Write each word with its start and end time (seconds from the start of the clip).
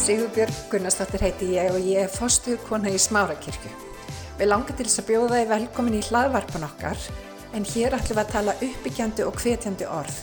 Sigurbjörg 0.00 0.54
Gunnarsdóttir 0.72 1.20
heiti 1.20 1.46
ég 1.58 1.74
og 1.74 1.82
ég 1.84 2.06
er 2.06 2.08
fostuð 2.08 2.62
kona 2.64 2.88
í 2.88 2.96
Smárakirkju. 2.96 3.68
Við 4.38 4.48
langar 4.48 4.72
til 4.72 4.86
þess 4.86 5.02
að 5.02 5.08
bjóða 5.10 5.40
þið 5.40 5.50
velkomin 5.50 5.96
í 5.98 6.04
hlaðvarpan 6.06 6.62
okkar 6.64 7.00
en 7.52 7.66
hér 7.68 7.96
ætlum 7.98 8.16
við 8.16 8.20
að 8.22 8.30
tala 8.32 8.54
uppbyggjandi 8.64 9.26
og 9.28 9.40
hvetjandi 9.42 9.88
orð. 9.92 10.14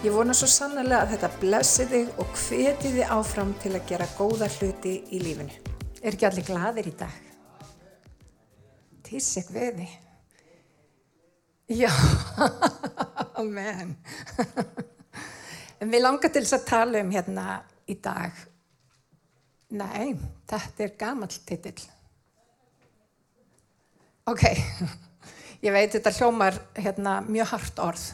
Ég 0.00 0.14
vona 0.16 0.32
svo 0.32 0.48
sannlega 0.48 1.02
að 1.02 1.12
þetta 1.12 1.30
blessi 1.42 1.84
þig 1.90 2.22
og 2.24 2.38
hveti 2.40 2.92
þið 2.94 3.12
áfram 3.18 3.50
til 3.60 3.72
að 3.76 3.84
gera 3.90 4.06
góða 4.16 4.48
hluti 4.54 4.94
í 5.12 5.20
lífinu. 5.20 5.58
Er 6.00 6.16
ekki 6.16 6.28
allir 6.30 6.46
gladir 6.46 6.88
í 6.88 6.92
dag? 7.02 7.18
Tísik 9.10 9.50
við 9.52 9.82
þið. 9.82 9.98
Já, 11.82 11.92
amen. 13.42 13.92
en 15.84 15.92
við 15.92 16.02
langar 16.06 16.32
til 16.32 16.46
þess 16.46 16.56
að 16.62 16.66
tala 16.72 17.04
um 17.04 17.12
hérna 17.12 17.58
í 17.84 17.98
dag 18.00 18.40
Nei, 19.72 20.12
þetta 20.50 20.84
er 20.84 20.94
gamall 21.00 21.32
titill. 21.48 21.80
Ok, 24.28 24.44
ég 25.64 25.72
veit 25.74 25.94
þetta 25.94 26.12
hljómar 26.18 26.58
hérna, 26.76 27.20
mjög 27.24 27.48
hart 27.54 27.80
orð, 27.82 28.04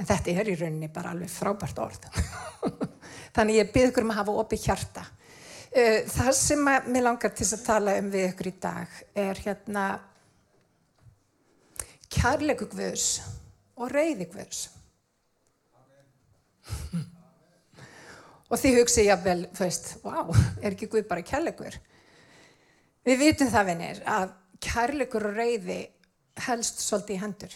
en 0.00 0.08
þetta 0.08 0.32
er 0.32 0.50
í 0.50 0.56
rauninni 0.56 0.88
bara 0.92 1.12
alveg 1.12 1.30
frábært 1.30 1.82
orð. 1.84 2.08
Þannig 3.36 3.60
ég 3.60 3.74
byrð 3.74 3.92
ykkur 3.92 4.08
um 4.08 4.14
að 4.14 4.20
hafa 4.22 4.38
opið 4.42 4.64
hjarta. 4.64 5.04
Uh, 5.70 6.00
það 6.10 6.32
sem 6.40 6.64
mér 6.64 7.04
langar 7.04 7.36
til 7.36 7.46
að 7.46 7.66
tala 7.68 7.98
um 8.00 8.10
við 8.10 8.26
ykkur 8.32 8.50
í 8.50 8.56
dag 8.64 8.96
er 9.28 9.44
hérna 9.44 9.86
kærleiku 12.10 12.66
guðs 12.72 13.12
og 13.76 13.92
reyði 13.92 14.32
guðs. 14.32 14.66
Amen. 15.76 17.09
Og 18.50 18.58
því 18.58 18.74
hugsi 18.80 19.06
ég 19.06 19.14
að 19.14 19.26
vel, 19.28 19.40
þú 19.54 19.62
veist, 19.62 19.90
wow, 20.02 20.30
er 20.58 20.74
ekki 20.74 20.88
Guð 20.90 21.06
bara 21.08 21.22
kærleikur? 21.26 21.76
Við 23.06 23.20
vitum 23.22 23.50
það, 23.50 23.68
vinnir, 23.70 24.00
að 24.10 24.32
kærleikur 24.60 25.28
og 25.30 25.36
reyði 25.38 25.80
helst 26.46 26.82
svolítið 26.82 27.14
í 27.14 27.20
hendur. 27.22 27.54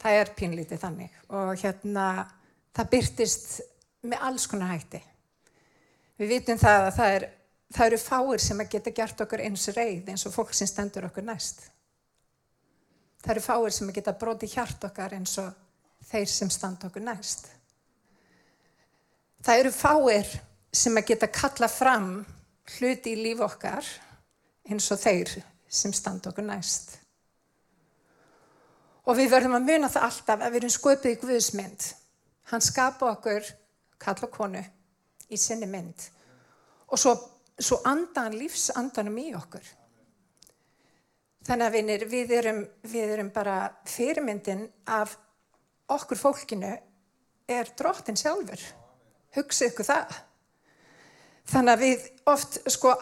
Það 0.00 0.20
er 0.20 0.32
pínlítið 0.38 0.80
þannig 0.80 1.20
og 1.34 1.52
hérna 1.60 2.06
það 2.76 2.90
byrtist 2.92 3.46
með 4.06 4.24
alls 4.28 4.46
konar 4.50 4.74
hætti. 4.74 5.00
Við 6.20 6.32
vitum 6.32 6.60
það 6.60 6.82
að 6.82 6.90
það, 6.96 7.14
er, 7.16 7.26
það 7.76 7.90
eru 7.90 8.00
fáir 8.00 8.44
sem 8.44 8.60
að 8.62 8.72
geta 8.74 8.94
gert 8.96 9.22
okkur 9.24 9.44
eins 9.44 9.68
reyð 9.76 10.10
eins 10.12 10.26
og 10.28 10.34
fólk 10.34 10.54
sem 10.56 10.68
stendur 10.70 11.08
okkur 11.08 11.26
næst. 11.26 11.66
Það 13.24 13.34
eru 13.34 13.44
fáir 13.44 13.74
sem 13.74 13.90
að 13.90 13.98
geta 13.98 14.16
broti 14.16 14.48
hjart 14.52 14.88
okkar 14.88 15.16
eins 15.16 15.36
og 15.42 15.52
þeir 16.08 16.28
sem 16.30 16.52
stand 16.52 16.84
okkur 16.88 17.04
næst. 17.04 17.48
Það 19.46 19.60
eru 19.60 19.70
fáir 19.70 20.30
sem 20.74 20.96
að 20.98 21.04
geta 21.06 21.26
kalla 21.30 21.68
fram 21.70 22.06
hluti 22.66 23.12
í 23.14 23.18
líf 23.20 23.38
okkar 23.46 23.86
eins 24.66 24.88
og 24.90 24.98
þeir 24.98 25.28
sem 25.70 25.92
standa 25.94 26.32
okkur 26.32 26.48
næst. 26.48 26.96
Og 29.06 29.14
við 29.14 29.28
verðum 29.30 29.54
að 29.54 29.68
muna 29.68 29.90
það 29.92 30.06
alltaf 30.08 30.40
að 30.42 30.50
við 30.50 30.58
erum 30.58 30.72
sköpið 30.74 31.12
í 31.12 31.18
Guðsmynd. 31.20 31.86
Hann 32.50 32.64
skapa 32.66 33.06
okkur, 33.12 33.46
kalla 34.02 34.28
konu, 34.34 34.62
í 35.30 35.38
sinni 35.38 35.68
mynd. 35.70 36.08
Og 36.90 36.98
svo, 36.98 37.12
svo 37.54 37.78
andan 37.86 38.34
lífsandanum 38.34 39.20
í 39.22 39.28
okkur. 39.38 39.68
Þannig 41.46 41.68
að 41.68 41.76
vinir, 41.78 42.06
við, 42.10 42.34
erum, 42.40 42.58
við 42.82 43.14
erum 43.14 43.30
bara 43.30 43.60
fyrirmyndin 43.86 44.66
af 44.90 45.14
okkur 45.94 46.18
fólkinu 46.18 46.72
er 47.46 47.72
drottin 47.78 48.18
sjálfur 48.18 48.66
hugsið 49.34 49.72
ykkur 49.72 49.88
það. 49.88 50.16
Þannig 51.46 51.72
að 51.72 51.84
við 51.84 52.06
oft, 52.30 52.58
sko, 52.74 52.94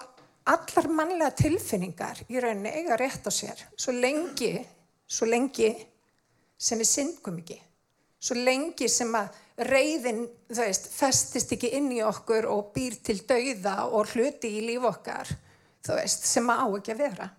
allar 0.52 0.88
mannlega 0.92 1.32
tilfinningar 1.38 2.24
í 2.28 2.40
rauninni 2.40 2.72
eiga 2.80 2.98
rétt 3.00 3.28
á 3.28 3.32
sér, 3.32 3.60
svo 3.76 3.94
lengi, 3.96 4.58
svo 5.06 5.28
lengi 5.28 5.70
sem 6.56 6.80
við 6.80 6.90
syngum 6.90 7.38
ekki, 7.40 7.56
svo 8.20 8.36
lengi 8.40 8.88
sem 8.92 9.12
að 9.16 9.40
reyðin, 9.68 10.24
þú 10.50 10.60
veist, 10.60 10.90
festist 10.92 11.54
ekki 11.54 11.72
inn 11.78 11.88
í 11.94 12.02
okkur 12.04 12.48
og 12.50 12.72
býr 12.74 12.98
til 13.06 13.20
dauða 13.28 13.76
og 13.86 14.12
hluti 14.12 14.50
í 14.58 14.64
líf 14.66 14.84
okkar, 14.90 15.30
þú 15.84 15.98
veist, 16.00 16.28
sem 16.28 16.50
að 16.50 16.64
á 16.64 16.66
ekki 16.80 16.94
að 16.94 17.02
vera. 17.04 17.30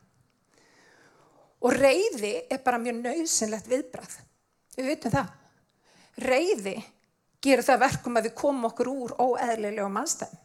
Og 1.65 1.73
reyði 1.73 2.33
er 2.51 2.61
bara 2.65 2.81
mjög 2.81 2.99
nöðsynlegt 3.01 3.69
viðbrað. 3.69 4.19
Við 4.75 4.89
veitum 4.91 5.13
það. 5.13 5.31
Reyði 6.25 6.75
gerir 7.45 7.65
það 7.65 7.81
verkum 7.85 8.19
að 8.19 8.27
við 8.27 8.35
komum 8.41 8.67
okkur 8.69 8.91
úr 8.91 9.15
óeðlilega 9.21 9.87
mannstæðin. 9.93 10.43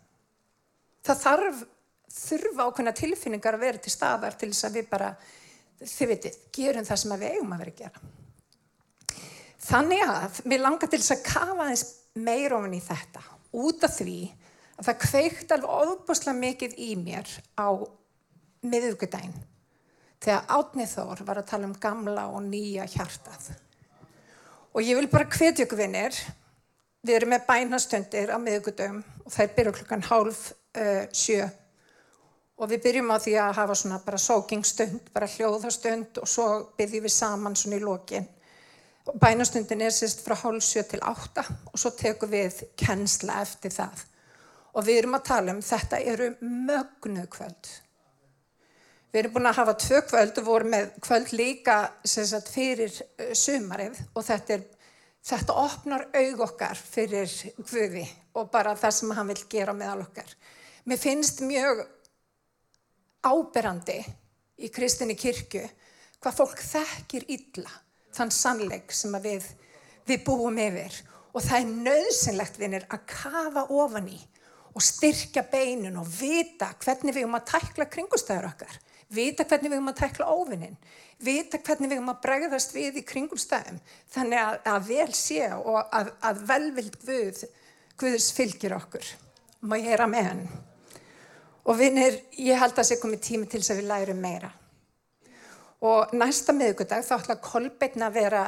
Það 1.06 1.20
þarf, 1.24 1.60
þurfa 2.14 2.66
ákveðna 2.68 2.94
tilfinningar 3.00 3.56
að 3.56 3.64
vera 3.64 3.82
til 3.84 3.92
staðar 3.94 4.36
til 4.38 4.50
þess 4.52 4.68
að 4.68 4.78
við 4.78 4.88
bara, 4.90 5.12
þið 5.80 6.10
veitir, 6.12 6.40
gerum 6.54 6.88
það 6.88 7.02
sem 7.02 7.14
við 7.14 7.36
eigum 7.36 7.54
að 7.54 7.62
vera 7.64 7.74
að 7.74 7.80
gera. 7.84 8.10
Þannig 9.60 10.04
að 10.08 10.42
við 10.52 10.62
langar 10.64 10.90
til 10.90 11.00
þess 11.00 11.14
að 11.16 11.24
kafa 11.28 11.68
eins 11.70 11.86
meir 12.20 12.56
ofin 12.56 12.76
í 12.76 12.82
þetta 12.84 13.24
út 13.60 13.84
af 13.86 13.96
því 13.96 14.18
að 14.80 14.88
það 14.88 15.00
kveikt 15.04 15.54
alveg 15.54 15.88
óbúslega 15.90 16.36
mikið 16.38 16.76
í 16.80 16.90
mér 16.98 17.28
á 17.60 17.68
miðugudaginn 18.64 19.36
þegar 20.20 20.48
Átnið 20.52 20.94
Þór 20.94 21.22
var 21.28 21.40
að 21.40 21.48
tala 21.48 21.68
um 21.68 21.76
gamla 21.80 22.26
og 22.28 22.42
nýja 22.44 22.86
hjartað. 22.92 23.50
Og 24.76 24.84
ég 24.84 24.98
vil 24.98 25.08
bara 25.10 25.28
hvetja 25.28 25.64
ykkur 25.64 25.80
vinnir 25.80 26.16
Við 27.00 27.16
erum 27.16 27.30
með 27.32 27.46
bænastöndir 27.48 28.28
á 28.28 28.36
miðugudögum 28.36 29.00
og 29.24 29.32
þær 29.32 29.54
byrju 29.56 29.72
klukkan 29.78 30.02
hálf 30.04 30.40
uh, 30.52 31.06
sjö 31.16 31.46
og 32.60 32.68
við 32.68 32.82
byrjum 32.84 33.08
á 33.08 33.16
því 33.16 33.36
að 33.40 33.54
hafa 33.56 33.76
svona 33.80 34.00
bara 34.04 34.18
sókingstund, 34.20 35.08
bara 35.14 35.28
hljóðastund 35.32 36.20
og 36.20 36.28
svo 36.28 36.46
byrjum 36.76 37.06
við 37.06 37.14
saman 37.14 37.56
svona 37.56 37.78
í 37.78 37.84
lokin. 37.84 38.26
Bænastundin 39.16 39.80
er 39.80 39.94
sérst 39.96 40.20
frá 40.26 40.36
hálf 40.42 40.66
sjö 40.66 40.84
til 40.84 41.00
átta 41.00 41.46
og 41.72 41.80
svo 41.80 41.94
tekum 41.96 42.30
við 42.34 42.60
kennsla 42.78 43.40
eftir 43.40 43.72
það. 43.72 44.02
Og 44.76 44.84
við 44.86 45.00
erum 45.00 45.16
að 45.16 45.24
tala 45.30 45.54
um 45.56 45.62
þetta 45.64 46.02
eru 46.12 46.28
mögnu 46.44 47.24
kvöld. 47.32 47.70
Við 49.10 49.22
erum 49.22 49.32
búin 49.38 49.48
að 49.50 49.56
hafa 49.62 49.74
tvö 49.80 50.02
kvöld 50.10 50.36
og 50.38 50.46
vorum 50.46 50.76
með 50.76 50.92
kvöld 51.00 51.32
líka 51.32 51.78
sagt, 52.04 52.52
fyrir 52.52 52.92
uh, 52.92 53.32
sumarið 53.32 54.04
og 54.12 54.28
þetta 54.28 54.58
er 54.58 54.68
Þetta 55.20 55.56
opnar 55.60 56.06
aug 56.16 56.42
okkar 56.46 56.78
fyrir 56.78 57.30
Guði 57.60 58.06
og 58.38 58.48
bara 58.52 58.76
það 58.78 58.94
sem 58.96 59.12
hann 59.16 59.28
vil 59.28 59.42
gera 59.52 59.74
meðal 59.76 60.06
okkar. 60.06 60.30
Mér 60.88 61.00
finnst 61.00 61.42
mjög 61.44 61.82
áberandi 63.26 63.98
í 64.64 64.70
kristinni 64.72 65.16
kirkju 65.18 65.66
hvað 66.20 66.36
fólk 66.36 66.62
þekkir 66.64 67.26
illa 67.36 67.72
þann 68.16 68.32
sannleik 68.32 68.92
sem 68.96 69.12
við, 69.22 69.44
við 70.08 70.24
búum 70.24 70.58
yfir 70.60 70.96
og 71.30 71.44
það 71.44 71.56
er 71.58 71.72
nöðsynlegt 71.86 72.58
vinnir 72.60 72.86
að 72.90 73.04
kafa 73.12 73.66
ofan 73.70 74.08
í 74.10 74.18
og 74.70 74.84
styrkja 74.84 75.44
beinin 75.50 75.98
og 76.00 76.08
vita 76.08 76.72
hvernig 76.80 77.14
við 77.14 77.24
erum 77.24 77.38
að 77.38 77.48
tækla 77.52 77.86
kringustæður 77.92 78.50
okkar 78.50 78.78
vita 79.10 79.44
hvernig 79.44 79.70
við 79.70 79.76
erum 79.78 79.90
að 79.90 80.00
tækla 80.00 80.28
óvinnin, 80.30 80.76
vita 81.20 81.58
hvernig 81.58 81.90
við 81.90 81.98
erum 81.98 82.12
að 82.12 82.22
bregðast 82.24 82.74
við 82.74 83.00
í 83.00 83.04
kringum 83.06 83.40
stæðum, 83.40 83.80
þannig 84.14 84.42
að, 84.42 84.58
að 84.72 84.88
vel 84.90 85.10
sé 85.18 85.42
og 85.56 85.80
að, 85.82 86.12
að 86.28 86.44
velvild 86.50 86.98
Guð, 87.04 87.42
Guðs 88.00 88.30
fylgir 88.36 88.76
okkur. 88.78 89.10
Má 89.60 89.76
ég 89.76 89.90
heyra 89.90 90.06
með 90.08 90.30
hann. 90.30 90.46
Og 91.68 91.76
vinnir, 91.76 92.16
ég 92.40 92.56
held 92.56 92.72
að 92.72 92.80
það 92.80 92.88
sé 92.88 92.98
komið 93.02 93.22
tími 93.26 93.50
til 93.50 93.60
þess 93.60 93.74
að 93.74 93.82
við 93.82 93.90
lærum 93.90 94.22
meira. 94.24 94.54
Og 95.84 96.14
næsta 96.16 96.54
miðugudag 96.56 97.04
þá 97.04 97.14
ætla 97.18 97.36
Kolbeinn 97.44 98.04
að 98.04 98.16
vera, 98.16 98.44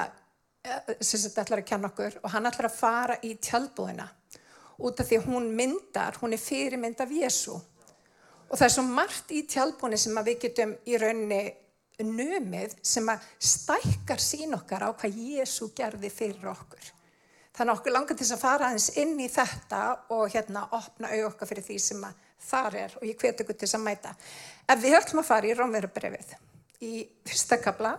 eh, 0.65 0.97
sem 1.01 1.21
þetta 1.21 1.45
ætlar 1.45 1.63
að 1.63 1.69
kjanna 1.69 1.93
okkur, 1.93 2.19
og 2.23 2.33
hann 2.33 2.49
ætlar 2.49 2.69
að 2.69 2.79
fara 2.79 3.19
í 3.23 3.35
tjálbúðina 3.41 4.09
út 4.83 5.01
af 5.01 5.09
því 5.09 5.21
hún 5.27 5.53
myndar, 5.57 6.17
hún 6.21 6.33
er 6.33 6.41
fyrirmynd 6.41 7.01
af 7.01 7.13
Jésu. 7.13 7.61
Og 8.53 8.59
það 8.61 8.67
er 8.67 8.73
svo 8.75 8.83
margt 8.85 9.31
í 9.33 9.43
tjálbúni 9.49 9.97
sem 9.97 10.19
við 10.27 10.43
getum 10.43 10.75
í 10.85 10.99
rauninni 11.01 11.41
numið 12.05 12.75
sem 12.85 13.07
að 13.09 13.25
stækkar 13.41 14.21
sín 14.21 14.53
okkar 14.57 14.85
á 14.85 14.91
hvað 14.93 15.17
Jésu 15.17 15.71
gerði 15.77 16.11
fyrir 16.13 16.51
okkur. 16.53 16.91
Þannig 17.57 17.79
okkur 17.79 17.95
langar 17.97 18.17
til 18.19 18.29
að 18.29 18.43
fara 18.43 18.69
aðeins 18.69 18.91
inn 19.01 19.17
í 19.21 19.29
þetta 19.33 19.81
og 20.13 20.29
hérna 20.33 20.67
opna 20.77 21.11
auðvokka 21.13 21.49
fyrir 21.49 21.67
því 21.67 21.79
sem 21.85 22.05
að 22.05 22.29
þar 22.43 22.79
er 22.83 22.95
og 23.01 23.09
ég 23.09 23.19
hveti 23.25 23.45
ykkur 23.45 23.61
til 23.61 23.73
að 23.73 23.85
mæta. 23.87 24.15
Ef 24.69 24.85
við 24.85 24.97
höllum 24.99 25.25
að 25.25 25.29
fara 25.29 25.49
í 25.49 25.57
Rómverubrefið 25.57 26.37
í 26.85 26.95
fyrsta 27.29 27.61
kabla 27.63 27.97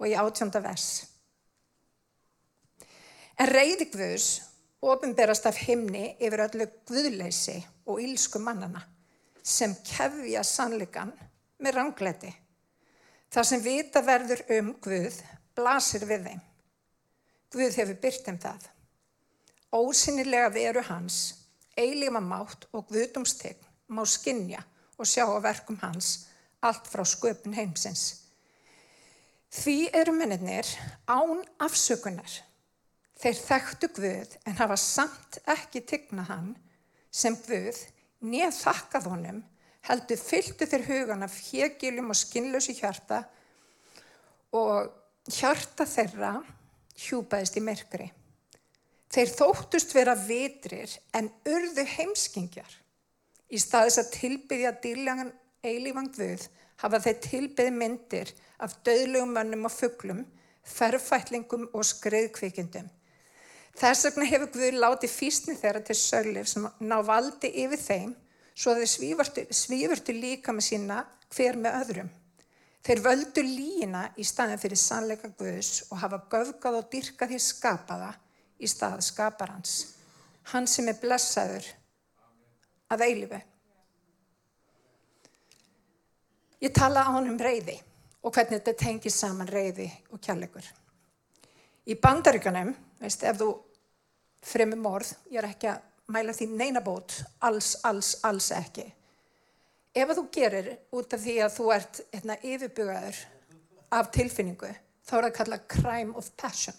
og 0.00 0.06
í 0.06 0.14
átjónda 0.18 0.62
vers. 0.64 0.92
En 3.38 3.50
reyði 3.50 3.90
Guðs 3.90 4.30
ofinberast 4.80 5.46
af 5.46 5.58
himni 5.66 6.16
yfir 6.18 6.48
öllu 6.48 6.70
guðleysi 6.88 7.60
og 7.86 8.00
ílsku 8.02 8.42
mannana 8.42 8.82
sem 9.42 9.74
kefja 9.86 10.42
sannleikan 10.46 11.12
með 11.60 11.76
rangleiti. 11.76 12.30
Það 13.30 13.46
sem 13.46 13.62
vita 13.62 14.02
verður 14.02 14.42
um 14.58 14.72
Guð 14.82 15.20
blasir 15.56 16.06
við 16.08 16.26
þeim. 16.28 16.40
Guð 17.50 17.76
hefur 17.80 18.00
byrt 18.02 18.30
um 18.30 18.38
það. 18.42 18.64
Ósynilega 19.70 20.50
veru 20.54 20.82
hans, 20.86 21.18
eilíma 21.78 22.22
mátt 22.22 22.66
og 22.74 22.88
guðdómstegn 22.90 23.68
má 23.94 24.02
skinja 24.06 24.62
og 24.98 25.06
sjá 25.06 25.24
á 25.26 25.38
verkum 25.42 25.78
hans 25.82 26.26
allt 26.60 26.90
frá 26.90 27.04
sköpun 27.06 27.54
heimsins. 27.56 28.26
Því 29.50 29.90
eru 29.96 30.14
mennir 30.14 30.66
án 31.10 31.42
afsökunar. 31.58 32.30
Þeir 33.20 33.38
þekktu 33.38 33.88
Guð 33.96 34.36
en 34.46 34.58
hafa 34.60 34.76
samt 34.78 35.40
ekki 35.50 35.82
tygnað 35.86 36.30
hann 36.30 36.52
sem 37.10 37.34
Guð 37.46 37.80
nýð 38.20 38.54
þakkað 38.56 39.08
honum 39.10 39.42
heldur 39.88 40.20
fylgdu 40.20 40.68
þeir 40.68 40.86
hugan 40.88 41.24
af 41.24 41.36
hegilum 41.50 42.12
og 42.12 42.18
skinnlösi 42.18 42.76
hjarta 42.78 43.22
og 44.56 44.90
hjarta 45.30 45.86
þeirra 45.88 46.34
hjúpaðist 47.00 47.56
í 47.56 47.64
myrkri. 47.64 48.10
Þeir 49.10 49.32
þóttust 49.34 49.94
vera 49.96 50.14
vitrir 50.14 50.92
en 51.16 51.30
urðu 51.48 51.86
heimskingjar. 51.96 52.70
Í 53.50 53.58
staðis 53.58 53.98
að 53.98 54.12
tilbyðja 54.14 54.74
dýrlegan 54.84 55.32
eilífang 55.66 56.12
Guð 56.14 56.46
hafa 56.82 57.00
þeir 57.02 57.18
tilbyði 57.24 57.72
myndir 57.74 58.30
af 58.62 58.76
döðlugum 58.86 59.34
mönnum 59.34 59.66
og 59.66 59.74
fugglum, 59.74 60.22
ferfætlingum 60.62 61.66
og 61.72 61.84
skriðkvikindum. 61.88 62.86
Þess 63.78 64.08
vegna 64.08 64.26
hefur 64.28 64.50
Guð 64.54 64.78
látið 64.82 65.12
físni 65.14 65.54
þeirra 65.58 65.82
til 65.86 65.96
sörlif 65.98 66.48
sem 66.50 66.66
ná 66.80 66.96
valdi 67.06 67.52
yfir 67.62 67.80
þeim 67.80 68.14
svo 68.54 68.74
að 68.74 68.82
þeir 68.82 69.52
svífurtu 69.56 70.14
líka 70.16 70.52
með 70.52 70.66
sína 70.66 71.04
hver 71.30 71.58
með 71.60 71.78
öðrum. 71.82 72.10
Þeir 72.80 73.02
völdu 73.04 73.44
lína 73.44 74.06
í 74.16 74.24
staðin 74.24 74.60
fyrir 74.60 74.80
sannleika 74.80 75.28
Guðs 75.36 75.84
og 75.90 76.00
hafa 76.00 76.22
göfgað 76.32 76.78
og 76.80 76.88
dyrkað 76.92 77.34
því 77.34 77.40
skapaða 77.44 78.10
í 78.60 78.68
stað 78.68 79.02
skaparans. 79.04 79.74
Hann 80.52 80.66
sem 80.68 80.88
er 80.88 80.98
blessaður 81.00 81.66
að 82.90 83.04
eilifu. 83.06 83.40
Ég 86.60 86.72
tala 86.76 87.04
á 87.04 87.12
hann 87.12 87.30
um 87.30 87.40
reyði 87.40 87.78
og 88.20 88.34
hvernig 88.34 88.58
þetta 88.58 88.76
tengir 88.84 89.12
saman 89.12 89.48
reyði 89.48 89.86
og 90.12 90.20
kjallegur. 90.20 90.64
Í 91.88 91.96
bandaríkanum, 91.96 92.74
veist, 93.00 93.24
ef 93.24 93.38
þú 93.40 93.50
fremur 94.44 94.80
morð, 94.80 95.14
ég 95.32 95.40
er 95.42 95.50
ekki 95.50 95.70
að 95.72 95.86
mæla 96.10 96.34
því 96.34 96.48
neina 96.54 96.82
bót, 96.84 97.20
alls, 97.46 97.74
alls, 97.86 98.14
alls 98.26 98.50
ekki. 98.56 98.86
Ef 99.94 100.12
þú 100.16 100.26
gerir 100.34 100.70
út 100.94 101.14
af 101.14 101.22
því 101.22 101.36
að 101.44 101.56
þú 101.56 101.66
ert 101.74 102.00
hérna, 102.12 102.38
yfirbugaður 102.46 103.18
af 103.98 104.10
tilfinningu, 104.14 104.70
þá 105.02 105.12
er 105.16 105.24
það 105.24 105.30
að 105.30 105.38
kalla 105.40 105.60
crime 105.74 106.16
of 106.18 106.30
passion. 106.38 106.76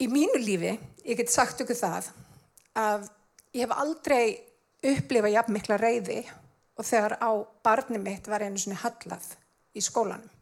Í 0.00 0.08
mínu 0.10 0.40
lífi, 0.40 0.74
ég 1.06 1.20
get 1.20 1.32
sagt 1.32 1.60
ykkur 1.62 1.78
það, 1.78 2.08
að 2.74 3.06
ég 3.54 3.62
hef 3.62 3.76
aldrei 3.78 4.24
upplifað 4.84 5.36
jafn 5.36 5.54
mikla 5.54 5.78
reyði 5.80 6.22
og 6.74 6.86
þegar 6.86 7.16
á 7.22 7.30
barni 7.64 8.00
mitt 8.02 8.26
var 8.28 8.42
einu 8.42 8.58
svona 8.60 8.80
hallað 8.82 9.28
í 9.74 9.82
skólanum. 9.84 10.33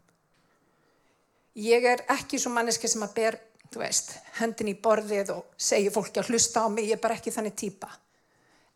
Ég 1.58 1.84
er 1.84 2.04
ekki 2.12 2.40
svo 2.40 2.52
manneski 2.54 2.88
sem 2.88 3.02
að 3.04 3.14
ber, 3.16 3.38
veist, 3.76 4.14
hendin 4.38 4.72
í 4.72 4.76
borðið 4.80 5.34
og 5.34 5.52
segja 5.56 5.92
fólki 5.92 6.20
að 6.22 6.32
hlusta 6.32 6.64
á 6.64 6.68
mig, 6.72 6.88
ég 6.88 6.96
er 6.96 7.02
bara 7.02 7.18
ekki 7.18 7.32
þannig 7.34 7.56
týpa. 7.60 7.90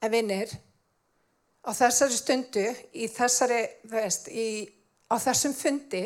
En 0.05 0.12
vinnir, 0.12 0.52
á 1.64 1.70
þessari 1.73 2.19
stundu, 2.19 2.67
í 2.93 3.08
þessari, 3.12 3.62
veist, 3.93 4.28
í, 4.28 4.67
á 5.08 5.17
þessum 5.17 5.56
fundi, 5.56 6.05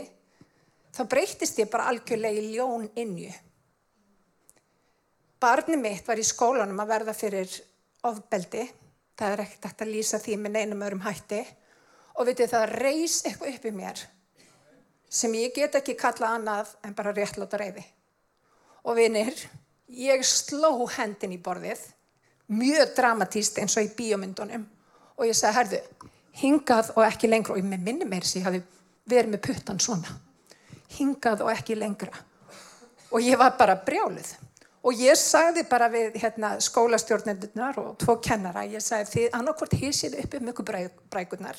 þá 0.95 1.03
breytist 1.11 1.59
ég 1.59 1.71
bara 1.73 1.91
algjörlega 1.91 2.39
í 2.39 2.53
ljón 2.55 2.87
innju. 2.99 3.33
Barni 5.41 5.79
mitt 5.81 6.07
var 6.07 6.21
í 6.21 6.27
skólanum 6.27 6.83
að 6.83 6.95
verða 6.95 7.17
fyrir 7.17 7.61
ofbeldi 8.07 8.67
það 9.21 9.35
er 9.35 9.43
ekkert 9.45 9.85
að 9.85 9.93
lýsa 9.93 10.21
því 10.21 10.39
með 10.41 10.57
neinum 10.57 10.85
öðrum 10.87 11.05
hætti 11.05 11.41
og 12.17 12.29
vitið 12.29 12.53
það 12.55 12.75
reys 12.81 13.21
eitthvað 13.25 13.55
upp 13.55 13.69
í 13.69 13.73
mér 13.77 14.03
sem 15.11 15.35
ég 15.35 15.55
get 15.55 15.75
ekki 15.75 15.97
kalla 15.99 16.35
annað 16.37 16.71
en 16.87 16.95
bara 16.95 17.15
réttláta 17.15 17.59
reyði. 17.59 17.83
Og 18.87 18.97
vinir, 18.97 19.35
ég 19.91 20.23
sló 20.25 20.87
hendin 20.95 21.35
í 21.35 21.41
borðið, 21.43 21.83
mjög 22.55 22.95
dramatíst 22.97 23.59
eins 23.61 23.77
og 23.77 23.89
í 23.89 23.93
bíomundunum 23.97 24.65
og 25.19 25.27
ég 25.29 25.37
sagði, 25.37 25.59
herðu, 25.59 26.11
hingað 26.41 26.93
og 26.97 27.05
ekki 27.05 27.29
lengra 27.29 27.57
og 27.57 27.61
ég 27.61 27.69
minni 27.69 28.07
meir 28.09 28.27
sem 28.27 28.41
ég 28.41 28.49
hafi 28.49 28.63
verið 29.11 29.35
með 29.35 29.43
puttan 29.49 29.83
svona, 29.83 30.15
hingað 30.97 31.45
og 31.45 31.53
ekki 31.53 31.77
lengra 31.79 32.15
og 33.11 33.23
ég 33.25 33.39
var 33.39 33.57
bara 33.59 33.79
brjálið. 33.85 34.37
Og 34.81 34.97
ég 34.97 35.19
sagði 35.21 35.67
bara 35.69 35.91
við 35.93 36.15
hérna, 36.23 36.55
skólastjórnendunar 36.63 37.77
og 37.83 37.99
tvo 38.01 38.15
kennara, 38.25 38.63
ég 38.65 38.81
sagði 38.81 39.11
þið 39.13 39.35
annarkvort 39.37 39.77
hýsið 39.77 40.17
upp 40.23 40.37
um 40.39 40.53
ykkur 40.55 40.71
brækunar 41.13 41.59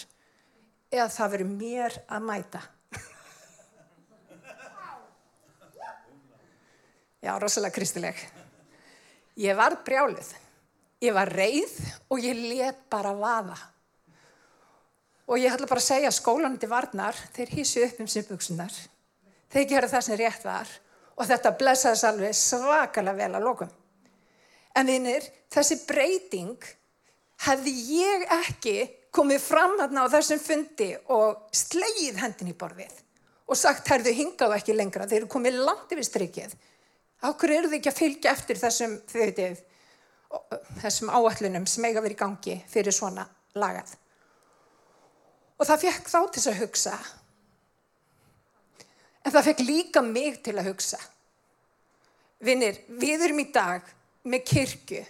eða 0.92 1.10
það 1.14 1.36
verður 1.36 1.52
mér 1.52 1.98
að 2.10 2.26
mæta. 2.26 2.62
Já, 7.22 7.36
rosalega 7.38 7.76
kristileg. 7.76 8.18
Ég 9.38 9.56
var 9.58 9.78
brjálið, 9.86 10.30
ég 11.06 11.14
var 11.14 11.30
reið 11.30 11.76
og 12.10 12.24
ég 12.24 12.40
let 12.50 12.80
bara 12.90 13.14
vaða. 13.16 13.58
Og 15.30 15.38
ég 15.40 15.54
ætla 15.54 15.70
bara 15.70 15.80
að 15.80 15.88
segja 15.88 16.12
skólanandi 16.12 16.68
varnar, 16.68 17.16
þeir 17.36 17.54
hýsið 17.56 17.86
upp 17.88 18.02
um 18.04 18.10
simbuksunar. 18.10 18.74
Þeir 19.54 19.68
gera 19.70 19.92
það 19.92 20.08
sem 20.08 20.20
rétt 20.20 20.48
var 20.48 20.72
og 21.14 21.28
þetta 21.30 21.54
blessaðis 21.60 22.04
alveg 22.10 22.36
svakalega 22.36 23.20
vel 23.20 23.38
að 23.38 23.46
lokum. 23.46 23.72
En 24.76 24.90
þínir, 24.90 25.28
þessi 25.52 25.78
breyting 25.86 26.58
hefði 27.46 27.76
ég 28.00 28.26
ekki 28.42 28.76
komið 29.14 29.44
fram 29.44 29.78
þarna 29.78 30.08
á 30.08 30.14
þessum 30.16 30.42
fundi 30.42 30.90
og 31.12 31.54
sleið 31.54 32.20
hendin 32.24 32.52
í 32.54 32.58
borðið 32.58 32.98
og 33.52 33.60
sagt, 33.60 33.90
herðu 33.92 34.14
hingað 34.16 34.56
ekki 34.56 34.74
lengra, 34.74 35.08
þeir 35.10 35.26
eru 35.26 35.32
komið 35.32 35.58
langt 35.68 35.92
yfir 35.92 36.08
strykið. 36.08 36.54
Áhverju 37.22 37.58
eru 37.58 37.70
þið 37.70 37.78
ekki 37.78 37.92
að 37.92 38.00
fylgja 38.02 38.32
eftir 38.34 38.58
þessum, 38.58 38.94
veitir, 39.14 39.58
þessum 40.82 41.12
áallunum 41.14 41.68
sem 41.70 41.86
eiga 41.86 42.02
verið 42.02 42.18
í 42.18 42.22
gangi 42.24 42.60
fyrir 42.72 42.96
svona 42.96 43.28
lagað? 43.54 43.96
Og 45.62 45.68
það 45.70 45.84
fekk 45.86 46.10
þá 46.10 46.22
til 46.34 46.48
að 46.50 46.62
hugsa 46.64 46.96
En 49.22 49.34
það 49.34 49.52
fekk 49.52 49.66
líka 49.68 50.02
mig 50.06 50.40
til 50.46 50.56
að 50.58 50.72
hugsa. 50.72 51.00
Vinnir, 52.42 52.80
við 52.98 53.28
erum 53.28 53.42
í 53.44 53.50
dag 53.54 53.86
með 54.26 54.46
kirkju. 54.50 55.02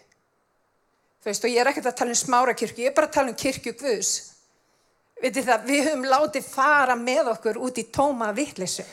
Veist, 1.24 1.46
og 1.46 1.54
ég 1.54 1.62
er 1.62 1.70
ekkert 1.72 1.92
að 1.92 1.98
tala 2.02 2.16
um 2.16 2.20
smára 2.20 2.56
kirkju, 2.58 2.84
ég 2.84 2.92
er 2.92 2.98
bara 2.98 3.08
að 3.08 3.16
tala 3.20 3.32
um 3.32 3.40
kirkju 3.40 3.76
Guðs. 3.80 4.12
Það, 5.22 5.68
við 5.68 5.84
höfum 5.86 6.08
látið 6.10 6.48
fara 6.50 6.96
með 6.98 7.30
okkur 7.36 7.60
út 7.62 7.78
í 7.78 7.86
tóma 7.94 8.32
vittlisu. 8.36 8.84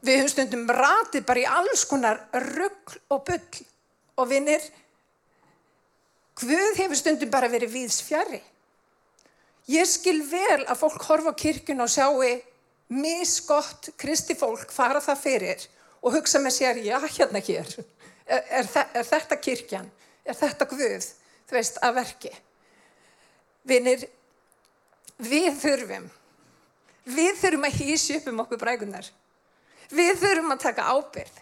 Við 0.00 0.20
höfum 0.20 0.32
stundum 0.32 0.68
ratið 0.72 1.26
bara 1.28 1.42
í 1.42 1.48
alls 1.48 1.84
konar 1.88 2.22
ruggl 2.32 3.00
og 3.12 3.24
bull. 3.28 3.64
Og 4.20 4.28
vinnir, 4.28 4.62
Guð 6.40 6.78
hefur 6.78 6.96
stundum 6.96 7.28
bara 7.32 7.50
verið 7.52 7.74
viðs 7.74 7.98
fjari. 8.04 8.40
Ég 9.68 9.84
skil 9.88 10.22
vel 10.24 10.62
að 10.64 10.78
fólk 10.80 11.02
horfa 11.04 11.34
á 11.36 11.40
kirkjun 11.42 11.84
og 11.84 11.90
sjáu 11.92 12.22
misgott 12.90 13.90
kristi 14.00 14.34
fólk 14.34 14.72
fara 14.74 15.02
það 15.04 15.20
fyrir 15.20 15.66
og 16.00 16.16
hugsa 16.16 16.40
með 16.42 16.56
sér, 16.56 16.80
já 16.82 16.96
hérna 16.98 17.42
hér, 17.44 17.68
er, 18.26 18.42
er, 18.48 18.70
er 18.94 19.04
þetta 19.06 19.36
kirkjan, 19.36 19.90
er 20.24 20.34
þetta 20.34 20.66
Guð, 20.70 21.06
þú 21.46 21.58
veist, 21.58 21.78
að 21.84 21.98
verki. 22.00 22.32
Vinir, 23.68 24.06
við 25.20 25.50
þurfum, 25.60 26.08
við 27.04 27.32
þurfum 27.42 27.68
að 27.68 27.78
hýsi 27.78 28.16
upp 28.16 28.30
um 28.32 28.42
okkur 28.46 28.62
brækunar, 28.64 29.10
við 29.90 30.12
þurfum 30.22 30.54
að 30.54 30.64
taka 30.64 30.88
ábyrð, 30.94 31.36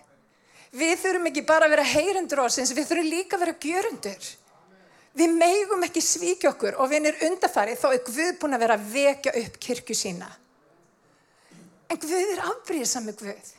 við 0.78 0.94
þurfum 1.02 1.30
ekki 1.30 1.46
bara 1.48 1.68
að 1.68 1.74
vera 1.76 1.88
heyrendur 1.92 2.44
ásins, 2.44 2.74
við 2.76 2.90
þurfum 2.90 3.10
líka 3.12 3.36
að 3.36 3.44
vera 3.44 3.58
gjörundur. 3.64 4.28
Við 5.18 5.32
meigum 5.34 5.82
ekki 5.82 6.02
svíkja 6.04 6.52
okkur 6.52 6.76
og 6.78 6.90
vinir 6.92 7.16
undarfarið 7.26 7.80
þá 7.80 7.86
er 7.90 8.02
Guð 8.06 8.34
búin 8.38 8.54
að 8.54 8.62
vera 8.62 8.76
að 8.78 8.90
vekja 8.92 9.32
upp 9.40 9.56
kirkju 9.64 9.96
sína. 9.96 10.28
En 11.88 11.98
Guð 11.98 12.18
er 12.20 12.44
afbríðsami 12.52 13.14
Guð. 13.18 13.54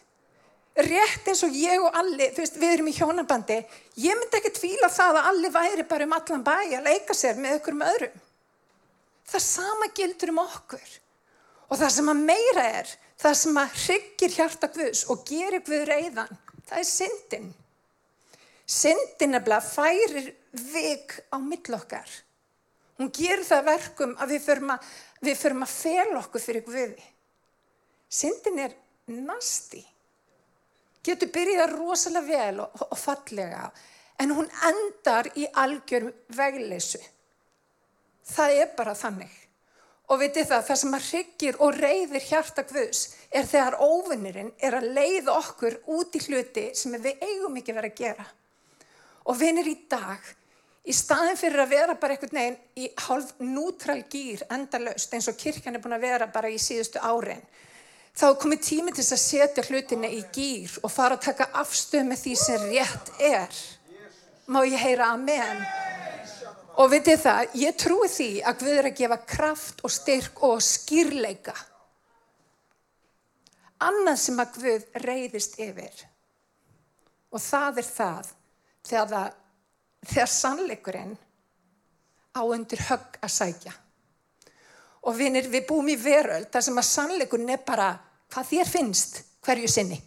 Rétt 0.79 1.27
eins 1.27 1.41
og 1.43 1.55
ég 1.57 1.81
og 1.83 1.95
Alli, 1.97 2.29
þú 2.31 2.43
veist, 2.43 2.57
við 2.61 2.73
erum 2.77 2.87
í 2.87 2.95
hjónabandi, 2.95 3.57
ég 3.99 4.15
myndi 4.15 4.39
ekki 4.39 4.53
tvíla 4.55 4.87
það 4.93 5.19
að 5.19 5.29
Alli 5.33 5.51
væri 5.51 5.85
bara 5.89 6.05
um 6.07 6.15
allan 6.15 6.45
bæ 6.45 6.53
að 6.61 6.85
leika 6.85 7.17
sér 7.17 7.41
með 7.41 7.57
okkur 7.57 7.75
um 7.75 7.83
öðrum. 7.89 8.21
Það 9.29 9.45
sama 9.45 9.89
gildur 9.97 10.31
um 10.31 10.41
okkur. 10.45 10.93
Og 11.69 11.77
það 11.77 11.91
sem 11.93 12.11
að 12.11 12.23
meira 12.29 12.65
er, 12.79 12.93
það 13.21 13.35
sem 13.41 13.59
að 13.61 13.75
hryggir 13.83 14.35
hjarta 14.35 14.69
Guðs 14.73 15.03
og 15.13 15.21
gerir 15.27 15.63
Guð 15.65 15.85
reyðan, 15.89 16.39
það 16.69 16.81
er 16.81 16.89
syndin. 16.89 17.51
Syndin 18.69 19.37
bara 19.37 19.61
færir 19.65 20.33
vik 20.73 21.19
á 21.29 21.37
millokkar. 21.41 22.09
Hún 22.99 23.13
gerir 23.15 23.45
það 23.47 23.69
verkum 23.69 24.17
að 24.19 24.33
við 24.33 24.43
förum 24.43 24.73
að, 24.75 24.89
við 25.23 25.37
förum 25.39 25.63
að 25.63 25.75
fel 25.75 26.17
okkur 26.19 26.43
fyrir 26.43 26.65
Guði. 26.65 27.05
Syndin 28.09 28.59
er 28.65 28.75
nasti. 29.13 29.83
Getur 31.05 31.31
byrjað 31.31 31.77
rosalega 31.77 32.27
vel 32.27 32.65
og, 32.65 32.83
og 32.89 32.97
fallega. 32.99 33.69
en 34.19 34.33
hún 34.35 34.49
endar 34.67 35.29
í 35.39 35.47
algjör 35.55 36.09
vegleysu. 36.35 36.99
Það 38.29 38.55
er 38.63 38.73
bara 38.77 38.95
þannig. 38.97 39.31
Og 40.09 40.17
vitið 40.17 40.47
það, 40.49 40.63
það 40.65 40.79
sem 40.81 40.95
að 40.97 41.07
hryggir 41.11 41.57
og 41.61 41.75
reyðir 41.77 42.23
hjarta 42.25 42.63
Guðs 42.65 43.01
er 43.29 43.45
þegar 43.45 43.77
óvinnirinn 43.85 44.51
er 44.57 44.79
að 44.79 44.89
leiða 44.95 45.35
okkur 45.37 45.75
út 45.93 46.17
í 46.17 46.21
hluti 46.25 46.65
sem 46.77 46.95
við 46.97 47.21
eigum 47.21 47.59
ekki 47.59 47.75
verið 47.77 47.93
að 47.93 47.99
gera. 47.99 48.25
Og 49.29 49.37
vinnir 49.37 49.69
í 49.69 49.75
dag, 49.91 50.23
í 50.89 50.95
staðin 50.97 51.37
fyrir 51.37 51.61
að 51.61 51.73
vera 51.75 51.97
bara 52.01 52.15
einhvern 52.15 52.39
veginn 52.39 52.57
í 52.81 52.89
hálf 53.05 53.35
nútral 53.43 53.99
gýr 54.09 54.41
endalaust 54.49 55.13
eins 55.13 55.29
og 55.29 55.37
kirkjan 55.37 55.77
er 55.77 55.83
búin 55.83 55.97
að 55.99 56.07
vera 56.07 56.29
bara 56.33 56.49
í 56.49 56.57
síðustu 56.57 57.03
árin, 57.05 57.43
þá 58.17 58.25
er 58.31 58.39
komið 58.41 58.63
tími 58.65 58.95
til 58.97 59.05
að 59.05 59.21
setja 59.21 59.67
hlutina 59.67 60.09
í 60.09 60.23
gýr 60.33 60.79
og 60.81 60.89
fara 60.89 61.19
að 61.19 61.27
taka 61.27 61.51
afstöð 61.61 62.09
með 62.09 62.23
því 62.23 62.35
sem 62.47 62.65
rétt 62.73 63.13
er. 63.29 63.61
Má 64.49 64.63
ég 64.65 64.81
heyra 64.81 65.13
amen? 65.13 65.61
Og 66.77 66.91
veitir 66.91 67.17
það, 67.19 67.55
ég 67.57 67.77
trúi 67.79 68.07
því 68.11 68.29
að 68.45 68.61
Guð 68.61 68.77
er 68.77 68.87
að 68.89 68.99
gefa 68.99 69.17
kraft 69.27 69.81
og 69.83 69.93
styrk 69.93 70.43
og 70.47 70.61
skýrleika. 70.63 71.55
Annað 73.83 74.19
sem 74.21 74.39
að 74.39 74.55
Guð 74.59 74.85
reyðist 75.05 75.57
yfir. 75.59 76.05
Og 77.33 77.41
það 77.41 77.81
er 77.81 77.87
það 77.89 78.31
þegar, 78.89 79.09
það, 79.13 79.33
þegar 80.13 80.31
sannleikurinn 80.35 81.15
á 82.37 82.41
undir 82.45 82.83
högg 82.89 83.19
að 83.21 83.33
sækja. 83.33 83.73
Og 85.09 85.15
vinir, 85.15 85.47
við 85.49 85.67
búum 85.69 85.89
í 85.89 85.97
veröld 85.99 86.49
þar 86.51 86.65
sem 86.65 86.79
að 86.81 86.89
sannleikurinn 86.89 87.53
er 87.55 87.63
bara 87.65 87.91
hvað 88.29 88.51
þér 88.53 88.71
finnst 88.71 89.21
hverju 89.45 89.69
sinni. 89.71 89.99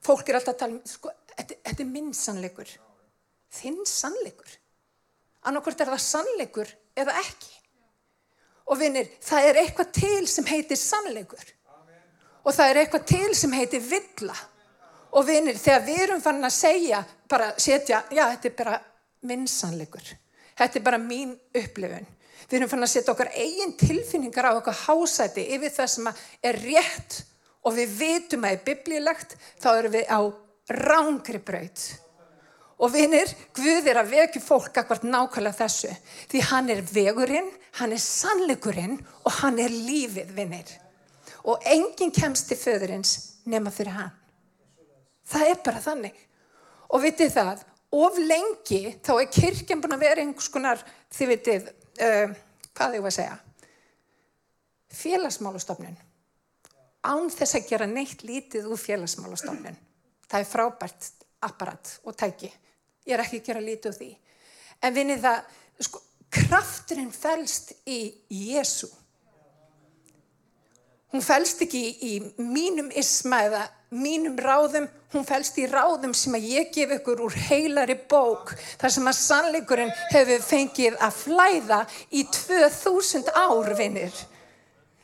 Fólk 0.00 0.28
er 0.28 0.38
alltaf 0.38 0.56
að 0.56 0.62
tala 0.62 0.78
um, 0.78 0.80
sko, 0.88 1.12
þetta 1.36 1.82
er 1.84 1.88
minn 1.88 2.14
sannleikur. 2.16 2.70
Þinn 3.52 3.82
sannleikur 3.88 4.56
annarkort 5.46 5.80
er 5.80 5.90
það 5.92 6.04
sannleikur 6.04 6.70
eða 6.98 7.16
ekki. 7.22 7.56
Og 8.70 8.78
vinnir, 8.78 9.08
það 9.24 9.48
er 9.48 9.58
eitthvað 9.64 9.90
til 9.96 10.28
sem 10.30 10.46
heitir 10.46 10.78
sannleikur. 10.78 11.42
Og 12.46 12.54
það 12.54 12.70
er 12.70 12.80
eitthvað 12.82 13.06
til 13.10 13.34
sem 13.36 13.54
heitir 13.56 13.82
villa. 13.82 14.36
Og 15.18 15.26
vinnir, 15.26 15.58
þegar 15.58 15.86
við 15.88 16.02
erum 16.04 16.22
fann 16.22 16.46
að 16.46 16.54
segja, 16.54 17.00
bara 17.28 17.50
setja, 17.58 18.04
já, 18.14 18.24
þetta 18.30 18.48
er 18.50 18.56
bara 18.60 18.76
minn 19.26 19.48
sannleikur. 19.50 20.12
Þetta 20.60 20.78
er 20.78 20.84
bara 20.86 21.00
mín 21.02 21.34
upplifun. 21.56 22.06
Við 22.50 22.58
erum 22.58 22.70
fann 22.70 22.86
að 22.86 22.92
setja 22.92 23.12
okkar 23.12 23.32
eigin 23.34 23.74
tilfinningar 23.78 24.48
á 24.50 24.58
okkar 24.58 24.78
hásæti 24.86 25.44
yfir 25.56 25.74
það 25.74 25.90
sem 25.92 26.12
er 26.12 26.60
rétt 26.62 27.18
og 27.66 27.74
við 27.76 27.96
vitum 27.98 28.46
að 28.46 28.54
það 28.54 28.56
er 28.56 28.64
biblílegt, 28.68 29.34
þá 29.60 29.68
erum 29.72 29.94
við 29.94 30.06
á 30.08 30.20
rángri 30.70 31.42
braut. 31.42 31.84
Og 32.80 32.92
vinir, 32.94 33.28
Guð 33.56 33.88
er 33.90 33.98
að 34.00 34.14
vekja 34.14 34.40
fólk 34.40 34.78
akkvært 34.80 35.04
nákvæmlega 35.04 35.58
þessu. 35.58 35.90
Því 36.32 36.44
hann 36.48 36.70
er 36.72 36.80
vegurinn, 36.88 37.50
hann 37.76 37.92
er 37.92 38.00
sannleikurinn 38.00 38.96
og 39.24 39.34
hann 39.42 39.60
er 39.60 39.72
lífið, 39.72 40.30
vinir. 40.36 40.70
Og 41.44 41.60
enginn 41.68 42.12
kemst 42.14 42.48
til 42.48 42.56
föðurins 42.60 43.16
nema 43.48 43.72
fyrir 43.74 43.96
hann. 43.98 44.14
Það 45.28 45.50
er 45.50 45.60
bara 45.64 45.82
þannig. 45.84 46.16
Og 46.90 47.04
vitið 47.04 47.34
það, 47.36 47.60
of 48.00 48.18
lengi 48.18 48.80
þá 49.04 49.12
er 49.18 49.30
kirkjan 49.34 49.82
búin 49.82 49.94
að 49.96 50.04
vera 50.06 50.24
einhvers 50.24 50.50
konar, 50.52 50.80
þið 51.14 51.32
vitið, 51.34 51.68
uh, 52.06 52.32
hvað 52.74 52.96
ég 52.96 53.04
var 53.04 53.12
að 53.12 53.18
segja, 53.18 53.36
félagsmálastofnun. 55.00 56.00
Án 57.06 57.30
þess 57.32 57.56
að 57.56 57.68
gera 57.70 57.88
neitt 57.88 58.24
lítið 58.26 58.66
úr 58.72 58.80
félagsmálastofnun. 58.80 59.78
Það 60.30 60.42
er 60.42 60.50
frábært 60.50 61.12
apparat 61.46 61.94
og 62.04 62.16
tæki. 62.18 62.50
Ég 63.10 63.16
er 63.16 63.24
ekki 63.24 63.40
að 63.40 63.48
gera 63.50 63.64
lítið 63.64 63.90
úr 63.90 63.98
því. 63.98 64.10
En 64.86 64.94
vinið 64.94 65.24
það, 65.24 65.54
sko, 65.82 66.00
krafturinn 66.30 67.10
fælst 67.10 67.72
í 67.90 67.98
Jésu. 68.30 68.86
Hún 71.10 71.24
fælst 71.26 71.64
ekki 71.66 71.80
í, 71.82 71.92
í 72.06 72.44
mínum 72.46 72.92
isma 72.94 73.42
eða 73.48 73.64
mínum 73.90 74.36
ráðum, 74.38 74.86
hún 75.10 75.26
fælst 75.26 75.58
í 75.58 75.66
ráðum 75.66 76.12
sem 76.14 76.36
að 76.38 76.46
ég 76.52 76.68
gef 76.70 76.92
ykkur 77.00 77.24
úr 77.26 77.34
heilari 77.48 77.96
bók 78.12 78.52
þar 78.78 78.94
sem 78.94 79.10
að 79.10 79.18
sannleikurinn 79.18 79.90
hefur 80.12 80.44
fengið 80.46 80.98
að 81.02 81.16
flæða 81.24 81.80
í 82.14 82.22
2000 82.30 83.32
ár, 83.34 83.72
vinnir. 83.74 84.14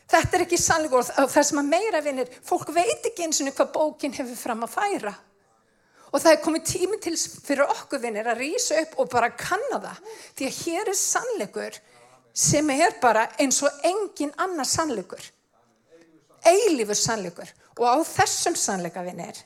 Þetta 0.07 0.39
er 0.39 0.47
ekki 0.47 0.63
sannleikur 0.63 1.03
og 1.03 1.33
það 1.35 1.49
sem 1.51 1.65
að 1.65 1.73
meira, 1.75 2.05
vinnir, 2.07 2.31
fólk 2.47 2.71
veit 2.71 3.11
ekki 3.11 3.27
eins 3.27 3.43
og 3.43 3.51
hvað 3.51 3.75
bókin 3.75 4.15
hefur 4.15 4.39
fram 4.39 4.63
að 4.63 4.77
færa. 4.79 5.17
Og 6.17 6.23
það 6.23 6.33
er 6.33 6.41
komið 6.41 6.63
tími 6.71 6.97
til 7.05 7.13
fyrir 7.21 7.69
okkur 7.69 8.01
vinnir 8.01 8.29
að 8.31 8.39
rýsa 8.41 8.79
upp 8.81 8.95
og 9.03 9.11
bara 9.13 9.35
kanna 9.37 9.77
það. 9.83 9.99
Því 10.39 10.47
að 10.47 10.61
hér 10.63 10.89
er 10.89 10.97
sannleikur 10.97 11.77
sem 12.33 12.71
er 12.73 12.95
bara 13.03 13.27
eins 13.43 13.59
og 13.67 13.85
engin 13.85 14.33
annar 14.41 14.69
sannleikur. 14.69 15.21
Eilífur 16.41 16.97
sannleikur. 16.97 17.53
Og 17.77 17.85
á 17.85 17.97
þessum 18.09 18.57
sannleika 18.57 19.05
vinnir 19.05 19.43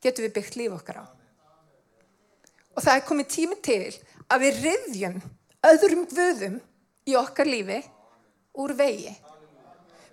getum 0.00 0.24
við 0.24 0.34
byggt 0.38 0.56
líf 0.56 0.78
okkar 0.78 1.02
á. 1.02 1.06
Og 2.72 2.80
það 2.80 2.96
er 2.96 3.06
komið 3.10 3.30
tími 3.36 3.60
til 3.60 3.92
að 4.32 4.46
við 4.46 4.62
riðjum 4.64 5.20
öðrum 5.68 6.08
vöðum 6.08 6.56
í 7.04 7.20
okkar 7.20 7.52
lífi 7.52 7.82
úr 8.64 8.72
vegi. 8.80 9.12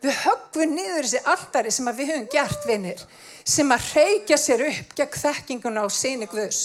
Við 0.01 0.15
höggum 0.23 0.71
niður 0.73 1.05
þessi 1.05 1.21
alltari 1.29 1.71
sem 1.73 1.89
við 1.93 2.09
höfum 2.09 2.29
gert 2.33 2.63
vinnir 2.65 3.01
sem 3.45 3.69
að 3.73 3.89
reykja 3.95 4.37
sér 4.41 4.63
upp 4.65 4.95
gegn 4.97 5.19
þekkinguna 5.23 5.83
á 5.85 5.87
síni 5.93 6.27
Guðs. 6.29 6.63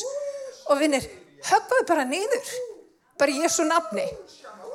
Og 0.73 0.81
vinnir, 0.81 1.05
höfðuðu 1.45 1.87
bara 1.89 2.07
niður, 2.09 2.53
bara 3.21 3.37
Jésu 3.37 3.67
nafni. 3.69 4.07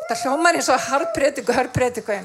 Það 0.10 0.22
hljómar 0.26 0.60
eins 0.60 0.70
og 0.70 0.86
harprediku, 0.90 1.56
harprediku. 1.58 2.20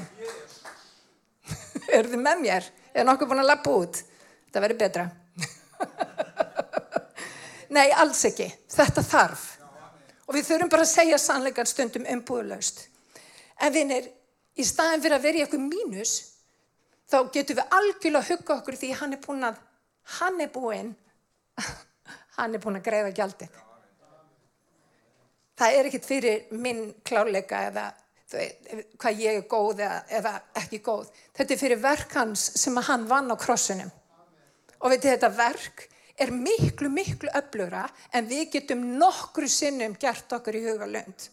Eru 1.97 2.13
þið 2.13 2.21
með 2.21 2.43
mér? 2.43 2.69
Er 2.93 3.07
nokkuð 3.07 3.31
búin 3.31 3.41
að 3.41 3.51
lappa 3.51 3.73
út? 3.73 4.01
Það 4.53 4.65
verður 4.67 4.81
betra. 4.83 5.07
Nei, 7.77 7.87
alls 7.97 8.21
ekki. 8.29 8.47
Þetta 8.73 9.03
þarf. 9.05 9.47
Og 10.27 10.35
við 10.35 10.47
þurfum 10.51 10.71
bara 10.71 10.85
að 10.85 10.93
segja 10.93 11.19
sannleikar 11.21 11.69
stundum 11.69 12.07
umbúðlaust. 12.13 12.85
En 13.63 13.73
vinnir, 13.73 14.09
í 14.57 14.65
staðin 14.65 15.03
fyrir 15.03 15.17
að 15.17 15.27
vera 15.27 15.39
í 15.39 15.43
eitthvað 15.45 15.67
mínus, 15.67 16.15
þá 17.07 17.17
getum 17.33 17.59
við 17.59 17.77
algjörlega 17.77 18.23
að 18.23 18.31
hugga 18.31 18.57
okkur 18.57 18.79
því 18.81 18.91
hann 19.01 19.15
er 19.15 19.21
búin 19.23 19.47
að 19.47 19.61
hann 20.17 20.41
er 20.43 20.51
búinn 20.53 20.91
hann 22.37 22.55
er 22.55 22.63
búinn 22.63 22.79
að 22.79 22.87
greiða 22.87 23.13
gjaldið. 23.17 23.61
Það 25.57 25.75
er 25.77 25.89
ekkit 25.89 26.05
fyrir 26.05 26.57
minn 26.61 26.83
kláleika 27.07 27.63
eða 27.71 27.87
hvað 28.27 29.21
ég 29.23 29.37
er 29.39 29.45
góð 29.47 29.79
eða, 29.85 30.01
eða 30.19 30.33
ekki 30.59 30.81
góð. 30.83 31.07
Þetta 31.37 31.53
er 31.53 31.61
fyrir 31.61 31.79
verk 31.81 32.17
hans 32.19 32.43
sem 32.59 32.75
að 32.77 32.89
hann 32.91 33.05
vann 33.09 33.31
á 33.31 33.35
krossunum 33.39 33.93
og 34.77 34.91
veitir 34.91 35.15
þetta 35.15 35.31
verk 35.33 35.87
er 36.17 36.33
miklu 36.33 36.89
miklu 36.93 37.31
öflugra 37.37 37.87
en 38.13 38.27
við 38.29 38.51
getum 38.57 38.83
nokkru 38.99 39.49
sinnum 39.49 39.95
gert 39.99 40.33
okkur 40.37 40.57
í 40.57 40.63
huga 40.65 40.89
lönd 40.89 41.29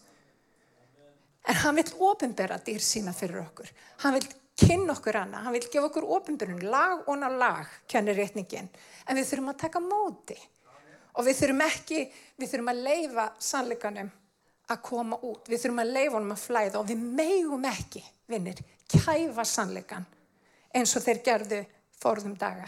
en 1.47 1.61
hann 1.61 1.77
vil 1.79 1.93
ofinbera 2.09 2.57
dýr 2.65 2.81
sína 2.83 3.13
fyrir 3.13 3.43
okkur. 3.43 3.69
Hann 4.03 4.17
vil 4.17 4.27
kynna 4.55 4.95
okkur 4.95 5.19
hana, 5.19 5.43
hann 5.45 5.55
vil 5.55 5.67
gefa 5.67 5.89
okkur 5.89 6.07
ofinbjörnum, 6.17 6.63
lag 6.71 7.07
og 7.09 7.17
ná 7.19 7.29
lag, 7.31 7.71
kennir 7.91 8.15
rétningin, 8.17 8.69
en 9.05 9.17
við 9.17 9.29
þurfum 9.29 9.51
að 9.51 9.61
taka 9.65 9.81
móti. 9.83 10.37
Og 11.15 11.27
við 11.27 11.39
þurfum 11.41 11.63
ekki, 11.65 12.01
við 12.39 12.51
þurfum 12.51 12.71
að 12.71 12.81
leifa 12.87 13.25
sannleikanum 13.39 14.11
að 14.71 14.81
koma 14.83 15.19
út, 15.21 15.47
við 15.47 15.61
þurfum 15.63 15.83
að 15.83 15.93
leifa 15.97 16.17
honum 16.17 16.35
að 16.35 16.41
flæða. 16.43 16.81
Og 16.81 16.89
við 16.89 17.05
meigum 17.19 17.67
ekki, 17.69 18.03
vinnir, 18.31 18.59
kæfa 18.91 19.45
sannleikan 19.47 20.07
eins 20.75 20.95
og 20.97 21.05
þeir 21.05 21.21
gerðu 21.23 21.61
forðum 22.01 22.35
daga. 22.39 22.67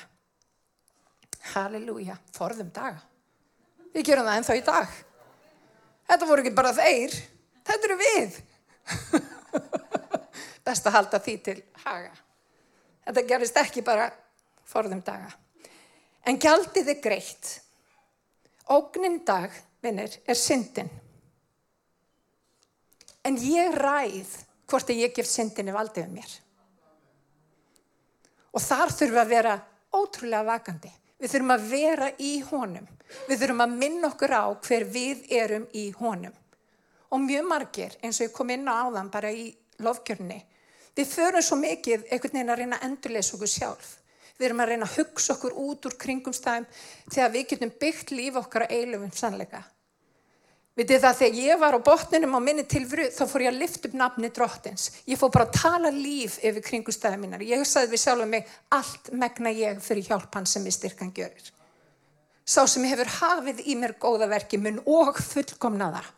Halleluja, 1.53 2.15
forðum 2.35 2.69
daga. 2.75 3.01
Við 3.93 4.05
gerum 4.11 4.27
það 4.27 4.39
ennþá 4.41 4.57
í 4.57 4.63
dag. 4.67 4.95
Þetta 6.07 6.29
voru 6.29 6.43
ekki 6.43 6.55
bara 6.55 6.75
þeir, 6.75 7.15
þetta 7.67 7.89
eru 7.89 7.97
við. 7.99 8.37
best 10.67 10.87
að 10.87 10.97
halda 10.97 11.19
því 11.23 11.35
til 11.45 11.57
haga. 11.85 12.13
Þetta 13.07 13.23
gerist 13.29 13.59
ekki 13.61 13.83
bara 13.87 14.09
forðum 14.67 15.01
daga. 15.05 15.29
En 16.27 16.39
gjaldið 16.39 16.91
er 16.91 17.01
greitt. 17.03 17.51
Ógnin 18.67 19.21
dag, 19.25 19.53
vinnir, 19.83 20.17
er 20.27 20.35
syndin. 20.35 20.89
En 23.23 23.37
ég 23.39 23.75
ræð 23.75 24.33
hvort 24.67 24.91
að 24.91 25.05
ég 25.05 25.15
gef 25.15 25.27
syndinni 25.29 25.75
valdið 25.75 26.09
um 26.09 26.17
mér. 26.17 26.33
Og 28.51 28.63
þar 28.63 28.91
þurfum 28.91 29.21
að 29.21 29.31
vera 29.31 29.55
ótrúlega 29.95 30.47
vakandi. 30.47 30.91
Við 31.17 31.31
þurfum 31.33 31.53
að 31.55 31.69
vera 31.71 32.09
í 32.19 32.33
honum. 32.49 32.87
Við 33.29 33.39
þurfum 33.41 33.63
að 33.63 33.77
minna 33.79 34.11
okkur 34.11 34.35
á 34.35 34.45
hver 34.67 34.85
við 34.91 35.23
erum 35.33 35.67
í 35.71 35.87
honum. 35.99 36.35
Og 37.11 37.23
mjög 37.23 37.47
margir, 37.47 37.95
eins 38.03 38.19
og 38.21 38.27
ég 38.27 38.35
kom 38.35 38.49
inn 38.51 38.67
á 38.67 38.83
áðan 38.87 39.11
bara 39.11 39.31
í 39.31 39.49
lofkjörni, 39.79 40.41
Við 40.97 41.09
förum 41.13 41.43
svo 41.45 41.59
mikið 41.61 42.07
einhvern 42.09 42.33
veginn 42.33 42.49
að 42.49 42.59
reyna 42.63 42.77
að 42.79 42.85
endurleysa 42.87 43.35
okkur 43.37 43.49
sjálf. 43.51 43.89
Við 44.37 44.47
erum 44.47 44.61
að 44.63 44.69
reyna 44.71 44.85
að 44.87 44.95
hugsa 44.97 45.33
okkur 45.35 45.57
út 45.61 45.85
úr 45.85 45.95
kringumstæðum 46.01 46.65
þegar 47.13 47.33
við 47.35 47.43
getum 47.51 47.73
byggt 47.83 48.13
líf 48.17 48.39
okkar 48.41 48.65
að 48.65 48.73
eilufum 48.77 49.11
sannleika. 49.13 49.61
Vitið 50.77 51.03
það, 51.03 51.19
þegar 51.19 51.37
ég 51.41 51.61
var 51.61 51.77
á 51.77 51.85
botninum 51.85 52.35
á 52.37 52.41
minni 52.41 52.65
tilfru, 52.69 53.05
þá 53.13 53.23
fór 53.29 53.45
ég 53.45 53.53
að 53.53 53.61
lifta 53.61 53.89
upp 53.89 53.95
nafni 53.97 54.29
drottins. 54.33 54.89
Ég 55.09 55.21
fór 55.21 55.31
bara 55.33 55.47
að 55.47 55.55
tala 55.57 55.93
líf 55.93 56.37
yfir 56.45 56.65
kringustæði 56.65 57.21
mínar. 57.21 57.45
Ég 57.45 57.65
sagði 57.65 57.93
við 57.93 58.03
sjálf 58.03 58.29
mig, 58.29 58.51
allt 58.73 59.09
megna 59.13 59.53
ég 59.53 59.81
fyrir 59.85 60.05
hjálp 60.05 60.37
hann 60.37 60.49
sem 60.49 60.65
ég 60.69 60.77
styrkan 60.77 61.13
görir. 61.17 61.49
Sá 62.45 62.61
sem 62.69 62.85
hefur 62.89 63.09
hafið 63.19 63.65
í 63.65 63.77
mér 63.77 63.97
góða 64.01 64.29
verki 64.29 64.61
mun 64.61 64.77
og 64.85 65.17
fullkomna 65.17 65.89
það. 65.97 66.13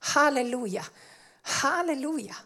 Halleluja, 0.00 0.84
halleluja. 1.60 2.36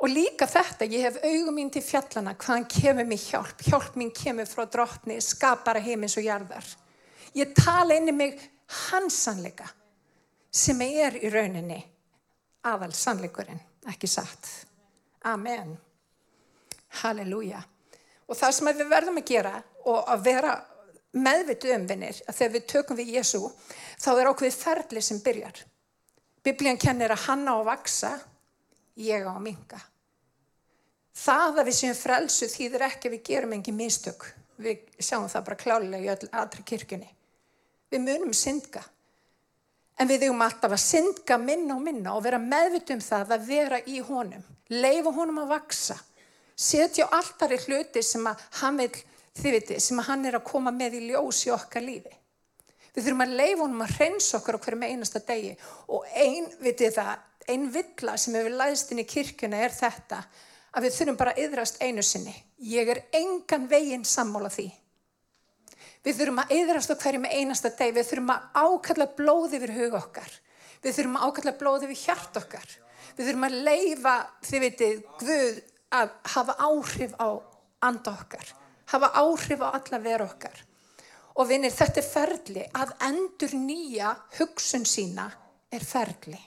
Og 0.00 0.08
líka 0.08 0.46
þetta, 0.48 0.88
ég 0.88 1.04
hef 1.04 1.18
augum 1.28 1.58
mín 1.60 1.70
til 1.72 1.82
fjallana, 1.84 2.32
hvaðan 2.40 2.64
kemur 2.72 3.06
mér 3.08 3.20
hjálp. 3.20 3.60
Hjálp 3.66 3.98
mín 4.00 4.12
kemur 4.16 4.48
frá 4.48 4.64
drottni, 4.64 5.18
skapara 5.20 5.82
heimins 5.84 6.16
og 6.16 6.24
jarðar. 6.24 6.66
Ég 7.36 7.52
tala 7.54 7.98
inn 7.98 8.08
í 8.08 8.14
mig 8.16 8.40
hansanleika 8.90 9.68
sem 10.50 10.80
er 10.82 11.18
í 11.20 11.30
rauninni 11.30 11.78
aðal 12.66 12.92
sannleikurinn, 12.96 13.60
ekki 13.92 14.08
satt. 14.10 14.48
Amen. 15.28 15.76
Halleluja. 17.02 17.60
Og 18.26 18.38
það 18.38 18.56
sem 18.56 18.70
við 18.72 18.90
verðum 18.90 19.20
að 19.20 19.30
gera 19.30 19.54
og 19.84 20.08
að 20.10 20.24
vera 20.26 20.56
meðvitu 21.16 21.72
umvinnir 21.74 22.20
að 22.26 22.36
þegar 22.38 22.54
við 22.54 22.66
tökum 22.72 22.98
við 22.98 23.14
Jésu 23.16 23.40
þá 24.00 24.10
er 24.14 24.30
ákveðið 24.30 24.58
ferli 24.58 25.02
sem 25.04 25.20
byrjar. 25.22 25.60
Biblían 26.44 26.78
kennir 26.80 27.12
að 27.12 27.26
hanna 27.28 27.52
á 27.52 27.56
að 27.60 27.68
vaksa, 27.68 28.10
ég 28.96 29.26
á 29.28 29.32
að 29.32 29.42
minga. 29.44 29.80
Það 31.20 31.58
að 31.60 31.66
við 31.68 31.76
séum 31.76 31.98
frelsu 31.98 32.48
þýðir 32.48 32.86
ekki 32.86 33.08
að 33.08 33.14
við 33.16 33.24
gerum 33.28 33.52
engi 33.56 33.74
mistök. 33.76 34.24
Við 34.60 34.86
sjáum 35.00 35.28
það 35.28 35.44
bara 35.48 35.60
klálega 35.60 36.14
í 36.16 36.30
allri 36.32 36.64
kirkjunni. 36.64 37.10
Við 37.90 38.04
munum 38.04 38.32
syndga. 38.36 38.82
En 40.00 40.08
við 40.08 40.28
eigum 40.28 40.40
alltaf 40.44 40.72
að 40.72 40.80
syndga 40.80 41.36
minna 41.40 41.76
og 41.76 41.82
minna 41.84 42.14
og 42.16 42.22
vera 42.24 42.38
meðvitum 42.40 43.02
það 43.04 43.34
að 43.36 43.48
vera 43.50 43.80
í 43.84 43.98
honum. 44.04 44.44
Leifa 44.72 45.12
honum 45.12 45.42
að 45.42 45.52
vaksa. 45.56 45.98
Setja 46.56 47.08
á 47.08 47.20
alltaf 47.20 47.52
í 47.52 47.58
hluti 47.66 48.02
sem 48.04 48.24
að 48.28 48.46
hann 48.62 48.80
vil, 48.80 48.92
þið 49.36 49.56
viti, 49.58 49.80
sem 49.80 50.00
að 50.00 50.08
hann 50.08 50.24
er 50.30 50.38
að 50.38 50.48
koma 50.48 50.72
með 50.72 50.96
í 51.00 51.02
ljós 51.10 51.42
í 51.48 51.52
okkar 51.52 51.84
lífi. 51.84 52.19
Við 53.00 53.06
þurfum 53.06 53.24
að 53.24 53.30
leifa 53.38 53.62
honum 53.64 53.82
að 53.86 53.92
hreinsa 53.96 54.36
okkur 54.36 54.56
okkur 54.58 54.74
með 54.76 54.90
einasta 54.92 55.20
degi. 55.24 55.54
Og 55.88 56.02
ein, 56.20 56.50
vitið 56.60 56.98
það, 56.98 57.22
ein 57.48 57.62
villa 57.72 58.16
sem 58.20 58.34
hefur 58.36 58.56
læðist 58.58 58.92
inn 58.92 59.00
í 59.00 59.06
kirkuna 59.08 59.62
er 59.64 59.72
þetta 59.72 60.18
að 60.76 60.84
við 60.84 60.96
þurfum 60.98 61.18
bara 61.22 61.32
að 61.32 61.40
yðrast 61.46 61.80
einu 61.80 62.04
sinni. 62.04 62.36
Ég 62.60 62.92
er 62.92 63.00
engan 63.16 63.64
veginn 63.72 64.04
sammála 64.04 64.52
því. 64.52 64.68
Við 66.04 66.20
þurfum 66.20 66.44
að 66.44 66.54
eðrast 66.58 66.92
á 66.92 67.00
hverju 67.00 67.24
með 67.24 67.34
einasta 67.40 67.72
deg. 67.80 67.96
Við 67.96 68.08
þurfum 68.12 68.36
að 68.36 68.46
ákalla 68.68 69.10
blóði 69.16 69.60
yfir 69.62 69.76
hug 69.78 69.98
okkar. 70.02 70.38
Við 70.84 70.96
þurfum 71.00 71.16
að 71.16 71.26
ákalla 71.26 71.58
blóði 71.64 71.88
yfir 71.88 72.04
hjart 72.04 72.40
okkar. 72.44 72.78
Við 73.16 73.30
þurfum 73.30 73.48
að 73.48 73.60
leifa, 73.64 74.16
þið 74.44 74.66
veitir, 74.66 75.04
Guð 75.24 75.62
að 75.96 76.16
hafa 76.36 76.60
áhrif 76.68 77.16
á 77.16 77.28
anda 77.88 78.12
okkar. 78.12 78.56
Hafa 78.92 79.14
áhrif 79.24 79.64
á 79.64 79.72
alla 79.72 80.04
veru 80.04 80.28
okkar. 80.28 80.66
Og 81.40 81.48
vinir, 81.48 81.72
þetta 81.72 82.02
er 82.02 82.06
ferli. 82.06 82.64
Að 82.76 82.94
endur 83.08 83.54
nýja 83.56 84.12
hugsun 84.36 84.84
sína 84.88 85.30
er 85.72 85.84
ferli. 85.86 86.40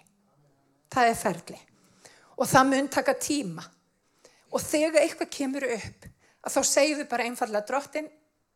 Það 0.93 1.09
er 1.09 1.17
ferli. 1.17 1.62
Og 2.38 2.50
það 2.50 2.67
mun 2.69 2.89
taka 2.93 3.15
tíma. 3.17 3.63
Og 4.53 4.62
þegar 4.62 5.01
eitthvað 5.01 5.31
kemur 5.33 5.65
upp, 5.65 6.05
að 6.45 6.53
þá 6.53 6.62
segjum 6.69 7.00
við 7.01 7.09
bara 7.09 7.25
einfallega 7.25 7.65
drottin, 7.69 8.12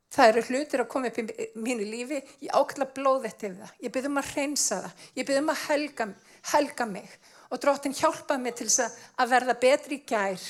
Það 0.08 0.30
eru 0.32 0.42
hlutir 0.48 0.82
að 0.82 0.88
koma 0.92 1.10
upp 1.10 1.18
í 1.20 1.48
mínu 1.60 1.84
lífi, 1.84 2.22
ég 2.46 2.54
ákveðla 2.56 2.86
blóð 2.96 3.26
eftir 3.28 3.58
það, 3.58 3.74
ég 3.84 3.94
byrðum 3.96 4.20
að 4.22 4.30
reynsa 4.38 4.78
það, 4.86 5.02
ég 5.20 5.28
byrðum 5.28 5.52
að 5.52 5.64
helga, 5.66 6.08
helga 6.54 6.88
mig 6.88 7.18
og 7.52 7.62
dróttin 7.64 7.98
hjálpaði 7.98 8.44
mig 8.46 8.56
til 8.56 8.70
þess 8.70 9.02
að 9.20 9.34
verða 9.34 9.58
betri 9.66 10.00
í 10.00 10.06
gær, 10.08 10.46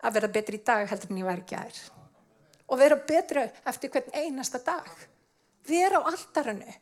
að 0.00 0.16
verða 0.16 0.32
betri 0.38 0.60
í 0.60 0.64
dag 0.64 0.88
heldur 0.88 1.12
en 1.12 1.20
ég 1.20 1.28
var 1.28 1.44
í 1.44 1.46
gær 1.52 1.82
og 2.68 2.80
vera 2.80 2.96
betri 3.08 3.44
eftir 3.68 3.92
hvern 3.92 4.16
einasta 4.16 4.60
dag, 4.64 4.88
vera 5.68 6.00
á 6.00 6.08
aldarinu. 6.10 6.80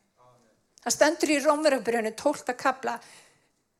Það 0.82 0.96
stendur 0.96 1.30
í 1.30 1.42
Rómverðabrjönu 1.42 2.14
12. 2.18 2.56
kabla 2.58 2.96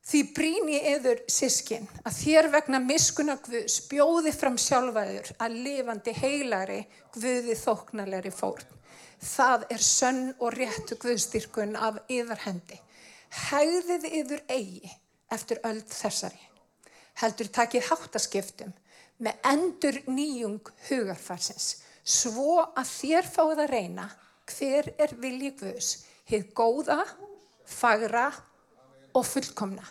Því 0.03 0.19
brín 0.35 0.67
ég 0.67 0.85
eður 0.97 1.19
sískin 1.31 1.85
að 2.03 2.17
þér 2.17 2.47
vegna 2.51 2.79
miskuna 2.83 3.37
Guðs 3.39 3.77
bjóði 3.87 4.33
fram 4.35 4.57
sjálfaður 4.59 5.29
að 5.39 5.55
lifandi 5.63 6.13
heilari 6.17 6.79
Guði 7.15 7.55
þóknarleiri 7.55 8.33
fórn. 8.35 8.65
Það 9.23 9.63
er 9.71 9.85
sönn 9.87 10.25
og 10.43 10.57
réttu 10.57 10.97
Guðstyrkun 10.99 11.77
af 11.79 12.01
yðarhendi. 12.11 12.81
Hæðið 13.47 14.09
yður 14.09 14.43
eigi 14.51 14.91
eftir 15.31 15.63
öll 15.63 15.79
þessari. 15.87 16.43
Heldur 17.23 17.53
takið 17.55 17.87
háttaskiptum 17.87 18.75
með 19.23 19.39
endur 19.53 20.01
nýjung 20.11 20.73
hugarfarsins 20.89 21.77
svo 22.03 22.61
að 22.65 22.89
þér 22.89 23.29
fáið 23.31 23.63
að 23.63 23.71
reyna 23.71 24.07
hver 24.51 24.89
er 24.99 25.13
vilji 25.19 25.53
Guðs, 25.59 25.91
hitt 26.27 26.51
góða, 26.55 27.03
fagra 27.65 28.27
og 29.15 29.25
fullkomna. 29.27 29.85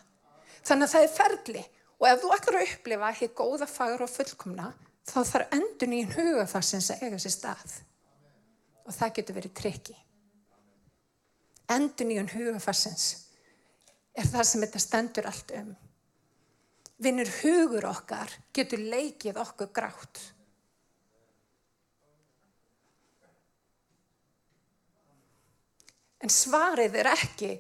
Þannig 0.62 0.88
að 0.88 0.92
það 0.92 1.06
er 1.06 1.14
ferli 1.16 1.64
og 2.02 2.08
ef 2.10 2.22
þú 2.22 2.32
ætlar 2.36 2.58
að 2.58 2.72
upplifa 2.76 3.12
hér 3.18 3.34
góða 3.38 3.68
fagur 3.70 4.04
og 4.04 4.12
fullkomna 4.12 4.68
þá 5.08 5.18
þarf 5.26 5.56
endun 5.56 5.96
í 5.96 6.02
hugafarsins 6.12 6.90
að 6.94 7.04
eiga 7.06 7.20
sér 7.22 7.34
stað 7.34 7.76
og 8.82 8.94
það 8.96 9.14
getur 9.18 9.38
verið 9.38 9.54
trikki. 9.58 9.96
Endun 11.72 12.12
í 12.12 12.18
hugafarsins 12.34 13.06
er 14.18 14.28
það 14.28 14.46
sem 14.48 14.64
þetta 14.66 14.82
stendur 14.82 15.28
allt 15.30 15.54
um. 15.56 15.72
Vinnur 17.02 17.30
hugur 17.40 17.88
okkar 17.90 18.30
getur 18.54 18.82
leikið 18.82 19.40
okkur 19.42 19.72
grátt. 19.74 20.20
En 26.22 26.30
svarið 26.30 26.96
er 27.02 27.10
ekki 27.12 27.52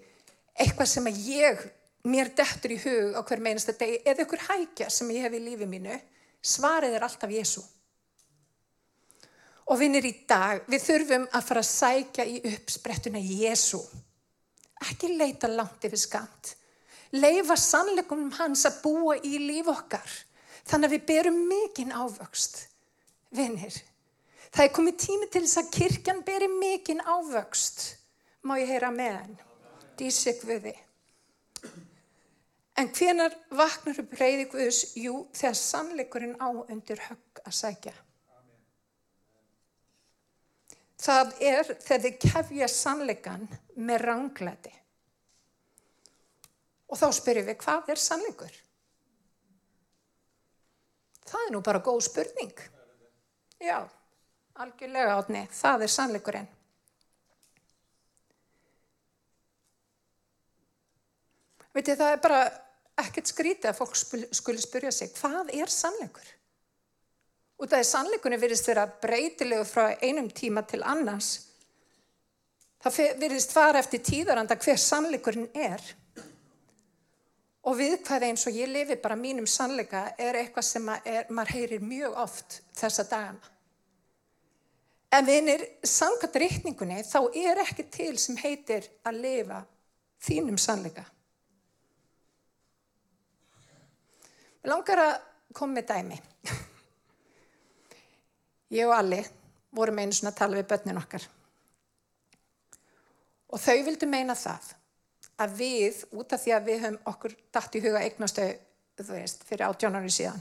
eitthvað 0.52 0.88
sem 0.88 1.06
að 1.10 1.20
ég, 1.26 1.62
mér 2.06 2.32
dettur 2.36 2.74
í 2.74 2.80
hug 2.82 3.18
á 3.18 3.20
hver 3.26 3.42
meinasta 3.42 3.74
degi, 3.78 4.00
eða 4.06 4.24
ykkur 4.24 4.46
hækja 4.48 4.88
sem 4.90 5.10
ég 5.14 5.26
hef 5.26 5.36
í 5.38 5.42
lífi 5.42 5.68
mínu, 5.70 5.98
svarið 6.42 6.98
er 6.98 7.06
alltaf 7.06 7.30
Jésu. 7.32 7.62
Og 9.70 9.78
vinnir 9.78 10.04
í 10.06 10.12
dag, 10.28 10.64
við 10.70 10.82
þurfum 10.84 11.28
að 11.30 11.46
fara 11.48 11.62
að 11.62 11.70
sækja 11.70 12.26
í 12.26 12.40
uppsprettuna 12.50 13.22
Jésu. 13.22 13.80
Ekki 14.82 15.14
leita 15.14 15.50
langt 15.50 15.86
yfir 15.86 16.00
skamt. 16.00 16.56
Leifa 17.14 17.56
sannleikum 17.60 18.30
hans 18.38 18.66
að 18.66 18.80
búa 18.82 19.16
í 19.22 19.38
líf 19.38 19.70
okkar. 19.70 20.18
Þannig 20.66 20.88
að 20.88 20.94
við 20.94 21.06
berum 21.10 21.40
mikinn 21.48 21.94
ávöxt. 21.94 22.66
Vinnir, 23.32 23.74
það 24.52 24.64
er 24.64 24.74
komið 24.76 24.96
tími 25.06 25.28
til 25.32 25.42
þess 25.46 25.60
að 25.62 25.70
kirkjan 25.76 26.22
beri 26.26 26.48
mikinn 26.52 27.00
ávöxt. 27.00 28.01
Má 28.42 28.58
ég 28.58 28.70
heyra 28.72 28.90
með 28.90 29.16
henn? 29.20 29.40
dísi 29.98 30.32
Guði. 30.40 30.72
En 32.80 32.88
hvenar 32.88 33.34
vaknar 33.52 34.00
upp 34.00 34.14
reyði 34.18 34.46
Guðs? 34.50 34.80
Jú, 34.96 35.26
þegar 35.36 35.58
sannleikurinn 35.60 36.38
á 36.40 36.48
undir 36.50 37.02
högg 37.08 37.42
að 37.44 37.56
sækja. 37.58 37.92
Það 41.02 41.32
er 41.42 41.70
þegar 41.82 42.02
þið 42.06 42.18
kefja 42.24 42.68
sannleikan 42.70 43.48
með 43.76 44.04
ranglæti. 44.06 44.72
Og 46.92 47.00
þá 47.00 47.06
spyrjum 47.16 47.48
við, 47.48 47.58
hvað 47.64 47.92
er 47.92 48.00
sannleikur? 48.00 48.58
Það 51.28 51.46
er 51.46 51.54
nú 51.54 51.62
bara 51.64 51.82
góð 51.84 52.02
spurning. 52.08 52.64
Já, 53.62 53.78
algjörlega 54.62 55.16
átni, 55.18 55.46
það 55.56 55.86
er 55.86 55.94
sannleikurinn. 55.96 56.50
Veitir, 61.72 61.96
það 61.96 62.12
er 62.12 62.20
bara 62.22 62.42
ekkert 63.00 63.30
skrítið 63.32 63.70
að 63.70 63.78
fólk 63.78 63.96
skuli 64.36 64.60
spyrja 64.60 64.92
sig, 64.92 65.12
hvað 65.16 65.52
er 65.56 65.72
sannleikur? 65.72 66.28
Og 67.62 67.70
það 67.70 67.78
er 67.78 67.88
sannleikunni 67.88 68.40
virðist 68.42 68.68
vera 68.68 68.88
breytilegu 69.02 69.64
frá 69.68 69.94
einum 70.02 70.28
tíma 70.28 70.64
til 70.66 70.82
annars. 70.82 71.30
Það 72.82 73.18
virðist 73.22 73.54
fara 73.54 73.78
eftir 73.78 74.02
tíðaranda 74.02 74.58
hver 74.58 74.80
sannleikurinn 74.82 75.48
er. 75.54 75.84
Og 77.62 77.78
við 77.78 78.00
hvað 78.02 78.26
eins 78.26 78.44
og 78.50 78.58
ég 78.58 78.70
lifi 78.72 78.96
bara 78.98 79.14
mínum 79.14 79.46
sannleika 79.46 80.08
er 80.18 80.40
eitthvað 80.40 80.66
sem 80.66 80.88
er, 80.90 81.28
maður 81.30 81.54
heyrir 81.54 81.84
mjög 81.86 82.18
oft 82.24 82.58
þessa 82.74 83.06
dagana. 83.06 83.52
En 85.12 85.26
vinir, 85.28 85.62
samkvæmt 85.84 86.38
riktningunni 86.40 87.02
þá 87.06 87.18
er 87.36 87.62
ekki 87.62 87.84
til 87.92 88.16
sem 88.18 88.38
heitir 88.40 88.88
að 89.06 89.22
lifa 89.22 89.62
þínum 90.24 90.58
sannleika. 90.58 91.04
Mér 94.62 94.70
langar 94.70 95.00
að 95.02 95.14
koma 95.58 95.80
með 95.80 95.88
dæmi. 95.88 96.16
Ég 98.78 98.86
og 98.86 98.94
Alli 98.94 99.18
vorum 99.74 99.98
einu 99.98 100.14
svona 100.14 100.30
að 100.30 100.38
tala 100.38 100.58
við 100.60 100.68
börnin 100.70 101.00
okkar. 101.00 101.24
Og 103.52 103.60
þau 103.60 103.80
vildu 103.88 104.06
meina 104.08 104.36
það 104.38 104.68
að 105.42 105.56
við, 105.58 105.98
út 106.14 106.32
af 106.32 106.44
því 106.44 106.54
að 106.54 106.70
við 106.70 106.78
höfum 106.84 107.10
okkur 107.10 107.34
dætt 107.56 107.74
í 107.74 107.82
huga 107.82 108.04
eignastu, 108.06 108.46
þú 109.02 109.16
veist, 109.16 109.42
fyrir 109.48 109.66
átjónarni 109.66 110.14
síðan, 110.14 110.38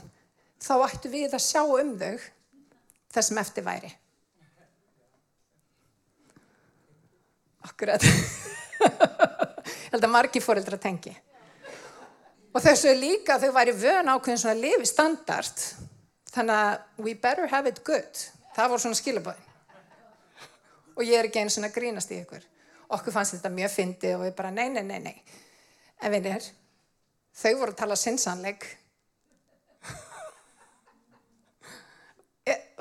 þá 0.62 0.72
ættu 0.86 1.10
við 1.10 1.34
að 1.34 1.42
sjá 1.42 1.64
um 1.66 1.92
þau 1.98 2.14
þessum 3.12 3.42
eftir 3.42 3.66
væri. 3.66 3.90
Akkurat. 7.66 8.06
Held 9.92 10.06
að 10.06 10.14
margi 10.14 10.40
fóreldra 10.42 10.78
tengi. 10.80 11.12
Og 12.52 12.60
þessu 12.60 12.90
er 12.90 13.00
líka 13.00 13.36
að 13.36 13.46
þau 13.46 13.56
væri 13.56 13.74
vön 13.80 14.10
ákveðin 14.12 14.42
svona 14.42 14.60
lifi 14.60 14.88
standard. 14.88 15.62
Þannig 16.32 16.58
að 16.58 17.04
we 17.04 17.14
better 17.14 17.48
have 17.48 17.68
it 17.68 17.80
good. 17.84 18.24
Það 18.56 18.72
voru 18.72 18.84
svona 18.84 18.98
skilabóðin. 18.98 19.48
Og 20.92 21.06
ég 21.08 21.16
er 21.16 21.28
ekki 21.28 21.40
einu 21.40 21.52
svona 21.52 21.72
grínast 21.72 22.12
í 22.12 22.20
ykkur. 22.20 22.44
Okkur 22.92 23.14
fannst 23.14 23.38
þetta 23.38 23.52
mjög 23.52 23.72
fyndið 23.72 24.18
og 24.18 24.26
við 24.26 24.34
bara 24.36 24.52
nei, 24.52 24.68
nei, 24.68 24.82
nei, 24.84 24.98
nei. 25.00 25.16
En 26.04 26.12
vinir, 26.12 26.44
þau 27.32 27.52
voru 27.62 27.72
að 27.72 27.78
tala 27.80 27.96
sinnsanleik. 27.96 28.66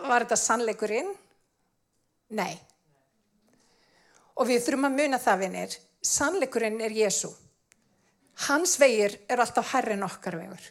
Var 0.02 0.26
þetta 0.26 0.38
sannleikurinn? 0.40 1.12
Nei. 2.36 2.56
Og 4.36 4.48
við 4.50 4.64
þurfum 4.66 4.90
að 4.90 4.98
muna 4.98 5.20
það, 5.22 5.44
vinir. 5.46 5.78
Sannleikurinn 6.02 6.82
er 6.82 6.96
Jésu. 6.96 7.30
Hans 8.48 8.78
vegir 8.82 9.20
er 9.30 9.42
alltaf 9.44 9.74
herri 9.76 9.96
en 9.98 10.08
okkar 10.08 10.40
vegur. 10.40 10.64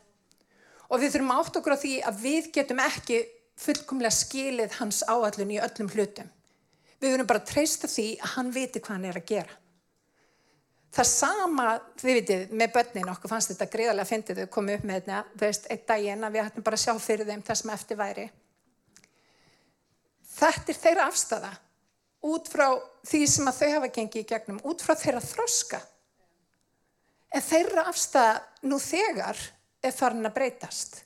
Og 0.91 0.99
við 0.99 1.15
þurfum 1.15 1.35
átt 1.37 1.59
okkur 1.61 1.77
á 1.79 1.83
því 1.83 1.95
að 2.09 2.21
við 2.25 2.51
getum 2.57 2.83
ekki 2.83 3.21
fullkomlega 3.61 4.17
skilið 4.17 4.77
hans 4.81 5.05
áallun 5.07 5.55
í 5.55 5.61
öllum 5.63 5.91
hlutum. 5.93 6.31
Við 7.01 7.15
þurfum 7.15 7.31
bara 7.31 7.43
að 7.43 7.51
treysta 7.53 7.91
því 7.91 8.07
að 8.19 8.33
hann 8.35 8.53
viti 8.55 8.83
hvað 8.83 8.97
hann 8.97 9.09
er 9.11 9.21
að 9.21 9.29
gera. 9.31 9.57
Það 10.91 11.07
sama, 11.07 11.67
þið 12.01 12.17
vitið, 12.19 12.41
með 12.59 12.73
börnin 12.75 13.11
okkur 13.13 13.31
fannst 13.31 13.53
þetta 13.53 13.67
greiðarlega 13.71 14.07
að 14.09 14.11
fyndið 14.11 14.41
þau 14.41 14.53
komið 14.57 14.77
upp 14.77 14.87
með 14.89 14.97
þetta, 14.99 15.19
þú 15.31 15.45
veist, 15.45 15.69
einn 15.71 15.85
daginn 15.87 16.27
að 16.27 16.35
við 16.35 16.47
hættum 16.47 16.65
bara 16.67 16.79
að 16.79 16.83
sjá 16.83 16.95
fyrir 17.05 17.29
þeim 17.29 17.45
það 17.47 17.59
sem 17.61 17.73
eftir 17.77 18.01
væri. 18.01 18.25
Þetta 20.41 20.73
er 20.73 20.81
þeirra 20.81 21.07
afstafa 21.07 21.53
út 22.31 22.51
frá 22.51 22.67
því 23.07 23.21
sem 23.31 23.49
að 23.53 23.61
þau 23.61 23.71
hafa 23.77 23.93
gengið 23.95 24.25
í 24.25 24.29
gegnum, 24.33 24.61
út 24.67 24.83
frá 24.83 24.97
þeirra 24.99 25.23
þroska. 25.25 25.81
En 27.31 27.45
þeirra 27.45 27.87
afstafa 27.91 28.67
nú 28.67 28.79
þegar 28.83 29.39
er 29.83 29.95
farin 29.95 30.27
að 30.27 30.37
breytast. 30.37 30.99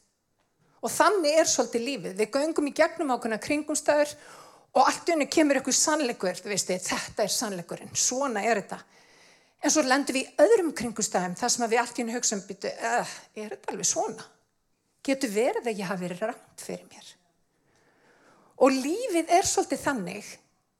Og 0.85 0.93
þannig 0.93 1.39
er 1.41 1.49
svolítið 1.49 1.85
lífið. 1.89 2.17
Við 2.19 2.33
göngum 2.35 2.69
í 2.69 2.75
gegnum 2.77 3.13
ákveðna 3.15 3.41
kringumstæður 3.41 4.15
og 4.75 4.89
allt 4.89 5.13
unni 5.15 5.29
kemur 5.31 5.61
ykkur 5.61 5.77
sannleikur, 5.77 6.41
þetta 6.45 7.25
er 7.25 7.33
sannleikurinn, 7.33 7.93
svona 7.97 8.43
er 8.45 8.61
þetta. 8.63 8.81
En 9.65 9.73
svo 9.73 9.85
lendur 9.87 10.19
við 10.19 10.27
í 10.27 10.43
öðrum 10.45 10.73
kringumstæðum 10.77 11.37
þar 11.41 11.53
sem 11.55 11.67
við 11.71 11.81
allt 11.81 11.99
í 11.99 12.05
unni 12.05 12.17
hugsa 12.17 12.37
um 12.37 12.43
byttu, 12.45 12.73
uh, 12.73 13.15
er 13.39 13.55
þetta 13.55 13.73
alveg 13.73 13.89
svona? 13.89 14.27
Getur 15.05 15.33
verið 15.33 15.71
að 15.71 15.81
ég 15.81 15.89
hafi 15.89 16.05
verið 16.05 16.27
rænt 16.27 16.65
fyrir 16.67 16.85
mér? 16.91 17.13
Og 18.65 18.77
lífið 18.77 19.33
er 19.39 19.49
svolítið 19.49 19.81
þannig, 19.87 20.29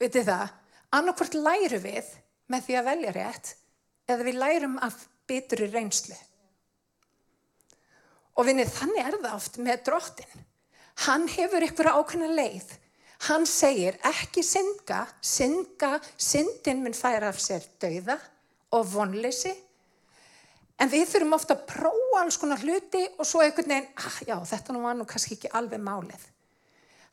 veitir 0.01 0.27
það, 0.27 0.53
annarkvort 0.99 1.39
læru 1.39 1.81
við 1.85 2.13
með 2.53 2.67
því 2.67 2.79
að 2.79 2.89
velja 2.91 3.15
rétt 3.17 3.55
eða 4.11 4.27
við 4.27 4.41
lærum 4.43 4.77
af 4.85 5.01
bituri 5.29 5.69
reynslu. 5.73 6.17
Og 8.35 8.49
vinnið 8.49 8.73
þannig 8.75 9.03
er 9.05 9.19
það 9.21 9.37
oft 9.37 9.61
með 9.63 9.85
drottin. 9.89 10.47
Hann 11.07 11.29
hefur 11.31 11.67
ykkur 11.67 11.91
ákveðna 11.91 12.31
leið. 12.35 12.73
Hann 13.29 13.47
segir 13.49 13.97
ekki 14.05 14.43
synga, 14.45 15.05
synga, 15.23 15.97
syndin 16.19 16.83
mun 16.85 16.97
færa 16.97 17.31
af 17.31 17.39
sér 17.41 17.65
dauða 17.81 18.19
og 18.75 18.89
vonleysi. 18.91 19.55
En 20.83 20.91
við 20.91 21.07
þurfum 21.13 21.37
ofta 21.37 21.55
að 21.55 21.67
prófa 21.71 22.21
alls 22.21 22.39
konar 22.41 22.63
hluti 22.63 23.05
og 23.15 23.27
svo 23.29 23.45
einhvern 23.45 23.71
veginn, 23.71 23.93
ah, 23.95 24.19
já 24.27 24.35
þetta 24.51 24.75
nú 24.75 24.83
var 24.83 24.99
nú 24.99 25.07
kannski 25.07 25.39
ekki 25.39 25.53
alveg 25.55 25.81
málið. 25.81 26.27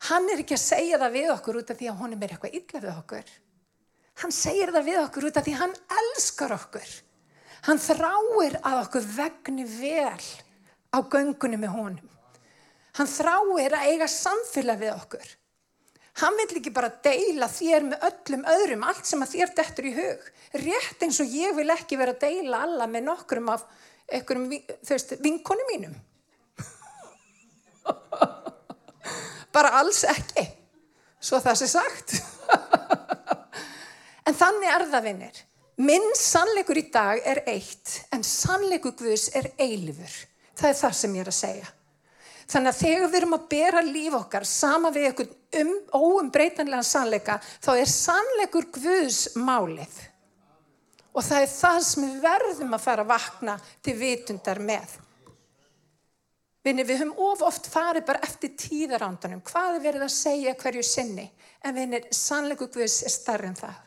Hann 0.08 0.26
er 0.32 0.42
ekki 0.42 0.56
að 0.58 0.64
segja 0.64 0.98
það 0.98 1.14
við 1.14 1.30
okkur 1.36 1.60
út 1.60 1.70
af 1.70 1.78
því 1.78 1.88
að 1.92 2.00
honum 2.02 2.24
er 2.26 2.34
eitthvað 2.34 2.56
illa 2.58 2.82
við 2.82 2.92
okkur. 2.96 3.32
Hann 4.22 4.34
segir 4.34 4.74
það 4.74 4.88
við 4.90 5.00
okkur 5.04 5.28
út 5.28 5.38
af 5.38 5.46
því 5.46 5.54
að 5.54 5.62
hann 5.62 5.76
elskar 6.02 6.54
okkur. 6.58 6.90
Hann 7.66 7.78
þráir 7.78 8.56
að 8.66 8.80
okkur 8.80 9.04
vegni 9.16 9.64
vel 9.68 10.24
á 10.90 10.98
göngunni 10.98 11.60
með 11.60 11.76
honum. 11.76 12.08
Hann 12.98 13.08
þráir 13.08 13.76
að 13.78 13.86
eiga 13.92 14.08
samfélag 14.10 14.80
við 14.82 14.92
okkur. 14.96 15.28
Hann 16.20 16.36
vil 16.36 16.58
ekki 16.58 16.72
bara 16.74 16.90
deila 17.04 17.46
þér 17.48 17.86
með 17.88 18.02
öllum 18.08 18.42
öðrum, 18.52 18.82
allt 18.84 19.06
sem 19.08 19.22
að 19.24 19.36
þér 19.36 19.52
dettur 19.56 19.88
í 19.88 19.92
hug. 19.96 20.26
Rétt 20.60 21.04
eins 21.06 21.20
og 21.24 21.30
ég 21.32 21.54
vil 21.56 21.70
ekki 21.72 21.96
vera 22.00 22.12
að 22.12 22.24
deila 22.26 22.64
alla 22.66 22.88
með 22.90 23.06
nokkrum 23.06 23.48
af 23.54 23.64
einhverjum, 24.12 24.50
þú 24.82 24.92
veist, 24.92 25.14
vinkonu 25.24 25.64
mínum. 25.70 25.94
bara 29.56 29.72
alls 29.80 30.02
ekki. 30.10 30.44
Svo 31.22 31.40
það 31.40 31.62
sé 31.62 31.70
sagt. 31.70 32.18
en 34.26 34.36
þannig 34.36 34.68
er 34.74 34.86
það 34.92 35.08
vinnir. 35.08 35.42
Minn 35.82 36.12
sannleikur 36.14 36.78
í 36.78 36.84
dag 36.94 37.22
er 37.26 37.40
eitt, 37.50 38.04
en 38.14 38.22
sannleikur 38.22 38.94
Guðs 38.98 39.30
er 39.34 39.48
eilifur. 39.58 40.12
Það 40.54 40.68
er 40.68 40.78
það 40.78 40.94
sem 40.98 41.16
ég 41.16 41.24
er 41.24 41.30
að 41.32 41.38
segja. 41.38 41.70
Þannig 42.52 42.70
að 42.70 42.80
þegar 42.82 43.02
við 43.08 43.18
erum 43.18 43.36
að 43.38 43.46
bera 43.50 43.82
líf 43.86 44.16
okkar 44.18 44.46
sama 44.46 44.92
við 44.94 45.08
einhvern 45.08 45.32
um, 45.62 45.74
óumbreytanlega 45.96 46.86
sannleika, 46.86 47.38
þá 47.64 47.70
er 47.74 47.90
sannleikur 47.90 48.68
Guðs 48.76 49.20
málið. 49.40 50.00
Og 51.12 51.24
það 51.26 51.44
er 51.44 51.52
það 51.56 51.78
sem 51.88 52.04
við 52.06 52.18
verðum 52.28 52.76
að 52.76 52.84
fara 52.86 53.06
að 53.06 53.12
vakna 53.12 53.56
til 53.82 53.98
vitundar 53.98 54.62
með. 54.62 54.98
Vinni, 56.62 56.84
við 56.86 57.02
höfum 57.02 57.24
of 57.26 57.42
oft 57.42 57.66
farið 57.72 58.06
bara 58.06 58.22
eftir 58.22 58.52
tíðarándanum. 58.60 59.42
Hvað 59.48 59.80
er 59.80 59.86
verið 59.88 60.06
að 60.06 60.14
segja 60.14 60.58
hverju 60.60 60.84
sinni? 60.86 61.26
En 61.66 61.74
vinni, 61.74 62.04
sannleikur 62.14 62.70
Guðs 62.70 63.02
er 63.08 63.14
starri 63.16 63.50
en 63.50 63.58
það. 63.58 63.80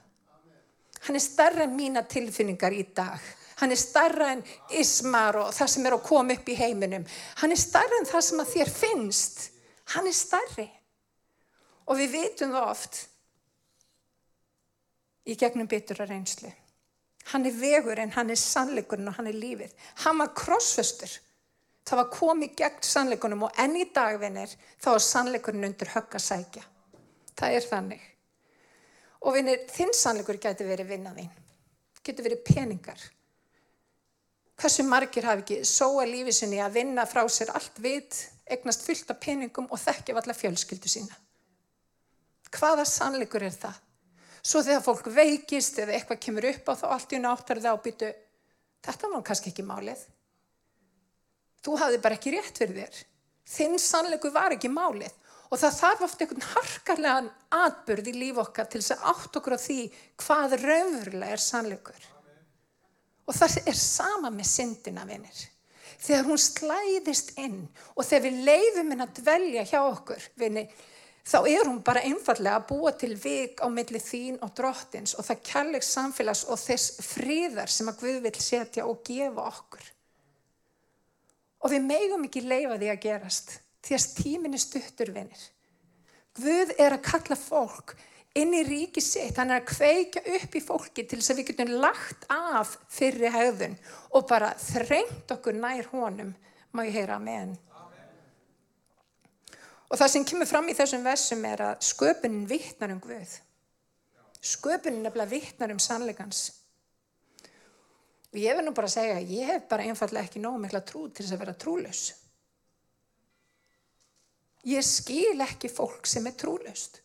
Hann 1.05 1.17
er 1.17 1.23
starri 1.23 1.65
en 1.65 1.75
mína 1.77 2.05
tilfinningar 2.09 2.73
í 2.73 2.85
dag. 2.95 3.21
Hann 3.61 3.71
er 3.71 3.79
starra 3.79 4.31
en 4.33 4.41
ismar 4.75 5.37
og 5.39 5.51
það 5.55 5.69
sem 5.71 5.85
er 5.87 5.95
að 5.95 6.07
koma 6.07 6.35
upp 6.35 6.49
í 6.49 6.57
heiminum. 6.59 7.05
Hann 7.41 7.53
er 7.55 7.61
starra 7.61 7.99
en 8.01 8.09
það 8.09 8.25
sem 8.27 8.41
að 8.43 8.53
þér 8.55 8.71
finnst. 8.73 9.43
Hann 9.93 10.09
er 10.09 10.17
starri. 10.17 10.65
Og 11.85 11.99
við 12.01 12.15
vitum 12.17 12.55
það 12.55 12.71
oft 12.71 13.01
í 15.25 15.35
gegnum 15.39 15.69
bitur 15.69 16.01
að 16.01 16.11
reynslu. 16.13 16.51
Hann 17.31 17.45
er 17.45 17.55
vegur 17.57 18.01
en 18.01 18.13
hann 18.13 18.29
er 18.29 18.41
sannleikurinn 18.41 19.09
og 19.09 19.15
hann 19.17 19.29
er 19.29 19.37
lífið. 19.37 19.71
Hann 20.03 20.19
var 20.21 20.33
krossföstur. 20.37 21.13
Það 21.85 22.01
var 22.01 22.11
komið 22.13 22.57
gegn 22.59 22.83
sannleikunum 22.85 23.45
og 23.45 23.61
enn 23.61 23.77
í 23.77 23.85
dagvinnir 23.93 24.51
þá 24.81 24.91
er 24.95 25.05
sannleikurinn 25.05 25.69
undir 25.69 25.93
högg 25.93 26.17
að 26.17 26.25
sækja. 26.25 26.65
Það 27.37 27.57
er 27.57 27.69
þannig. 27.69 28.03
Og 29.25 29.33
vinnir, 29.33 29.65
þinn 29.73 29.93
sannleikur 29.97 30.37
getur 30.41 30.69
verið 30.69 30.91
vinnaðinn. 30.93 31.31
Getur 32.05 32.27
verið 32.27 32.43
peningar 32.45 33.01
Hversu 34.55 34.85
margir 34.87 35.25
hafi 35.27 35.43
ekki 35.43 35.55
sóa 35.67 36.05
lífið 36.07 36.37
sinni 36.37 36.61
að 36.63 36.77
vinna 36.77 37.03
frá 37.09 37.25
sér 37.27 37.51
allt 37.57 37.79
vit, 37.83 38.15
egnast 38.47 38.85
fyllt 38.87 39.09
af 39.11 39.19
peningum 39.19 39.67
og 39.67 39.81
þekkja 39.81 40.15
allar 40.15 40.37
fjölskyldu 40.37 40.91
sína. 40.91 41.17
Hvaða 42.55 42.85
sannleikur 42.87 43.43
er 43.43 43.51
það? 43.55 43.81
Svo 44.45 44.61
þegar 44.63 44.85
fólk 44.85 45.09
veikist 45.11 45.81
eða 45.81 45.97
eitthvað 45.97 46.21
kemur 46.23 46.47
upp 46.53 46.71
á 46.71 46.73
þá 46.79 46.85
allt 46.95 47.15
í 47.17 47.19
náttar 47.19 47.59
og 47.73 47.81
byttu, 47.83 48.13
þetta 48.85 49.11
var 49.11 49.25
kannski 49.27 49.51
ekki 49.51 49.65
málið. 49.67 50.05
Þú 51.65 51.77
hafði 51.81 52.01
bara 52.05 52.15
ekki 52.15 52.35
rétt 52.37 52.61
fyrir 52.61 52.79
þér. 52.79 53.03
Þinn 53.55 53.79
sannleikur 53.81 54.31
var 54.31 54.55
ekki 54.55 54.71
málið. 54.71 55.11
Og 55.51 55.59
það 55.61 55.77
þarf 55.79 56.03
ofta 56.07 56.25
einhvern 56.25 56.47
harkarlegan 56.51 57.27
atbyrð 57.53 58.09
í 58.09 58.15
líf 58.17 58.39
okkar 58.41 58.69
til 58.69 58.81
þess 58.81 58.95
að 58.95 59.05
átt 59.11 59.39
okkur 59.39 59.55
á 59.55 59.59
því 59.61 59.79
hvað 60.23 60.55
raunverulega 60.63 61.35
er 61.35 61.43
sannleikur. 61.43 62.07
Og 63.25 63.37
það 63.37 63.59
er 63.65 63.77
sama 63.79 64.31
með 64.33 64.49
syndina, 64.49 65.05
vinnir. 65.09 65.43
Þegar 66.01 66.27
hún 66.27 66.41
slæðist 66.41 67.31
inn 67.41 67.61
og 67.95 68.03
þegar 68.03 68.25
við 68.25 68.41
leifum 68.49 68.91
henn 68.93 69.05
að 69.05 69.15
dvelja 69.21 69.63
hjá 69.69 69.79
okkur, 69.85 70.27
vinnir, 70.37 70.69
þá 71.25 71.37
er 71.49 71.69
hún 71.69 71.81
bara 71.85 72.03
einfallega 72.05 72.59
að 72.59 72.67
búa 72.69 72.93
til 72.93 73.13
vik 73.17 73.63
á 73.65 73.67
milli 73.73 74.01
þín 74.01 74.37
og 74.45 74.53
drottins 74.57 75.15
og 75.17 75.25
það 75.25 75.43
kærleiks 75.49 75.91
samfélags 75.95 76.43
og 76.49 76.61
þess 76.61 76.99
fríðar 77.05 77.71
sem 77.71 77.89
að 77.89 78.01
Guð 78.03 78.19
vil 78.27 78.35
setja 78.43 78.85
og 78.85 79.01
gefa 79.07 79.47
okkur. 79.49 79.91
Og 81.65 81.73
við 81.73 81.87
megum 81.87 82.27
ekki 82.27 82.45
leifa 82.45 82.77
því 82.77 82.91
að 82.91 83.05
gerast 83.07 83.55
því 83.85 83.97
að 83.97 84.09
tíminni 84.17 84.59
stuttur, 84.61 85.13
vinnir. 85.15 85.45
Guð 86.35 86.73
er 86.81 86.97
að 86.97 87.05
kalla 87.05 87.37
fólk 87.39 87.95
inn 88.35 88.51
í 88.57 88.63
ríki 88.67 88.99
sitt, 89.03 89.37
hann 89.39 89.53
er 89.53 89.61
að 89.61 89.69
kveika 89.69 90.23
upp 90.35 90.55
í 90.57 90.63
fólki 90.63 91.05
til 91.07 91.21
þess 91.21 91.31
að 91.31 91.39
við 91.39 91.51
getum 91.51 91.75
lagt 91.79 92.25
af 92.33 92.73
fyrri 92.91 93.31
haugðun 93.31 93.77
og 94.11 94.25
bara 94.27 94.51
þrengt 94.59 95.31
okkur 95.31 95.55
nær 95.55 95.87
honum, 95.93 96.33
má 96.75 96.83
ég 96.83 96.97
heyra 96.99 97.21
með 97.23 97.39
henn. 97.39 97.55
Og 99.85 99.99
það 100.01 100.11
sem 100.11 100.27
kemur 100.27 100.49
fram 100.49 100.67
í 100.67 100.75
þessum 100.75 101.05
versum 101.05 101.47
er 101.47 101.63
að 101.69 101.87
sköpunin 101.87 102.49
vittnar 102.49 102.91
um 102.91 102.99
Guð. 102.99 103.37
Sköpunin 104.43 105.07
bara 105.07 105.29
vittnar 105.29 105.71
um 105.71 105.79
sannleikans. 105.79 106.49
Og 108.33 108.41
ég 108.41 108.57
verð 108.57 108.67
nú 108.67 108.75
bara 108.75 108.89
að 108.89 108.97
segja, 108.97 109.19
ég 109.23 109.47
hef 109.53 109.67
bara 109.71 109.85
einfallega 109.87 110.27
ekki 110.27 110.41
nóg 110.43 110.57
mikla 110.59 110.83
trú 110.83 111.05
til 111.07 111.23
þess 111.23 111.37
að 111.37 111.43
vera 111.45 111.55
trúlaus. 111.55 112.01
Ég 114.65 114.85
skil 114.85 115.41
ekki 115.45 115.69
fólk 115.69 116.07
sem 116.09 116.25
er 116.25 116.35
trúlaust. 116.39 117.01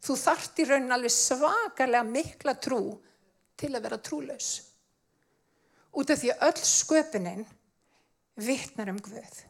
Þú 0.00 0.16
þart 0.16 0.60
í 0.62 0.66
raunin 0.68 0.94
alveg 0.94 1.12
svakalega 1.12 2.06
mikla 2.06 2.54
trú 2.62 2.82
til 3.58 3.72
að 3.74 3.84
vera 3.86 3.98
trúlaus. 4.00 4.50
Út 5.90 6.12
af 6.12 6.20
því 6.20 6.30
að 6.32 6.44
öll 6.48 6.66
sköpunin 6.70 7.46
vittnar 8.40 8.92
um 8.92 9.00
Guð. 9.02 9.40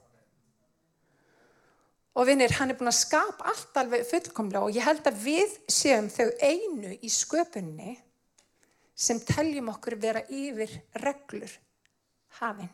Og 2.18 2.26
vinnir, 2.26 2.50
hann 2.58 2.72
er 2.72 2.78
búin 2.78 2.90
að 2.90 2.98
skapa 2.98 3.52
allt 3.52 3.76
alveg 3.78 4.08
fullkomlega 4.08 4.64
og 4.66 4.74
ég 4.74 4.84
held 4.84 5.04
að 5.06 5.20
við 5.22 5.52
séum 5.70 6.08
þau 6.10 6.26
einu 6.42 6.96
í 6.96 7.10
sköpunni 7.12 7.94
sem 9.00 9.20
teljum 9.24 9.70
okkur 9.72 9.96
vera 10.00 10.24
yfir 10.26 10.72
reglur 11.04 11.52
hafinn 12.40 12.72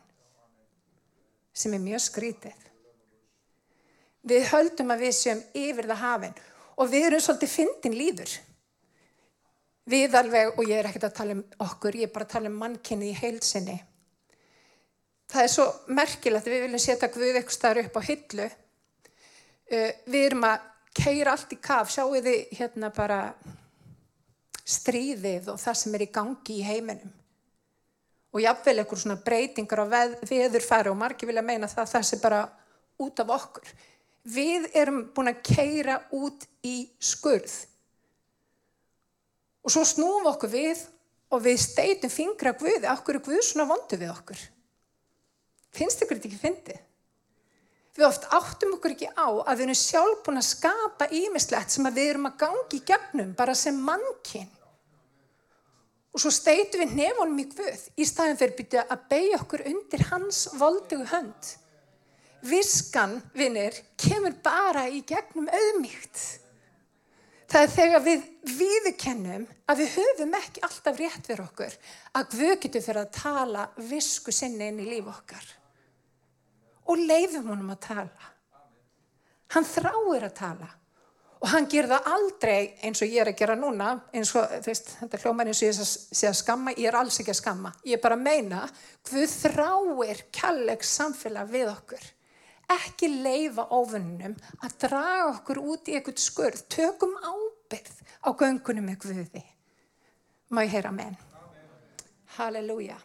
sem 1.57 1.73
er 1.73 1.81
mjög 1.81 2.03
skrítið. 2.05 2.57
Við 4.27 4.47
höldum 4.51 4.93
að 4.93 5.03
við 5.05 5.15
séum 5.15 5.41
yfir 5.53 5.89
það 5.89 6.03
hafinn 6.03 6.37
og 6.77 6.91
við 6.91 7.07
erum 7.09 7.23
svolítið 7.23 7.53
fyndin 7.53 7.97
líður. 7.97 8.37
Við 9.87 10.15
alveg, 10.19 10.53
og 10.59 10.67
ég 10.67 10.81
er 10.81 10.89
ekkert 10.89 11.07
að 11.07 11.17
tala 11.21 11.35
um 11.37 11.43
okkur, 11.63 11.95
ég 11.95 12.09
er 12.09 12.13
bara 12.13 12.27
að 12.27 12.33
tala 12.33 12.49
um 12.51 12.57
mannkinni 12.59 13.11
í 13.13 13.17
heilsinni. 13.17 13.77
Það 15.31 15.43
er 15.43 15.51
svo 15.51 15.67
merkilegt 15.87 16.47
að 16.47 16.53
við 16.53 16.65
viljum 16.65 16.83
setja 16.83 17.11
Guð 17.11 17.29
eitthvað 17.29 17.55
starf 17.55 17.87
upp 17.87 17.99
á 17.99 18.07
hillu 18.07 18.49
Uh, 19.67 19.91
við 20.07 20.29
erum 20.29 20.45
að 20.47 20.61
keira 20.95 21.33
allt 21.35 21.51
í 21.51 21.57
kaf, 21.59 21.89
sjáu 21.91 22.13
þið 22.15 22.53
hérna 22.55 22.87
bara 22.95 23.17
stríðið 24.63 25.49
og 25.51 25.57
það 25.59 25.75
sem 25.81 25.97
er 25.97 26.03
í 26.05 26.11
gangi 26.15 26.55
í 26.55 26.63
heiminum. 26.63 27.11
Og 28.31 28.43
jáfnveil 28.43 28.77
eitthvað 28.77 29.01
svona 29.01 29.19
breytingar 29.25 29.81
á 29.83 29.85
veðurfæri 30.29 30.91
og 30.91 30.97
margir 30.99 31.27
vilja 31.27 31.43
meina 31.43 31.67
það 31.67 31.91
það 31.91 32.07
sem 32.07 32.23
bara 32.23 32.39
út 33.03 33.19
af 33.19 33.33
okkur. 33.35 33.73
Við 34.27 34.67
erum 34.75 35.05
búin 35.15 35.31
að 35.31 35.43
keira 35.47 36.01
út 36.15 36.43
í 36.67 36.89
skurð. 36.99 37.53
Og 39.63 39.71
svo 39.71 39.83
snúum 39.87 40.27
okkur 40.31 40.51
við 40.51 40.83
og 41.31 41.43
við 41.43 41.57
steitum 41.59 42.11
fingra 42.11 42.53
Guði. 42.55 42.87
Akkur 42.87 43.19
er 43.19 43.23
Guð 43.23 43.41
svona 43.43 43.67
vondu 43.69 43.99
við 43.99 44.11
okkur? 44.13 44.43
Finnst 45.75 46.03
ykkur 46.03 46.19
þetta 46.19 46.29
ekki 46.31 46.41
fyndið? 46.43 46.83
Við 47.97 48.05
oft 48.05 48.27
áttum 48.29 48.75
okkur 48.75 48.93
ekki 48.93 49.09
á 49.09 49.25
að 49.25 49.55
við 49.55 49.63
erum 49.65 49.79
sjálf 49.79 50.19
búin 50.25 50.39
að 50.39 50.51
skapa 50.51 51.07
ímislegt 51.17 51.73
sem 51.73 51.87
við 51.89 52.11
erum 52.11 52.29
að 52.29 52.35
gangi 52.43 52.77
í 52.77 52.83
gegnum 52.85 53.31
bara 53.37 53.55
sem 53.57 53.79
mannkinn. 53.87 54.51
Og 56.13 56.21
svo 56.21 56.31
steitum 56.33 56.83
við 56.83 56.93
nefonum 56.97 57.41
í 57.41 57.47
Guð 57.51 57.87
í 57.97 58.05
staðin 58.07 58.37
fyrir 58.39 58.55
byrja 58.59 58.83
að 58.93 59.07
beigja 59.09 59.39
okkur 59.41 59.65
undir 59.69 60.05
hans 60.11 60.43
voldugu 60.57 61.07
hönd. 61.09 61.49
Viskan, 62.47 63.17
vinnir, 63.35 63.75
kemur 63.99 64.35
bara 64.43 64.87
í 64.87 65.01
gegnum 65.07 65.49
auðmíkt. 65.51 66.21
Það 67.47 67.63
er 67.63 67.71
þegar 67.71 68.03
við 68.03 68.23
viðkennum 68.57 69.45
að 69.71 69.81
við 69.81 69.93
höfum 69.95 70.33
ekki 70.35 70.63
alltaf 70.67 70.97
rétt 70.99 71.29
fyrir 71.29 71.45
okkur 71.45 71.77
að 72.19 72.33
Guð 72.33 72.55
getur 72.65 72.83
fyrir 72.83 73.05
að 73.05 73.13
tala 73.15 73.67
visku 73.87 74.33
sinni 74.35 74.67
inn 74.67 74.81
í 74.83 74.87
líf 74.89 75.07
okkar 75.07 75.53
og 76.87 76.99
leifum 77.07 77.47
honum 77.53 77.71
að 77.71 77.85
tala. 77.87 78.33
Hann 79.55 79.67
þráir 79.67 80.27
að 80.27 80.35
tala 80.41 80.67
og 81.37 81.47
hann 81.53 81.69
ger 81.71 81.87
það 81.87 82.11
aldrei 82.11 82.59
eins 82.83 83.01
og 83.03 83.11
ég 83.13 83.21
er 83.21 83.31
að 83.31 83.39
gera 83.39 83.55
núna, 83.55 83.93
eins 84.11 84.33
og 84.35 84.51
veist, 84.65 84.95
þetta 84.99 85.19
hljómar 85.21 85.47
eins 85.47 85.61
og 85.61 85.69
ég 85.69 85.79
sé 85.79 86.27
að 86.27 86.39
skamma, 86.39 86.73
ég 86.75 86.89
er 86.89 86.97
alls 86.97 87.19
ekki 87.21 87.31
að 87.31 87.39
skamma. 87.39 87.73
Ég 87.85 87.99
er 87.99 88.03
bara 88.03 88.17
að 88.17 88.25
meina, 88.25 88.63
hvað 89.07 89.35
þráir 89.35 90.23
kjalleg 90.35 90.83
samfélag 90.83 91.51
við 91.53 91.71
okkur. 91.71 92.07
Ekki 92.67 93.07
leifa 93.23 93.63
ofunum 93.71 94.33
að 94.59 94.73
draga 94.83 95.27
okkur 95.29 95.61
út 95.63 95.87
í 95.87 95.95
eitthvað 95.95 96.19
skurð, 96.19 96.65
tökum 96.67 97.13
ábyrð 97.15 98.01
á 98.27 98.29
göngunum 98.35 98.89
með 98.89 98.97
Guði. 99.05 99.43
Má 100.51 100.63
ég 100.65 100.73
heyra 100.75 100.91
menn? 100.91 101.15
Halleluja. 102.35 102.97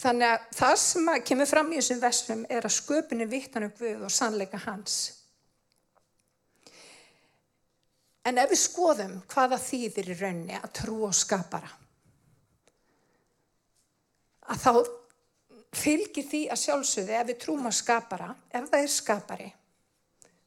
Þannig 0.00 0.32
að 0.32 0.46
það 0.56 0.74
sem 0.80 1.10
kemur 1.28 1.48
fram 1.50 1.72
í 1.72 1.76
þessum 1.76 2.00
versum 2.00 2.44
er 2.48 2.64
að 2.64 2.76
sköpunni 2.78 3.26
vittan 3.28 3.66
um 3.68 3.74
Guð 3.76 4.06
og 4.08 4.14
sannleika 4.14 4.60
hans. 4.64 4.96
En 8.24 8.40
ef 8.40 8.48
við 8.52 8.62
skoðum 8.62 9.18
hvaða 9.32 9.60
þýðir 9.60 10.08
í 10.12 10.16
raunni 10.22 10.56
að 10.56 10.72
trú 10.80 11.02
og 11.08 11.14
skapara, 11.16 11.68
að 14.48 14.64
þá 14.64 14.72
fylgir 15.76 16.26
því 16.26 16.42
að 16.50 16.62
sjálfsögði 16.64 17.16
ef 17.18 17.28
við 17.28 17.40
trúum 17.44 17.68
á 17.68 17.72
skapara, 17.74 18.30
ef 18.50 18.68
það 18.70 18.84
er 18.84 18.92
skapari, 18.94 19.50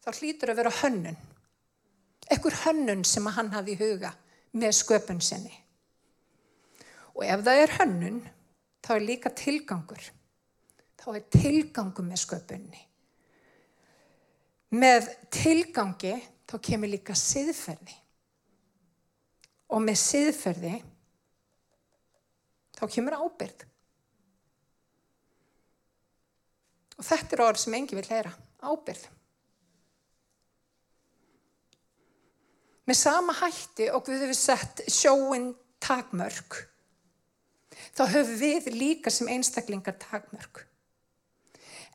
þá 0.04 0.10
hlýtur 0.20 0.52
að 0.52 0.60
vera 0.62 0.76
hönnun. 0.82 1.20
Ekkur 2.34 2.56
hönnun 2.64 3.04
sem 3.08 3.28
að 3.28 3.38
hann 3.38 3.52
hafi 3.54 3.76
í 3.76 3.80
huga 3.80 4.14
með 4.56 4.76
sköpun 4.80 5.22
sinni. 5.24 5.54
Og 7.14 7.26
ef 7.28 7.44
það 7.46 7.62
er 7.62 7.76
hönnun, 7.78 8.20
þá 8.84 8.92
er 8.96 9.08
líka 9.08 9.32
tilgangur. 9.38 10.12
Þá 11.04 11.08
er 11.18 11.26
tilgangur 11.36 12.08
með 12.08 12.22
sköpunni. 12.24 12.86
Með 14.74 15.10
tilgangi 15.34 16.16
þá 16.50 16.56
kemur 16.64 16.90
líka 16.90 17.16
siðferði. 17.18 17.98
Og 19.74 19.84
með 19.84 20.00
siðferði 20.00 20.74
þá 22.78 22.84
kemur 22.88 23.20
ábyrð. 23.20 23.68
Og 27.04 27.10
þetta 27.10 27.36
er 27.36 27.44
orð 27.44 27.60
sem 27.66 27.76
engi 27.76 27.98
vil 28.00 28.08
heyra. 28.08 28.32
Ábyrð. 28.64 29.08
Með 32.88 33.00
sama 33.00 33.36
hætti 33.36 33.90
og 33.92 34.08
við 34.08 34.24
hefum 34.26 34.40
sett 34.40 34.84
sjóin 34.92 35.52
takmörk 35.84 36.64
þá 37.94 38.06
höfum 38.10 38.40
við 38.40 38.70
líka 38.76 39.12
sem 39.14 39.30
einstaklingar 39.32 39.98
takmörk. 40.02 40.64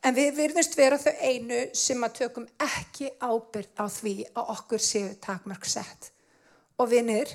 En 0.07 0.14
við 0.14 0.37
virðumst 0.37 0.77
vera 0.79 0.99
þau 1.01 1.12
einu 1.27 1.62
sem 1.75 2.05
að 2.07 2.14
tökum 2.21 2.47
ekki 2.62 3.11
ábyrð 3.18 3.83
á 3.83 3.87
því 3.90 4.14
að 4.31 4.53
okkur 4.55 4.85
séu 4.85 5.09
takmörk 5.23 5.66
sett. 5.66 6.12
Og 6.79 6.90
vinnir, 6.92 7.33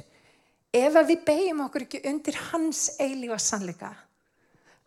ef 0.72 0.96
við 1.10 1.26
beigjum 1.28 1.66
okkur 1.66 1.88
ekki 1.88 2.04
undir 2.08 2.40
hans 2.52 2.86
eilífa 3.04 3.40
sannleika, 3.42 3.92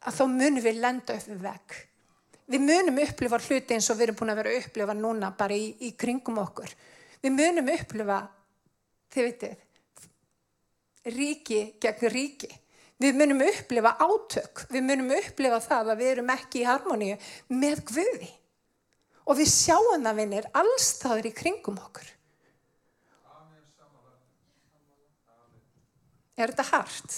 að 0.09 0.17
þá 0.17 0.25
munum 0.33 0.65
við 0.65 0.81
lenda 0.81 1.19
upp 1.19 1.29
við 1.29 1.45
vegg. 1.45 1.77
Við 2.47 2.63
munum 2.63 3.01
upplifa 3.03 3.41
hluti 3.43 3.75
eins 3.75 3.89
og 3.91 3.99
við 3.99 4.09
erum 4.09 4.19
búin 4.21 4.31
að 4.31 4.39
vera 4.41 4.53
að 4.53 4.61
upplifa 4.63 4.95
núna 4.95 5.33
bara 5.35 5.57
í, 5.59 5.73
í 5.83 5.93
kringum 5.99 6.39
okkur. 6.45 6.71
Við 7.25 7.35
munum 7.35 7.71
upplifa, 7.75 8.21
þið 9.11 9.27
vitið, 9.27 9.57
ríki 11.17 11.61
gegn 11.83 12.13
ríki. 12.15 12.51
Við 13.03 13.19
munum 13.19 13.43
upplifa 13.45 13.93
átök, 14.01 14.63
við 14.73 14.87
munum 14.87 15.11
upplifa 15.19 15.59
það 15.61 15.93
að 15.93 15.99
við 16.01 16.13
erum 16.15 16.31
ekki 16.33 16.63
í 16.63 16.69
harmoníu 16.69 17.17
með 17.53 17.83
Guði. 17.91 18.31
Og 19.27 19.41
við 19.41 19.51
sjáum 19.51 20.07
það 20.07 20.21
vinnir 20.23 20.51
allstaður 20.57 21.29
í 21.29 21.35
kringum 21.35 21.81
okkur. 21.83 22.13
Er 26.37 26.53
þetta 26.53 26.67
hart? 26.71 27.15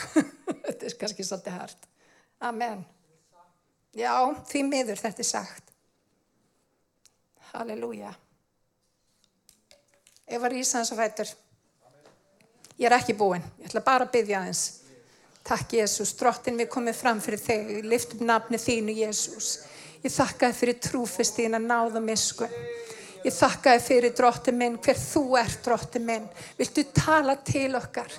þetta 0.66 0.88
er 0.88 0.96
kannski 1.00 1.24
svolítið 1.26 1.56
hart. 1.60 1.92
Amen. 2.40 2.82
Já, 3.96 4.14
því 4.46 4.62
miður 4.68 5.00
þetta 5.00 5.22
er 5.22 5.26
sagt. 5.26 5.72
Halleluja. 7.50 8.12
Eva 10.30 10.50
Rísans 10.50 10.92
og 10.94 11.00
fættur. 11.00 11.30
Ég 12.78 12.86
er 12.86 12.94
ekki 12.96 13.16
búinn, 13.18 13.42
ég 13.58 13.66
ætla 13.66 13.82
bara 13.84 14.06
að 14.06 14.14
byggja 14.14 14.38
aðeins. 14.38 14.62
Takk 15.44 15.74
Jésús, 15.74 16.12
drottin 16.16 16.60
við 16.60 16.68
komum 16.70 16.94
fram 16.94 17.18
fyrir 17.20 17.40
þig, 17.42 17.72
ég 17.74 17.88
lift 17.90 18.14
upp 18.14 18.22
nafni 18.28 18.60
þínu 18.60 18.94
Jésús. 18.94 19.50
Ég 20.04 20.14
þakka 20.14 20.48
þið 20.52 20.60
fyrir 20.60 20.78
trúfist 20.86 21.36
þín 21.36 21.58
að 21.58 21.66
náða 21.66 22.02
misku. 22.04 22.46
Ég 23.24 23.34
þakka 23.36 23.74
þið 23.74 23.88
fyrir 23.88 24.14
drottin 24.16 24.56
minn, 24.56 24.78
hver 24.80 24.96
þú 25.00 25.24
ert 25.40 25.58
drottin 25.66 26.06
minn. 26.06 26.30
Viltu 26.56 26.86
tala 26.94 27.34
til 27.44 27.74
okkar? 27.76 28.14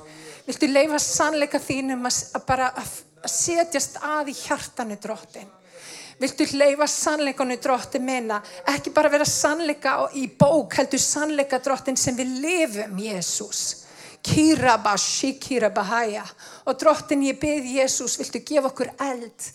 Viltu 0.46 0.70
leifa 0.70 1.00
sannleika 1.02 1.62
þínum 1.64 2.06
að, 2.10 2.20
að 2.38 2.46
bara 2.52 2.70
að 2.78 2.94
setjast 3.32 3.98
að 4.04 4.34
í 4.34 4.38
hjartanu 4.44 5.00
drottin? 5.02 5.50
Viltu 6.22 6.46
leifa 6.54 6.86
sannleikanu 6.86 7.56
drottin 7.58 8.04
minna? 8.06 8.38
Ekki 8.70 8.92
bara 8.94 9.10
vera 9.10 9.26
sannleika 9.26 9.96
í 10.14 10.28
bók, 10.30 10.76
heldur 10.78 11.02
sannleika 11.02 11.58
drottin 11.64 11.98
sem 11.98 12.14
við 12.18 12.36
lifum 12.44 13.00
Jésús. 13.02 13.62
Og 16.70 16.76
drottin 16.78 17.24
ég 17.26 17.40
byrð 17.42 17.72
Jésús, 17.74 18.20
viltu 18.20 18.42
gefa 18.46 18.70
okkur 18.70 18.92
eld. 19.02 19.48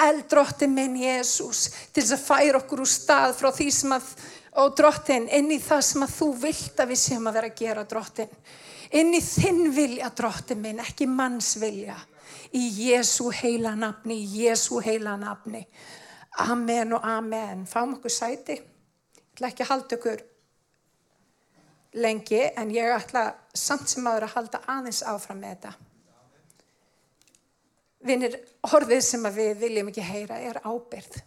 Eld 0.00 0.24
drottin 0.32 0.72
minn 0.72 0.96
Jésús 0.96 1.66
til 1.92 2.00
þess 2.00 2.14
að 2.16 2.24
færa 2.24 2.60
okkur 2.62 2.80
úr 2.86 2.88
stað 2.88 3.34
frá 3.36 3.50
því 3.52 3.66
sem 3.76 3.92
að, 3.92 4.06
og 4.62 4.72
drottin, 4.78 5.26
inn 5.28 5.52
í 5.52 5.58
það 5.60 5.82
sem 5.90 6.06
að 6.06 6.14
þú 6.14 6.28
vilt 6.46 6.80
að 6.80 6.94
við 6.94 7.00
séum 7.02 7.28
að 7.28 7.36
vera 7.36 7.50
að 7.52 7.58
gera 7.58 7.84
drottin. 7.90 8.32
Inn 8.96 9.12
í 9.12 9.20
þinn 9.20 9.68
vilja 9.76 10.08
drottin 10.16 10.62
minn, 10.62 10.80
ekki 10.80 11.04
manns 11.10 11.52
vilja. 11.60 11.98
Í 12.56 12.64
Jésu 12.86 13.28
heila 13.42 13.74
nafni, 13.76 14.22
í 14.24 14.46
Jésu 14.46 14.80
heila 14.80 15.18
nafni. 15.20 15.66
Amen 16.42 16.92
og 16.92 17.04
amen. 17.06 17.66
Fáum 17.66 17.94
okkur 17.94 18.10
sæti. 18.10 18.58
Ég 18.58 19.34
ætla 19.34 19.50
ekki 19.50 19.64
að 19.64 19.70
halda 19.70 19.98
okkur 19.98 20.22
lengi 21.94 22.40
en 22.58 22.70
ég 22.74 22.90
ætla 22.94 23.26
samt 23.54 23.88
sem 23.90 24.06
aður 24.06 24.26
að 24.26 24.34
halda 24.36 24.62
aðeins 24.76 25.02
áfram 25.06 25.40
með 25.42 25.54
þetta. 25.54 25.72
Vinnir, 28.04 28.34
orðið 28.68 29.00
sem 29.06 29.30
við 29.32 29.54
viljum 29.62 29.88
ekki 29.90 30.04
heyra 30.04 30.40
er 30.42 30.60
ábyrð. 30.66 31.20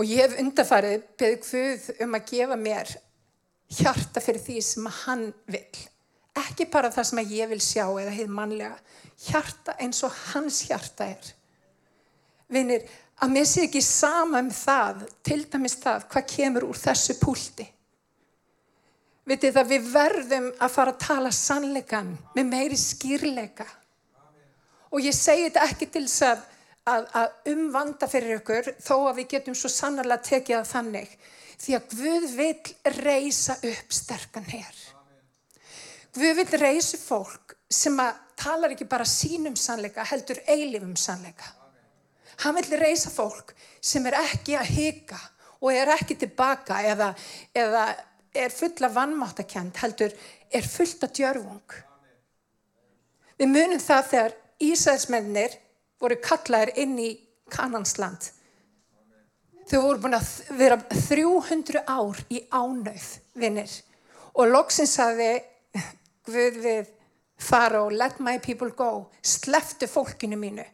Og 0.00 0.08
ég 0.08 0.22
hef 0.24 0.38
undarfarið 0.40 1.02
beðið 1.20 1.42
Guð 1.50 1.88
um 2.06 2.16
að 2.16 2.30
gefa 2.30 2.56
mér 2.56 2.94
hjarta 3.72 4.22
fyrir 4.24 4.40
því 4.40 4.62
sem 4.64 4.86
hann 5.02 5.26
vil. 5.52 5.82
Ekki 6.38 6.66
bara 6.72 6.90
það 6.92 7.08
sem 7.10 7.20
ég 7.34 7.50
vil 7.50 7.60
sjá 7.60 7.84
eða 7.84 8.14
hefð 8.14 8.32
mannlega. 8.38 8.78
Hjarta 9.26 9.76
eins 9.82 10.00
og 10.06 10.14
hans 10.32 10.62
hjarta 10.70 11.10
er. 11.12 11.32
Vinnir, 12.52 12.84
að 13.22 13.32
mér 13.32 13.46
sé 13.48 13.66
ekki 13.66 13.82
sama 13.84 14.40
um 14.42 14.50
það, 14.52 15.06
til 15.24 15.44
dæmis 15.50 15.78
það, 15.80 16.08
hvað 16.12 16.26
kemur 16.34 16.66
úr 16.68 16.80
þessu 16.80 17.16
púlti. 17.20 17.66
Vitið 19.28 19.54
það, 19.54 19.68
við 19.70 19.90
verðum 19.92 20.48
að 20.58 20.72
fara 20.74 20.94
að 20.94 21.04
tala 21.04 21.30
sannleikan 21.34 22.10
með 22.34 22.48
meiri 22.50 22.78
skýrleika. 22.80 23.66
Og 24.92 25.06
ég 25.06 25.14
segi 25.16 25.46
þetta 25.46 25.68
ekki 25.68 25.88
til 25.94 26.02
þess 26.08 26.24
að, 26.26 26.42
að, 26.90 27.06
að 27.20 27.52
umvanda 27.54 28.08
fyrir 28.10 28.40
ykkur, 28.40 28.72
þó 28.82 28.96
að 28.98 29.20
við 29.20 29.30
getum 29.36 29.56
svo 29.56 29.70
sannarlega 29.72 30.26
tekið 30.26 30.58
það 30.58 30.72
þannig. 30.72 31.14
Því 31.62 31.78
að 31.78 31.94
Guð 31.94 32.28
vil 32.40 32.96
reysa 32.98 33.56
upp 33.70 33.94
sterkan 33.94 34.50
hér. 34.50 34.84
Guð 36.12 36.42
vil 36.42 36.60
reysa 36.60 36.98
fólk 36.98 37.56
sem 37.72 37.96
að 38.02 38.18
talar 38.42 38.74
ekki 38.74 38.90
bara 38.90 39.06
sínum 39.08 39.54
sannleika, 39.56 40.04
heldur 40.10 40.42
eilifum 40.50 40.96
sannleika. 40.98 41.61
Hann 42.42 42.56
vil 42.56 42.80
reysa 42.80 43.12
fólk 43.12 43.52
sem 43.80 44.06
er 44.08 44.16
ekki 44.22 44.56
að 44.58 44.72
hika 44.76 45.18
og 45.62 45.70
er 45.74 45.92
ekki 45.94 46.16
tilbaka 46.18 46.80
eða, 46.88 47.12
eða 47.54 47.84
er 48.34 48.54
fulla 48.54 48.88
vannmáttakent, 48.90 49.76
heldur 49.82 50.14
er 50.52 50.66
fullt 50.66 51.04
af 51.04 51.12
djörfung. 51.14 51.76
Við 53.38 53.50
munum 53.52 53.82
það 53.82 54.08
þegar 54.12 54.38
Ísæðismennir 54.62 55.54
voru 56.02 56.18
kallaðir 56.22 56.76
inn 56.82 56.98
í 57.02 57.10
Kanansland. 57.50 58.28
Þau 59.70 59.78
voru 59.82 60.02
búin 60.04 60.18
að 60.18 60.28
vera 60.58 60.76
300 60.90 61.82
ár 61.86 62.20
í 62.30 62.42
ánauð, 62.50 63.08
vinnir. 63.38 63.72
Og 64.38 64.50
loksins 64.50 64.94
saði 64.96 65.32
Guð 66.22 66.58
við 66.62 66.90
fara 67.42 67.80
og 67.82 67.96
let 67.98 68.20
my 68.22 68.36
people 68.38 68.70
go, 68.78 69.08
sleftu 69.22 69.88
fólkinu 69.90 70.38
mínu. 70.38 70.64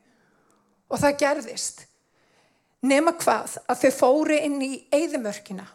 Og 0.89 1.01
það 1.01 1.19
gerðist. 1.23 1.85
Nefna 2.89 3.15
hvað 3.19 3.57
að 3.67 3.81
þau 3.83 3.91
fóru 3.97 4.39
inn 4.39 4.61
í 4.63 4.73
eigðumörkina. 4.95 5.67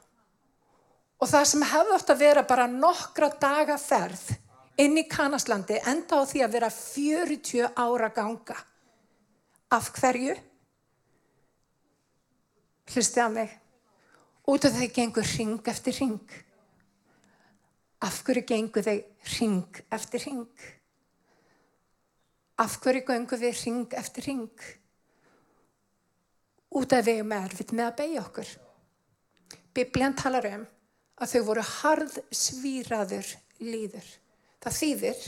Og 1.20 1.30
það 1.30 1.50
sem 1.50 1.66
hefði 1.68 1.98
átt 1.98 2.14
að 2.14 2.24
vera 2.24 2.44
bara 2.48 2.68
nokkra 2.68 3.30
daga 3.40 3.78
ferð 3.80 4.34
inn 4.82 4.98
í 4.98 5.06
Kanaslandi 5.10 5.78
enda 5.88 6.20
á 6.20 6.28
því 6.28 6.44
að 6.46 6.56
vera 6.58 6.70
40 6.74 7.76
ára 7.80 8.10
ganga. 8.16 8.56
Af 9.74 9.92
hverju? 9.98 10.36
Hlusti 12.94 13.22
að 13.24 13.36
mig. 13.38 13.54
Út 14.50 14.66
af 14.68 14.76
því 14.76 14.90
gengur 14.96 15.28
ring 15.38 15.70
eftir 15.72 16.00
ring. 16.02 16.40
Af 18.04 18.20
hverju 18.28 18.44
gengur 18.48 18.84
þeir 18.84 19.04
ring 19.40 19.84
eftir 19.96 20.26
ring? 20.28 20.48
Af 22.60 22.76
hverju 22.84 23.06
gengur 23.08 23.40
við 23.40 23.62
ring 23.64 23.96
eftir 23.98 24.28
ring? 24.28 24.66
Út 26.80 26.96
af 26.96 27.06
við 27.06 27.22
erum 27.22 27.36
erfitt 27.38 27.74
með 27.76 27.90
að 27.90 27.98
beigja 28.02 28.24
okkur. 28.24 28.52
Biblian 29.74 30.18
talar 30.18 30.50
um 30.52 30.66
að 31.22 31.32
þau 31.34 31.42
voru 31.48 31.64
harð 31.70 32.18
svíraður 32.34 33.30
líður. 33.64 34.06
Það 34.64 34.78
þýðir, 34.80 35.24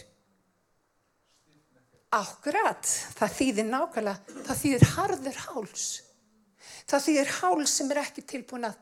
akkurat, 2.15 2.93
það 3.19 3.35
þýðir 3.39 3.67
nákvæmlega, 3.71 4.37
það 4.47 4.61
þýðir 4.61 4.87
harður 4.93 5.41
háls. 5.45 5.89
Það 6.85 7.05
þýðir 7.07 7.35
háls 7.39 7.75
sem 7.75 7.91
er 7.91 8.01
ekki 8.05 8.23
tilbúin 8.29 8.69
að 8.69 8.79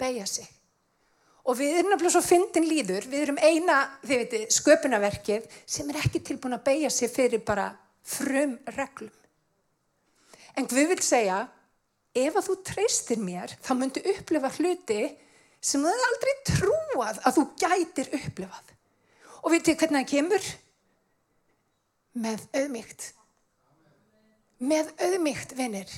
beigja 0.00 0.26
sig. 0.26 0.50
Og 1.42 1.58
við 1.58 1.78
erum 1.80 1.90
náttúrulega 1.90 2.14
svo 2.14 2.22
fyndin 2.22 2.68
líður, 2.70 3.06
við 3.10 3.24
erum 3.24 3.40
eina, 3.42 3.78
þið 4.04 4.20
veitir, 4.20 4.44
sköpunaverkið 4.54 5.48
sem 5.66 5.88
er 5.90 5.98
ekki 6.04 6.22
tilbúin 6.22 6.54
að 6.54 6.66
beigja 6.68 6.90
sig 6.94 7.10
fyrir 7.10 7.42
bara 7.46 7.72
frum 8.06 8.54
reglum. 8.76 9.10
En 10.58 10.68
við 10.70 10.92
vil 10.92 11.02
segja 11.02 11.40
ef 12.14 12.36
að 12.36 12.48
þú 12.48 12.58
treystir 12.68 13.22
mér 13.22 13.54
þá 13.64 13.72
myndu 13.78 14.02
upplifa 14.12 14.52
hluti 14.58 15.00
sem 15.62 15.82
þú 15.84 15.94
aldrei 16.08 16.34
trúað 16.48 17.22
að 17.22 17.38
þú 17.38 17.44
gætir 17.62 18.12
upplifað. 18.18 18.76
Og 19.42 19.54
veitir 19.54 19.78
hvernig 19.78 20.04
það 20.04 20.12
kemur? 20.12 20.48
Með 22.22 22.46
auðmygt 22.52 23.12
með 24.62 24.90
auðmygt 25.02 25.54
vinnir 25.58 25.90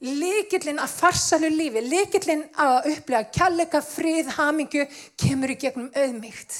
líkillin 0.00 0.78
að 0.80 0.94
farsalu 0.94 1.50
lífi 1.52 1.82
líkillin 1.84 2.44
að 2.62 2.92
upplifa 2.94 3.24
kjallega 3.34 3.80
frið, 3.82 4.30
hamingu 4.38 4.84
kemur 5.18 5.52
í 5.52 5.58
gegnum 5.60 5.90
auðmygt 5.92 6.58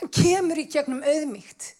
hann 0.00 0.12
kemur 0.16 0.58
í 0.62 0.66
gegnum 0.72 1.04
auðmygt 1.04 1.74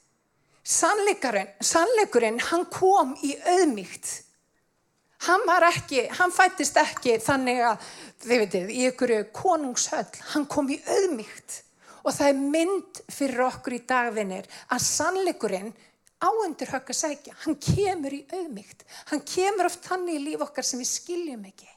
sannleikurinn 0.70 2.42
hann 2.50 2.66
kom 2.70 3.16
í 3.26 3.33
auðmygt 3.57 4.12
Hann 5.26 5.42
var 5.44 5.66
ekki, 5.68 6.06
hann 6.16 6.33
fættist 6.33 6.78
ekki 6.80 7.18
þannig 7.20 7.61
að, 7.68 7.90
þið 8.24 8.42
veitir, 8.42 8.70
í 8.72 8.87
ykkur 8.88 9.12
konungshöll, 9.37 10.09
hann 10.33 10.46
kom 10.48 10.70
í 10.72 10.78
auðmygt 10.80 11.61
og 12.00 12.14
það 12.16 12.30
er 12.30 12.38
mynd 12.54 13.00
fyrir 13.12 13.42
okkur 13.44 13.76
í 13.76 13.83
dagvinnir 13.88 14.46
að 14.72 14.85
sannleikurinn 14.87 15.74
áendur 16.20 16.72
högg 16.74 16.92
að 16.92 16.98
segja, 16.98 17.35
hann 17.44 17.56
kemur 17.61 18.16
í 18.16 18.22
auðmygt, 18.33 18.85
hann 19.11 19.22
kemur 19.28 19.68
oft 19.68 19.85
þannig 19.85 20.18
í 20.18 20.24
líf 20.24 20.44
okkar 20.44 20.66
sem 20.66 20.80
við 20.80 20.90
skiljum 20.90 21.46
ekki. 21.48 21.68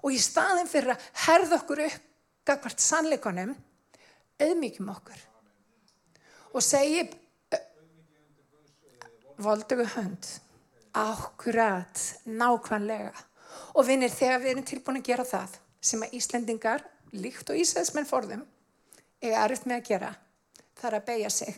Og 0.00 0.16
í 0.16 0.20
staðin 0.20 0.68
fyrir 0.68 0.94
að 0.94 1.08
herða 1.26 1.58
okkur 1.60 1.82
upp 1.86 2.06
gagvart 2.48 2.84
sannleikunum, 2.84 3.54
auðmyggjum 4.40 4.92
okkur. 4.92 5.24
Og 6.56 6.64
segi, 6.64 7.04
voldugu 9.40 9.86
hönd, 9.94 10.28
Akkurat, 10.96 12.00
nákvæmlega. 12.26 13.12
Og 13.74 13.86
vinnir, 13.86 14.10
þegar 14.10 14.40
við 14.42 14.50
erum 14.52 14.64
tilbúin 14.66 15.00
að 15.00 15.08
gera 15.10 15.24
það 15.26 15.58
sem 15.80 16.02
að 16.02 16.14
Íslendingar, 16.18 16.84
líkt 17.14 17.50
og 17.50 17.58
Ísæðismenn 17.58 18.08
forðum, 18.08 18.42
er 19.22 19.36
aðriðt 19.38 19.66
með 19.68 19.76
að 19.76 19.88
gera, 19.90 20.10
þar 20.80 20.96
að 20.98 21.06
beigja 21.10 21.30
sig, 21.34 21.54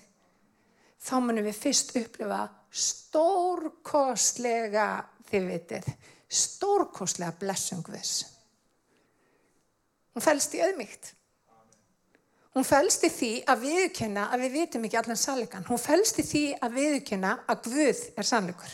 þá 1.02 1.14
munum 1.20 1.44
við 1.46 1.56
fyrst 1.58 1.96
upplifa 1.98 2.42
stórkostlega, 2.72 4.88
þið 5.30 5.48
vitið, 5.48 5.84
stórkostlega 6.32 7.32
blessungvis. 7.40 8.12
Hún 10.12 10.24
fælst 10.24 10.54
í 10.56 10.62
auðmygt. 10.64 11.04
Hún 12.52 12.66
fælst 12.68 13.04
í 13.08 13.10
því 13.12 13.32
að 13.48 13.62
viðkjöna 13.64 14.26
að 14.32 14.42
við 14.44 14.56
vitum 14.58 14.84
ekki 14.84 14.98
allan 15.00 15.20
sannleikan. 15.20 15.64
Hún 15.68 15.80
fælst 15.80 16.20
í 16.20 16.24
því 16.28 16.44
að 16.60 16.74
viðkjöna 16.76 17.30
að 17.48 17.56
Guð 17.68 18.00
er 18.20 18.28
sannleikur. 18.28 18.72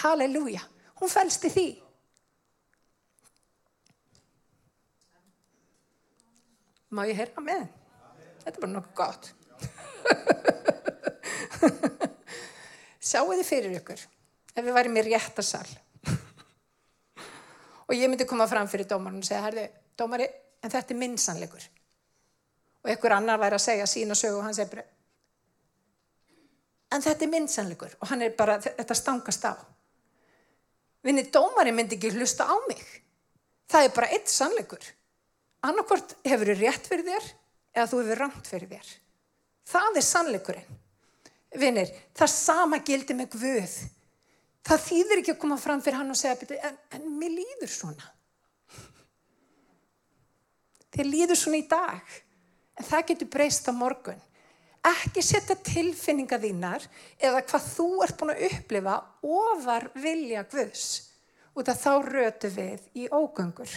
Halleluja. 0.00 0.62
Hún 1.00 1.10
fælst 1.10 1.44
í 1.44 1.50
því. 1.52 1.66
Má 6.92 7.04
ég 7.08 7.16
heyra 7.16 7.42
með? 7.44 7.64
Þetta 8.42 8.56
er 8.56 8.62
bara 8.64 8.72
nokkuð 8.72 8.96
gott. 8.98 9.30
Sjáu 13.12 13.32
þið 13.32 13.46
fyrir 13.46 13.76
ykkur 13.78 14.00
ef 14.52 14.60
við 14.60 14.74
værim 14.76 14.98
í 15.00 15.04
réttasal 15.06 15.68
og 17.86 17.94
ég 17.96 18.10
myndi 18.10 18.26
koma 18.28 18.46
fram 18.50 18.68
fyrir 18.68 18.88
dómarinn 18.90 19.22
og 19.22 19.26
segja, 19.26 19.44
herði, 19.46 19.64
dómari, 19.96 20.26
en 20.60 20.72
þetta 20.72 20.92
er 20.92 21.00
minnsanleikur. 21.00 21.64
Og 22.82 22.92
ykkur 22.92 23.16
annar 23.16 23.40
væri 23.40 23.56
að 23.56 23.64
segja 23.64 23.86
sína 23.88 24.14
sögu 24.18 24.40
og 24.40 24.46
hann 24.46 24.56
segir 24.58 24.74
bara, 24.74 24.86
en 26.92 27.04
þetta 27.04 27.24
er 27.24 27.32
minnsanleikur 27.32 27.96
og 28.00 28.10
hann 28.12 28.26
er 28.26 28.36
bara, 28.36 28.58
þetta 28.60 28.98
stangast 28.98 29.48
á. 29.48 29.54
Vinni, 31.02 31.24
dómarinn 31.34 31.76
myndi 31.76 31.98
ekki 31.98 32.12
hlusta 32.14 32.46
á 32.46 32.54
mig. 32.68 32.82
Það 33.70 33.86
er 33.86 33.94
bara 33.96 34.10
eitt 34.14 34.30
sannleikur. 34.30 34.84
Annarkort 35.66 36.14
hefur 36.26 36.52
þið 36.52 36.62
rétt 36.62 36.88
fyrir 36.90 37.08
þér 37.08 37.26
eða 37.72 37.88
þú 37.90 38.00
hefur 38.02 38.20
rangt 38.22 38.50
fyrir 38.50 38.70
þér. 38.70 38.92
Það 39.72 39.98
er 39.98 40.06
sannleikurinn. 40.06 40.78
Vinnir, 41.58 41.90
það 42.16 42.32
sama 42.32 42.80
gildi 42.86 43.16
með 43.16 43.36
Guð. 43.36 43.76
Það 44.62 44.84
þýðir 44.86 45.20
ekki 45.20 45.32
að 45.34 45.40
koma 45.42 45.58
fram 45.58 45.82
fyrir 45.82 45.98
hann 45.98 46.12
og 46.14 46.18
segja, 46.18 46.58
en, 46.68 46.76
en 46.96 47.06
mér 47.18 47.34
líður 47.34 47.72
svona. 47.72 48.10
Þið 50.92 51.08
líður 51.08 51.38
svona 51.40 51.58
í 51.58 51.66
dag, 51.68 52.12
en 52.78 52.86
það 52.86 53.06
getur 53.10 53.30
breyst 53.32 53.68
á 53.68 53.72
morgun. 53.74 54.20
Ekki 54.88 55.22
setja 55.22 55.56
tilfinninga 55.62 56.38
þínar 56.42 56.84
eða 57.22 57.42
hvað 57.46 57.66
þú 57.70 57.88
ert 58.06 58.18
búin 58.18 58.34
að 58.34 58.44
upplifa 58.48 58.96
ofar 59.22 59.88
vilja 59.94 60.44
Guðs. 60.50 60.86
Út 61.52 61.68
af 61.68 61.82
þá 61.82 61.92
rötu 62.06 62.48
við 62.50 62.86
í 62.96 63.08
ógöngur. 63.12 63.72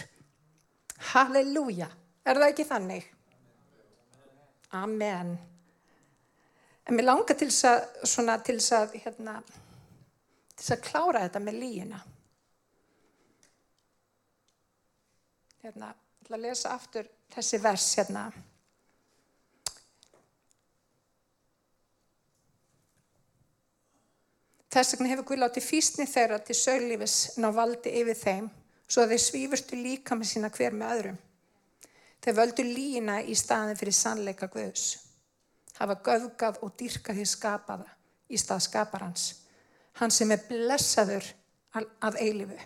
Halleluja. 1.12 1.90
Er 2.26 2.40
það 2.40 2.50
ekki 2.50 2.66
þannig? 2.66 3.04
Amen. 4.74 5.36
En 6.86 6.96
mér 6.96 7.08
langar 7.08 7.36
til 7.38 7.50
þess 7.50 7.68
að, 7.68 7.86
svona, 8.06 8.38
til 8.42 8.56
þess 8.58 8.74
að, 8.78 8.96
hérna, 9.04 9.36
til 9.46 10.62
þess 10.62 10.74
að 10.76 10.84
klára 10.88 11.22
þetta 11.26 11.42
með 11.42 11.58
líina. 11.62 12.02
Hérna, 15.62 15.92
ég 15.92 16.26
ætla 16.26 16.38
að 16.38 16.46
lesa 16.46 16.74
aftur 16.74 17.08
þessi 17.34 17.62
vers 17.62 17.88
hérna. 17.98 18.28
Þess 24.76 24.92
vegna 24.92 25.08
hefur 25.08 25.24
Guð 25.30 25.38
látið 25.40 25.64
fýstni 25.64 26.04
þeirra 26.04 26.36
til 26.44 26.54
söglífis 26.58 27.12
ná 27.40 27.46
valdi 27.56 27.94
yfir 27.96 28.18
þeim 28.20 28.50
svo 28.84 29.06
að 29.06 29.14
þeir 29.14 29.22
svífurstu 29.24 29.78
líka 29.80 30.18
með 30.18 30.28
sína 30.28 30.50
hver 30.52 30.76
með 30.76 30.90
öðrum. 30.96 31.16
Þeir 32.20 32.36
völdu 32.36 32.66
lína 32.66 33.14
í 33.24 33.32
staðin 33.40 33.78
fyrir 33.80 33.96
sannleika 33.96 34.50
Guðs. 34.52 34.84
Hafa 35.78 35.96
göfgað 36.04 36.60
og 36.60 36.74
dýrkað 36.76 37.22
því 37.22 37.26
skapaða 37.30 37.88
í 38.28 38.42
stað 38.42 38.66
skaparans. 38.66 39.24
Hann 39.96 40.12
sem 40.12 40.36
er 40.36 40.44
blessaður 40.44 41.32
að 41.80 42.20
eilifu. 42.20 42.60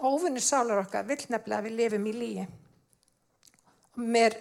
Óvinnur 0.00 0.48
sálar 0.48 0.80
okkar 0.86 1.04
vill 1.04 1.20
nefnilega 1.28 1.60
að 1.60 1.68
við 1.68 1.78
lifum 1.82 2.08
í 2.08 2.16
líi. 2.22 2.48
Mér, 4.00 4.40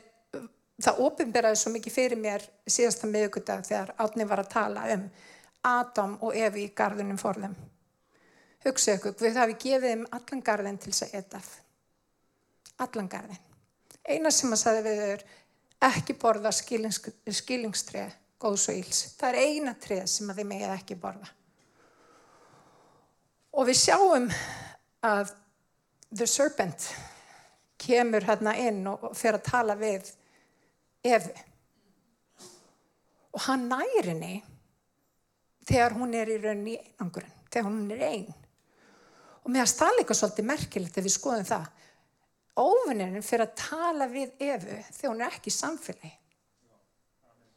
það 0.83 1.01
ofinberaði 1.07 1.59
svo 1.61 1.71
mikið 1.73 1.93
fyrir 1.93 2.21
mér 2.21 2.43
síðasta 2.69 3.09
miðugudag 3.09 3.65
þegar 3.65 3.95
átni 4.03 4.27
var 4.29 4.43
að 4.43 4.51
tala 4.53 4.85
um 4.93 5.07
Adam 5.67 6.17
og 6.21 6.35
Evi 6.37 6.67
í 6.67 6.73
gardunum 6.77 7.17
forðum. 7.19 7.55
Hugsa 8.65 8.97
ykkur, 8.97 9.15
við 9.21 9.39
hafi 9.39 9.57
gefið 9.61 9.89
þeim 9.91 10.05
allan 10.17 10.43
gardin 10.45 10.77
til 10.81 10.91
þess 10.91 11.07
að 11.07 11.17
etað. 11.21 11.49
Allan 12.85 13.09
gardin. 13.09 13.43
Eina 14.07 14.31
sem 14.31 14.53
að 14.53 14.61
sagði 14.61 14.83
við 14.85 15.01
þau 15.01 15.89
ekki 15.89 16.15
borða 16.17 16.53
skilingstrið 16.53 18.15
góðs 18.41 18.67
og 18.69 18.79
íls. 18.79 19.01
Það 19.17 19.33
er 19.33 19.49
eina 19.49 19.73
trið 19.81 20.05
sem 20.11 20.29
að 20.29 20.41
þið 20.41 20.49
megið 20.51 20.73
ekki 20.75 20.97
borða. 21.01 21.29
Og 23.57 23.65
við 23.69 23.79
sjáum 23.81 24.27
að 25.05 25.33
The 26.13 26.27
Serpent 26.29 26.87
kemur 27.81 28.25
hérna 28.25 28.53
inn 28.61 28.83
og 28.89 29.09
fer 29.17 29.37
að 29.37 29.47
tala 29.49 29.75
við 29.77 30.11
Efi. 31.05 31.33
Og 33.37 33.43
hann 33.45 33.67
næri 33.69 34.03
henni 34.07 34.35
þegar 35.67 35.97
hún 35.97 36.15
er 36.17 36.31
í 36.31 36.37
rauninni 36.41 36.75
í 36.77 36.79
einangurinn, 36.81 37.33
þegar 37.51 37.67
hún 37.67 37.91
er 37.93 38.05
einn. 38.07 38.29
Og 39.43 39.51
mér 39.51 39.65
finnst 39.65 39.81
það 39.81 39.99
líka 39.99 40.15
svolítið 40.17 40.47
merkilegt 40.47 40.97
ef 40.97 41.05
við 41.05 41.13
skoðum 41.13 41.47
það. 41.47 41.67
Óvinnirinn 42.57 43.25
fyrir 43.25 43.45
að 43.45 43.59
tala 43.61 44.07
við 44.09 44.31
Efu 44.41 44.79
þegar 44.97 45.11
hún 45.11 45.21
er 45.21 45.35
ekki 45.37 45.51
í 45.51 45.57
samfélagi. 45.57 46.13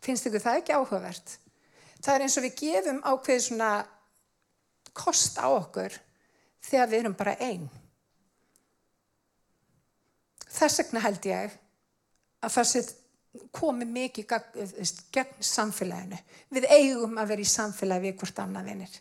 Finnst 0.04 0.28
ykkur 0.28 0.44
það 0.44 0.60
ekki 0.60 0.76
áhugavert? 0.76 1.34
Það 2.00 2.14
er 2.14 2.24
eins 2.24 2.36
og 2.40 2.46
við 2.46 2.54
gefum 2.60 3.02
ákveði 3.04 3.42
svona 3.46 3.70
kost 4.96 5.40
á 5.40 5.46
okkur 5.48 5.96
þegar 6.64 6.90
við 6.90 7.02
erum 7.02 7.16
bara 7.16 7.36
einn. 7.40 7.66
Þess 10.50 10.80
vegna 10.82 11.04
held 11.04 11.28
ég 11.30 11.58
að 12.40 12.54
það 12.56 12.70
komi 13.54 13.86
mikið 13.86 14.32
gegn 15.14 15.44
samfélaginu. 15.44 16.18
Við 16.50 16.66
eigum 16.74 17.18
að 17.20 17.32
vera 17.34 17.44
í 17.44 17.50
samfélagi 17.50 18.08
við 18.08 18.16
hvort 18.22 18.42
annað 18.42 18.70
vinir. 18.72 18.96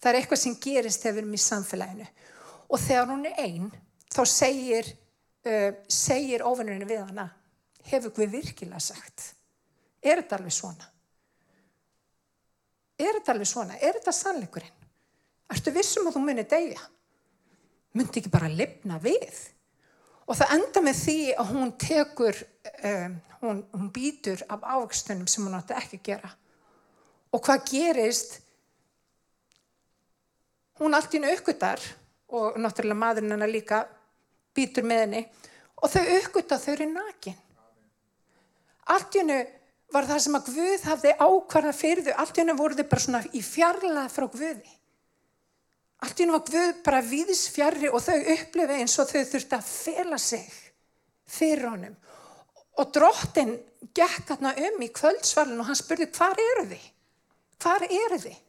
Það 0.00 0.10
er 0.10 0.18
eitthvað 0.20 0.40
sem 0.40 0.56
gerist 0.60 1.02
þegar 1.02 1.16
við 1.16 1.22
erum 1.22 1.36
í 1.36 1.42
samfélaginu. 1.44 2.08
Og 2.72 2.80
þegar 2.80 3.10
hún 3.12 3.26
er 3.28 3.40
einn, 3.44 3.70
þá 4.14 4.22
segir, 4.28 4.88
uh, 5.46 5.70
segir 5.88 6.44
ofinnurinn 6.48 6.88
við 6.88 7.04
hana, 7.04 7.28
hefur 7.90 8.14
við 8.22 8.38
virkilega 8.38 8.80
sagt. 8.80 9.30
Er 10.04 10.22
þetta 10.22 10.40
alveg 10.40 10.56
svona? 10.56 10.88
Er 13.00 13.18
þetta 13.18 13.34
alveg 13.34 13.50
svona? 13.50 13.78
Er 13.80 13.98
þetta 13.98 14.14
sannleikurinn? 14.14 14.82
Ertu 15.52 15.72
vissum 15.74 16.08
að 16.08 16.16
þú 16.16 16.24
munir 16.24 16.48
degja? 16.48 16.80
Mundi 17.94 18.20
ekki 18.20 18.32
bara 18.32 18.48
lifna 18.50 18.98
við? 19.02 19.40
Og 20.24 20.38
það 20.38 20.54
enda 20.56 20.82
með 20.84 21.00
því 21.02 21.18
að 21.36 21.50
hún 21.52 21.72
tekur, 21.80 22.38
um, 22.88 23.16
hún, 23.42 23.60
hún 23.74 23.90
býtur 23.92 24.40
af 24.48 24.64
ávegstunum 24.64 25.28
sem 25.28 25.44
hún 25.44 25.56
átti 25.58 25.76
ekki 25.76 26.00
að 26.00 26.06
gera. 26.08 26.30
Og 27.34 27.42
hvað 27.44 27.66
gerist? 27.68 28.38
Hún 30.80 30.96
allt 30.96 31.12
í 31.12 31.20
hennu 31.20 31.34
aukvöldar 31.34 31.82
og 32.34 32.56
náttúrulega 32.58 32.98
maðurinn 32.98 33.36
hennar 33.36 33.52
líka 33.52 33.84
býtur 34.56 34.86
með 34.86 35.02
henni 35.04 35.22
og 35.82 35.92
þau 35.92 36.02
aukvölda 36.02 36.58
þau 36.62 36.72
eru 36.72 36.88
nakin. 36.90 37.36
Allt 38.94 39.14
í 39.14 39.22
hennu 39.22 39.38
var 39.94 40.08
það 40.08 40.22
sem 40.24 40.38
að 40.38 40.48
Guð 40.54 40.88
hafði 40.88 41.12
ákvarða 41.20 41.74
fyrir 41.76 42.06
þau. 42.08 42.16
Allt 42.22 42.38
í 42.38 42.42
hennu 42.42 42.56
voru 42.58 42.78
þau 42.78 42.88
bara 42.90 43.04
svona 43.04 43.22
í 43.30 43.42
fjarlað 43.44 44.10
frá 44.14 44.26
Guði. 44.32 44.74
Allt 46.04 46.20
í 46.20 46.24
hennu 46.24 46.36
var 46.36 46.44
Guð 46.44 46.80
bara 46.84 47.00
viðs 47.00 47.46
fjarrri 47.54 47.88
og 47.88 48.02
þau 48.04 48.18
upplifið 48.34 48.80
eins 48.82 48.96
og 49.00 49.08
þau 49.08 49.22
þurfti 49.30 49.56
að 49.56 49.68
fela 49.70 50.18
sig 50.20 50.48
fyrir 51.34 51.68
honum. 51.70 51.94
Og 52.76 52.90
drottin 52.92 53.54
gekk 53.96 54.26
þarna 54.28 54.52
um 54.66 54.82
í 54.84 54.90
kvöldsvalun 54.92 55.62
og 55.62 55.70
hann 55.70 55.78
spurði 55.78 56.10
hvar 56.12 56.40
eru 56.42 56.66
þið? 56.72 56.88
Hvar 57.62 57.86
eru 57.86 58.18
þið? 58.24 58.40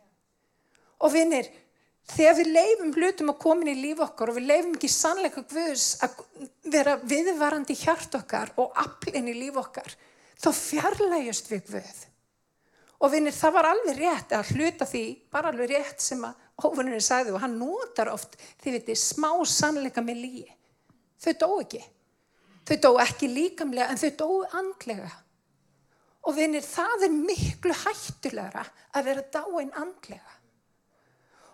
Og 1.05 1.13
vinnir, 1.13 1.47
þegar 2.11 2.37
við 2.39 2.51
leifum 2.57 2.93
hlutum 2.95 3.31
að 3.31 3.41
komin 3.45 3.71
í 3.71 3.77
líf 3.79 4.01
okkar 4.03 4.31
og 4.31 4.39
við 4.39 4.49
leifum 4.49 4.73
ekki 4.75 4.91
sannleika 4.91 5.43
Guðs 5.47 5.85
að 6.03 6.19
vera 6.73 6.97
viðvarandi 7.03 7.77
hjart 7.85 8.17
okkar 8.19 8.51
og 8.59 8.75
aflinn 8.83 9.29
í 9.31 9.37
líf 9.37 9.61
okkar, 9.61 9.95
þá 10.41 10.49
fjarlægjast 10.59 11.51
við 11.53 11.71
Guð. 11.71 12.01
Og 13.03 13.11
vinnir, 13.11 13.35
það 13.35 13.55
var 13.59 13.69
alveg 13.69 13.99
rétt 13.99 14.33
að 14.33 14.51
hluta 14.55 14.87
því, 14.89 15.05
bara 15.31 15.51
alveg 15.51 15.75
rétt 15.75 16.03
sem 16.03 16.23
að 16.25 16.44
óvinnurinn 16.63 17.03
sagði 17.03 17.33
og 17.35 17.41
hann 17.43 17.57
notar 17.59 18.11
oft, 18.13 18.37
þið 18.63 18.77
veitir, 18.77 18.99
smá 18.99 19.31
sannleika 19.49 20.03
með 20.03 20.21
líi. 20.23 20.47
Þau 21.21 21.33
dó 21.41 21.49
ekki. 21.59 21.81
Þau 22.65 22.77
dó 22.81 22.91
ekki 23.03 23.29
líkamlega 23.29 23.91
en 23.91 24.01
þau 24.01 24.11
dó 24.21 24.29
andlega. 24.61 25.11
Og 26.25 26.33
vinnir, 26.37 26.65
það 26.65 27.05
er 27.05 27.13
miklu 27.13 27.75
hættulegra 27.83 28.63
að 28.97 29.09
vera 29.09 29.25
dáin 29.35 29.73
andlega. 29.77 30.37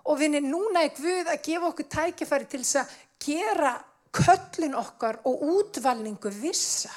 Og 0.08 0.18
vinnir, 0.18 0.46
núna 0.46 0.86
er 0.86 0.94
Guð 0.98 1.30
að 1.30 1.42
gefa 1.46 1.70
okkur 1.70 1.90
tækifæri 1.92 2.48
til 2.50 2.62
þess 2.64 2.80
að 2.82 2.94
gera 3.22 3.74
köllin 4.16 4.78
okkar 4.80 5.20
og 5.28 5.44
útvalningu 5.58 6.32
vissa. 6.42 6.92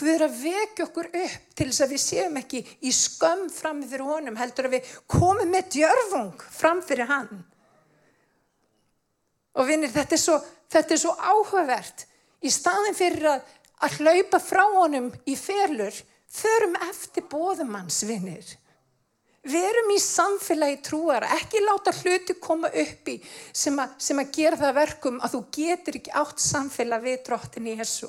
Guð 0.00 0.14
er 0.14 0.22
að 0.24 0.36
vekja 0.40 0.84
okkur 0.86 1.08
upp 1.12 1.48
til 1.58 1.66
þess 1.68 1.82
að 1.84 1.90
við 1.92 2.00
séum 2.00 2.36
ekki 2.40 2.60
í 2.88 2.92
skömm 2.96 3.48
fram 3.52 3.82
fyrir 3.84 4.06
honum, 4.08 4.38
heldur 4.40 4.70
að 4.70 4.78
við 4.78 4.92
komum 5.12 5.50
með 5.52 5.66
djörfung 5.74 6.44
fram 6.54 6.80
fyrir 6.86 7.10
hann. 7.10 7.42
Og 9.60 9.68
vinnir, 9.68 9.92
þetta 9.92 10.16
er 10.16 10.22
svo, 10.22 10.38
þetta 10.72 10.96
er 10.96 11.02
svo 11.02 11.12
áhugavert. 11.18 12.06
Í 12.40 12.52
staðin 12.54 12.96
fyrir 12.96 13.28
að, 13.34 13.52
að 13.84 13.98
hlaupa 14.00 14.40
frá 14.40 14.62
honum 14.78 15.10
í 15.28 15.36
ferlur, 15.36 16.00
förum 16.32 16.78
eftir 16.88 17.26
bóðumanns, 17.28 18.00
vinnir. 18.08 18.54
Verum 19.50 19.92
í 19.92 19.98
samfélagi 20.00 20.80
trúar, 20.84 21.26
ekki 21.36 21.60
láta 21.64 21.92
hluti 21.96 22.38
koma 22.40 22.72
upp 22.72 23.12
í 23.12 23.18
sem, 23.52 23.76
a, 23.80 23.88
sem 24.00 24.20
að 24.20 24.32
gera 24.36 24.60
það 24.60 24.74
verkum 24.80 25.20
að 25.20 25.36
þú 25.36 25.44
getur 25.56 26.00
ekki 26.00 26.16
átt 26.22 26.40
samfélag 26.44 27.04
við 27.04 27.22
drottin 27.28 27.68
í 27.68 27.76
Jésu. 27.76 28.08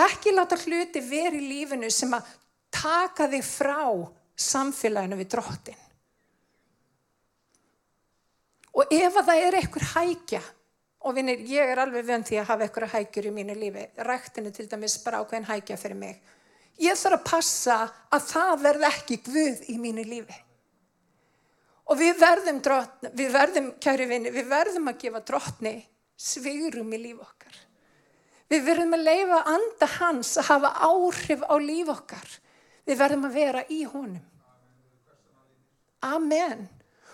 Ekki 0.00 0.32
láta 0.32 0.56
hluti 0.56 1.02
verið 1.04 1.42
í 1.42 1.48
lífinu 1.50 1.90
sem 1.92 2.12
að 2.16 2.28
taka 2.72 3.28
þig 3.28 3.44
frá 3.44 3.84
samfélaginu 4.38 5.18
við 5.20 5.30
drottin. 5.34 5.80
Og 8.72 8.88
ef 8.88 9.18
að 9.20 9.26
það 9.28 9.46
er 9.46 9.56
einhver 9.58 9.88
hækja, 9.92 10.40
og 11.02 11.16
vinir, 11.18 11.42
ég 11.44 11.72
er 11.74 11.82
alveg 11.82 12.06
vönd 12.08 12.28
því 12.28 12.38
að 12.40 12.48
hafa 12.48 12.66
einhverja 12.66 12.92
hækjur 12.94 13.28
í 13.28 13.34
mínu 13.36 13.56
lífi, 13.58 13.84
ræktinu 14.06 14.52
til 14.54 14.68
dæmis 14.70 14.96
bara 15.04 15.20
ákveðin 15.20 15.50
hækja 15.50 15.76
fyrir 15.76 15.98
mig, 15.98 16.22
ég 16.80 16.96
þarf 16.96 17.18
að 17.18 17.26
passa 17.28 17.76
að 18.08 18.24
það 18.30 18.54
verð 18.62 18.88
ekki 18.88 19.18
guð 19.26 19.62
í 19.68 19.76
mínu 19.82 20.06
lífi. 20.08 20.38
Og 21.90 21.98
við 21.98 22.14
verðum, 22.22 22.62
drotni, 22.64 23.10
við 23.18 23.32
verðum, 23.34 23.72
kæri 23.82 24.06
vinni, 24.08 24.32
við 24.32 24.46
verðum 24.48 24.88
að 24.88 25.00
gefa 25.02 25.20
drotni 25.28 25.74
svigurum 26.16 26.94
í 26.94 27.00
líf 27.02 27.24
okkar. 27.26 27.41
Við 28.52 28.66
verðum 28.66 28.98
að 28.98 29.06
leifa 29.06 29.38
anda 29.48 29.86
hans 29.94 30.34
að 30.36 30.48
hafa 30.50 30.70
áhrif 30.84 31.44
á 31.48 31.54
líf 31.56 31.88
okkar. 31.88 32.28
Við 32.84 32.98
verðum 33.00 33.26
að 33.30 33.36
vera 33.38 33.62
í 33.72 33.80
honum. 33.88 34.24
Amen. 36.02 36.66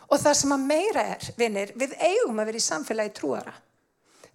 Og 0.09 0.19
það 0.19 0.37
sem 0.41 0.55
að 0.57 0.65
meira 0.71 1.05
er, 1.15 1.27
vinnir, 1.37 1.75
við 1.79 1.95
eigum 2.01 2.41
að 2.41 2.49
vera 2.51 2.59
í 2.59 2.65
samfélagi 2.65 3.13
trúara. 3.19 3.53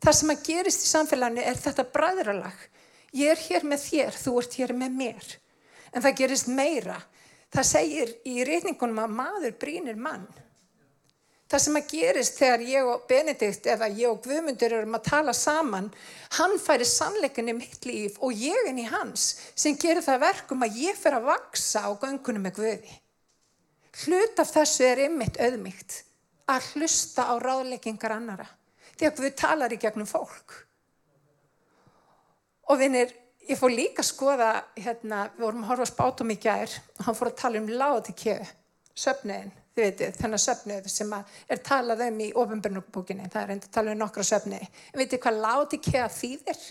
Það 0.04 0.18
sem 0.20 0.32
að 0.34 0.44
gerist 0.48 0.86
í 0.86 0.92
samfélaginu 0.92 1.44
er 1.44 1.60
þetta 1.60 1.88
bræðralag. 1.96 2.64
Ég 3.18 3.34
er 3.34 3.42
hér 3.50 3.66
með 3.68 3.84
þér, 3.88 4.20
þú 4.24 4.36
ert 4.42 4.58
hér 4.62 4.74
með 4.78 4.96
mér. 5.02 5.34
En 5.92 6.06
það 6.06 6.18
gerist 6.22 6.50
meira. 6.52 7.00
Það 7.54 7.70
segir 7.70 8.16
í 8.30 8.46
reyningunum 8.48 9.04
að 9.04 9.18
maður 9.18 9.58
brínir 9.60 10.00
mann. 10.00 10.28
Það 11.54 11.62
sem 11.62 11.76
að 11.78 11.92
gerist 11.92 12.40
þegar 12.42 12.62
ég 12.66 12.88
og 12.90 13.02
Benedikt 13.06 13.68
eða 13.70 13.86
ég 13.94 14.10
og 14.10 14.24
Guðmundur 14.26 14.74
erum 14.74 14.98
að 14.98 15.04
tala 15.06 15.36
saman, 15.38 15.92
hann 16.40 16.56
færi 16.58 16.88
sannleikinni 16.90 17.54
mitt 17.54 17.86
líf 17.86 18.16
og 18.26 18.34
ég 18.34 18.72
inn 18.72 18.80
í 18.82 18.88
hans 18.90 19.28
sem 19.54 19.78
gerir 19.78 20.02
það 20.02 20.24
verkum 20.24 20.66
að 20.66 20.82
ég 20.82 20.98
fer 20.98 21.20
að 21.20 21.30
vaksa 21.30 21.86
á 21.86 21.94
göngunum 22.02 22.48
með 22.48 22.58
Guði. 22.58 22.98
Hlut 24.02 24.42
af 24.42 24.56
þessu 24.56 24.90
er 24.90 25.04
ymmit 25.06 25.38
auðmygt 25.38 26.02
að 26.50 26.74
hlusta 26.74 27.30
á 27.30 27.38
ráðleikingar 27.46 28.18
annara. 28.18 28.50
Því 28.98 29.12
að 29.12 29.18
Guð 29.22 29.34
talar 29.46 29.78
í 29.78 29.82
gegnum 29.86 30.10
fólk. 30.10 30.60
Og 32.66 32.82
vinnir, 32.82 33.14
ég 33.46 33.62
fór 33.62 33.78
líka 33.78 34.02
að 34.02 34.10
skoða, 34.10 34.54
hérna, 34.74 35.28
við 35.38 35.52
vorum 35.52 35.68
að 35.68 35.76
horfa 35.76 35.94
spátum 35.94 36.34
í 36.34 36.42
gær 36.42 36.80
og 36.98 37.12
hann 37.12 37.22
fór 37.22 37.30
að 37.30 37.44
tala 37.46 37.62
um 37.62 37.76
látikjö, 37.78 38.40
söfniðin 38.98 39.54
þið 39.54 39.63
veitir, 39.78 40.14
þennan 40.18 40.42
söfnið 40.42 40.88
sem 40.92 41.12
er 41.14 41.62
talað 41.66 42.06
um 42.08 42.22
í 42.22 42.30
ofinbjörnubókinni, 42.38 43.30
það 43.34 43.44
er 43.44 43.54
enda 43.56 43.70
að 43.70 43.76
tala 43.78 43.94
um 43.94 44.02
nokkra 44.04 44.26
söfniði. 44.28 44.70
En 44.94 45.02
veitir 45.02 45.22
hvað 45.24 45.44
láti 45.46 45.80
kea 45.82 46.08
þýðir? 46.14 46.64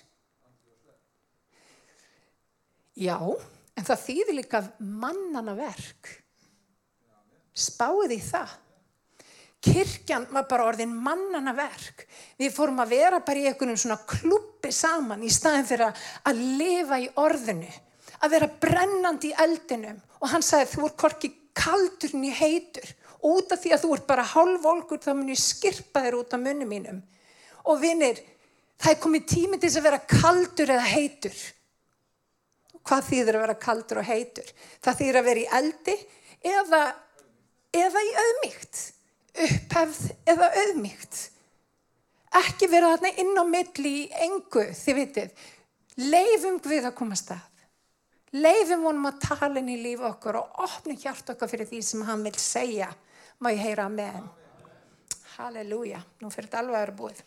Já, 3.03 3.17
en 3.19 3.87
það 3.89 4.05
þýðir 4.07 4.39
líka 4.39 4.63
mannana 4.79 5.55
verk. 5.59 6.13
Spáði 7.53 8.21
það. 8.23 8.59
Kirkjan 9.63 10.27
var 10.35 10.49
bara 10.51 10.67
orðin 10.73 10.95
mannana 11.05 11.53
verk. 11.55 12.07
Við 12.39 12.55
fórum 12.55 12.81
að 12.83 12.97
vera 12.97 13.21
bara 13.23 13.43
í 13.43 13.47
einhvern 13.47 13.79
svona 13.79 14.01
klubbi 14.11 14.73
saman 14.75 15.23
í 15.23 15.31
staðin 15.31 15.69
fyrir 15.69 16.03
að 16.27 16.41
lifa 16.59 16.99
í 16.99 17.07
orðinu, 17.23 17.71
að 18.23 18.35
vera 18.35 18.51
brennandi 18.65 19.31
í 19.31 19.37
eldinum 19.45 20.01
og 20.23 20.33
hann 20.33 20.45
sagði 20.47 20.73
þú 20.73 20.89
er 20.89 20.97
korki 21.53 21.63
kaldurinn 21.63 22.25
í 22.25 22.33
heitur. 22.35 22.95
Út 23.23 23.53
af 23.53 23.61
því 23.63 23.73
að 23.75 23.83
þú 23.85 23.95
ert 23.95 24.07
bara 24.07 24.27
hálfvolgur 24.27 24.99
þá 24.99 25.13
mun 25.15 25.31
ég 25.31 25.39
skirpa 25.39 26.03
þér 26.03 26.19
út 26.19 26.35
af 26.35 26.41
munum 26.41 26.69
mínum. 26.69 27.03
Og 27.65 27.81
vinnir 27.81 28.19
það 28.79 28.93
er 28.93 29.03
komið 29.03 29.27
tími 29.27 29.59
til 29.59 29.69
þess 29.69 29.79
að 29.79 29.87
vera 29.87 30.01
kaldur 30.11 30.71
eða 30.71 30.89
heitur. 30.91 31.37
Hvað 32.83 33.07
þýðir 33.11 33.37
að 33.37 33.45
vera 33.45 33.59
kaldur 33.63 34.01
og 34.01 34.09
heitur? 34.09 34.49
Það 34.83 34.99
þýðir 34.99 35.19
að 35.21 35.29
vera 35.29 35.41
í 35.41 35.51
eldi 35.59 35.97
eða, 36.43 36.83
eða 37.73 38.03
í 38.03 38.11
auðmygt 38.25 38.83
upphefð 39.33 40.03
eða 40.29 40.51
auðmygt 40.61 41.21
ekki 42.43 42.67
vera 42.73 42.95
þarna 42.95 43.11
inn 43.23 43.39
á 43.39 43.45
milli 43.45 43.93
í 44.03 44.05
engu 44.25 44.65
þið 44.77 44.99
vitið. 44.99 45.33
Leifum 46.01 46.59
við 46.65 46.89
að 46.89 46.95
koma 46.97 47.17
stað 47.17 47.52
Leifum 48.33 48.87
honum 48.89 49.11
að 49.11 49.19
tala 49.27 49.61
inn 49.61 49.69
í 49.69 49.81
líf 49.83 50.01
okkur 50.09 50.39
og 50.41 50.63
opna 50.65 50.95
hjart 50.97 51.35
okkar 51.35 51.51
fyrir 51.51 51.69
því 51.69 51.83
sem 51.85 52.05
hann 52.09 52.23
vil 52.25 52.39
segja. 52.41 52.89
Má 53.45 53.51
ég 53.53 53.61
heyra 53.61 53.89
með 53.93 54.15
henn. 54.17 54.31
Halleluja. 55.35 56.01
Nú 56.23 56.31
fyrir 56.33 56.49
þetta 56.49 56.63
alveg 56.63 56.79
að 56.79 56.85
vera 56.87 56.97
búið. 57.01 57.21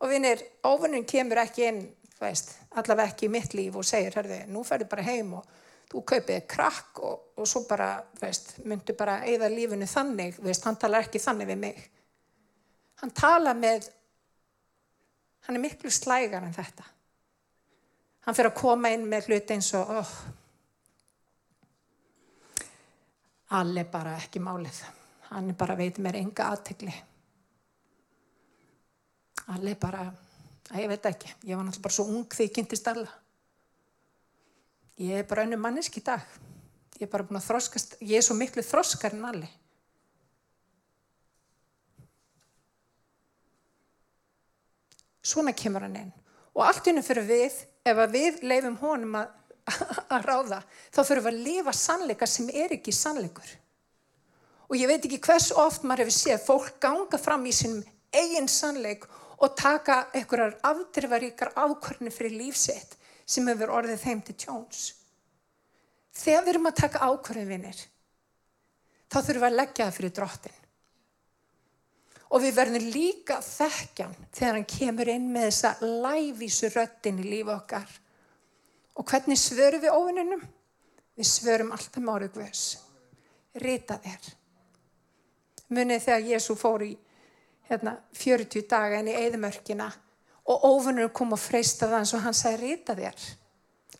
Og 0.00 0.10
vinir, 0.10 0.40
ofunum 0.68 1.04
kemur 1.08 1.42
ekki 1.44 1.66
inn, 1.68 1.82
þú 2.16 2.24
veist, 2.24 2.54
allaveg 2.80 3.12
ekki 3.12 3.28
í 3.28 3.32
mitt 3.32 3.54
líf 3.56 3.76
og 3.80 3.86
segir, 3.88 4.16
hörðu, 4.16 4.40
nú 4.52 4.64
ferðu 4.66 4.88
bara 4.90 5.04
heim 5.06 5.36
og 5.38 5.52
þú 5.92 6.02
kaupið 6.10 6.40
krakk 6.50 7.02
og, 7.04 7.28
og 7.36 7.48
svo 7.48 7.62
bara, 7.68 7.90
þú 8.16 8.24
veist, 8.24 8.50
myndu 8.64 8.96
bara 8.98 9.20
eigða 9.28 9.52
lífunu 9.52 9.88
þannig, 9.88 10.38
þú 10.38 10.48
veist, 10.48 10.64
hann 10.68 10.80
talar 10.80 11.06
ekki 11.06 11.22
þannig 11.22 11.52
við 11.52 11.60
mig. 11.62 11.84
Hann 13.02 13.12
tala 13.16 13.54
með, 13.56 13.88
hann 15.46 15.60
er 15.60 15.64
miklu 15.64 15.92
slægar 15.92 16.44
en 16.44 16.56
þetta. 16.56 16.93
Hann 18.24 18.36
fyrir 18.36 18.50
að 18.50 18.60
koma 18.60 18.90
inn 18.94 19.04
með 19.08 19.28
hluti 19.28 19.52
eins 19.52 19.68
og 19.76 19.90
oh, 19.98 20.12
allir 23.58 23.88
bara 23.92 24.14
ekki 24.16 24.40
málið. 24.40 24.78
Hann 25.28 25.52
bara 25.58 25.76
veit 25.76 26.00
mér 26.00 26.16
enga 26.22 26.46
aðtegli. 26.54 26.94
Allir 29.52 29.76
bara, 29.76 30.06
að 30.70 30.80
ég 30.80 30.88
veit 30.88 31.10
ekki, 31.10 31.34
ég 31.44 31.58
var 31.58 31.66
náttúrulega 31.66 31.84
bara 31.84 31.96
svo 31.98 32.06
ung 32.08 32.24
þegar 32.32 32.48
ég 32.48 32.54
kynntist 32.56 32.88
alla. 32.88 33.12
Ég 35.04 35.20
er 35.20 35.28
bara 35.28 35.44
önnu 35.44 35.58
manneski 35.60 36.00
í 36.00 36.06
dag. 36.06 36.24
Ég 36.96 37.04
er 37.04 37.12
bara 37.12 37.26
búin 37.26 37.40
að 37.40 37.48
þroskast, 37.50 37.98
ég 38.00 38.16
er 38.20 38.24
svo 38.24 38.38
miklu 38.38 38.64
þroskar 38.64 39.16
en 39.18 39.28
allir. 39.28 39.52
Svona 45.24 45.52
kemur 45.56 45.84
hann 45.84 45.96
inn. 45.98 46.12
Og 46.54 46.62
allt 46.64 46.86
innum 46.88 47.04
fyrir 47.04 47.26
við 47.26 47.60
ef 47.84 48.00
við 48.12 48.40
leifum 48.46 48.76
honum 48.80 49.18
að, 49.20 49.28
að 50.14 50.24
ráða, 50.28 50.62
þá 50.92 51.00
fyrir 51.02 51.24
við 51.24 51.30
að 51.32 51.44
lifa 51.48 51.74
sannleika 51.76 52.28
sem 52.28 52.48
er 52.52 52.72
ekki 52.76 52.94
sannleikur. 52.96 53.50
Og 54.70 54.78
ég 54.80 54.88
veit 54.88 55.04
ekki 55.04 55.20
hvers 55.26 55.50
oft 55.60 55.84
maður 55.84 56.06
hefur 56.06 56.16
séð 56.16 56.46
fólk 56.46 56.80
ganga 56.80 57.20
fram 57.20 57.44
í 57.44 57.52
sínum 57.52 57.84
eigin 58.14 58.48
sannleik 58.48 59.04
og 59.42 59.56
taka 59.58 60.06
einhverjar 60.14 60.56
afdrifaríkar 60.64 61.52
ákvörni 61.58 62.12
fyrir 62.14 62.38
lífsett 62.38 62.96
sem 63.26 63.46
hefur 63.50 63.72
orðið 63.80 64.04
þeim 64.04 64.22
til 64.24 64.36
tjóns. 64.40 64.84
Þegar 66.14 66.44
við 66.44 66.52
erum 66.54 66.70
að 66.70 66.80
taka 66.80 67.06
ákvörðinvinir, 67.10 67.78
þá 69.10 69.18
þurfum 69.18 69.42
við 69.42 69.48
að 69.48 69.58
leggja 69.58 69.86
það 69.88 69.96
fyrir 69.98 70.14
drottin. 70.18 70.60
Og 72.34 72.42
við 72.42 72.56
verðum 72.56 72.88
líka 72.90 73.38
þekkjan 73.44 74.14
þegar 74.34 74.56
hann 74.56 74.66
kemur 74.68 75.10
inn 75.12 75.28
með 75.30 75.48
þessa 75.48 75.74
lævísu 76.02 76.70
röttin 76.74 77.20
í 77.22 77.28
lífa 77.28 77.54
okkar. 77.60 77.90
Og 78.98 79.06
hvernig 79.06 79.38
svörum 79.38 79.82
við 79.84 79.94
óvinnunum? 79.94 80.42
Við 81.14 81.28
svörum 81.30 81.70
alltaf 81.74 82.02
máru 82.02 82.30
guðs. 82.34 82.64
Rita 83.62 84.00
þér. 84.02 84.32
Munið 85.74 86.02
þegar 86.08 86.26
Jésu 86.32 86.56
fór 86.58 86.82
í 86.86 86.92
hérna, 87.70 87.94
40 88.18 88.66
daga 88.70 88.98
inn 89.00 89.12
í 89.12 89.16
eðimörkina 89.18 89.88
og 90.50 90.66
óvinnunum 90.68 91.12
kom 91.14 91.32
og 91.36 91.40
freystaði 91.40 92.00
hans 92.00 92.12
og 92.16 92.24
hann 92.26 92.36
sagði 92.36 92.74
rita 92.74 92.96
þér. 92.98 93.28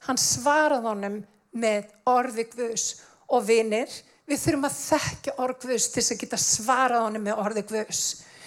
Hann 0.05 0.21
svaraði 0.21 0.91
honum 0.91 1.21
með 1.55 1.95
orði 2.11 2.49
guðs 2.51 2.89
og 3.31 3.47
vinnir 3.47 3.91
Við 4.25 4.41
þurfum 4.41 4.69
að 4.69 4.77
þekkja 4.79 5.35
orðgvus 5.45 5.89
til 5.91 6.01
þess 6.01 6.15
að 6.15 6.21
geta 6.23 6.39
svarað 6.41 7.03
honum 7.07 7.27
með 7.27 7.41
orði 7.43 7.65
gvus. 7.69 8.05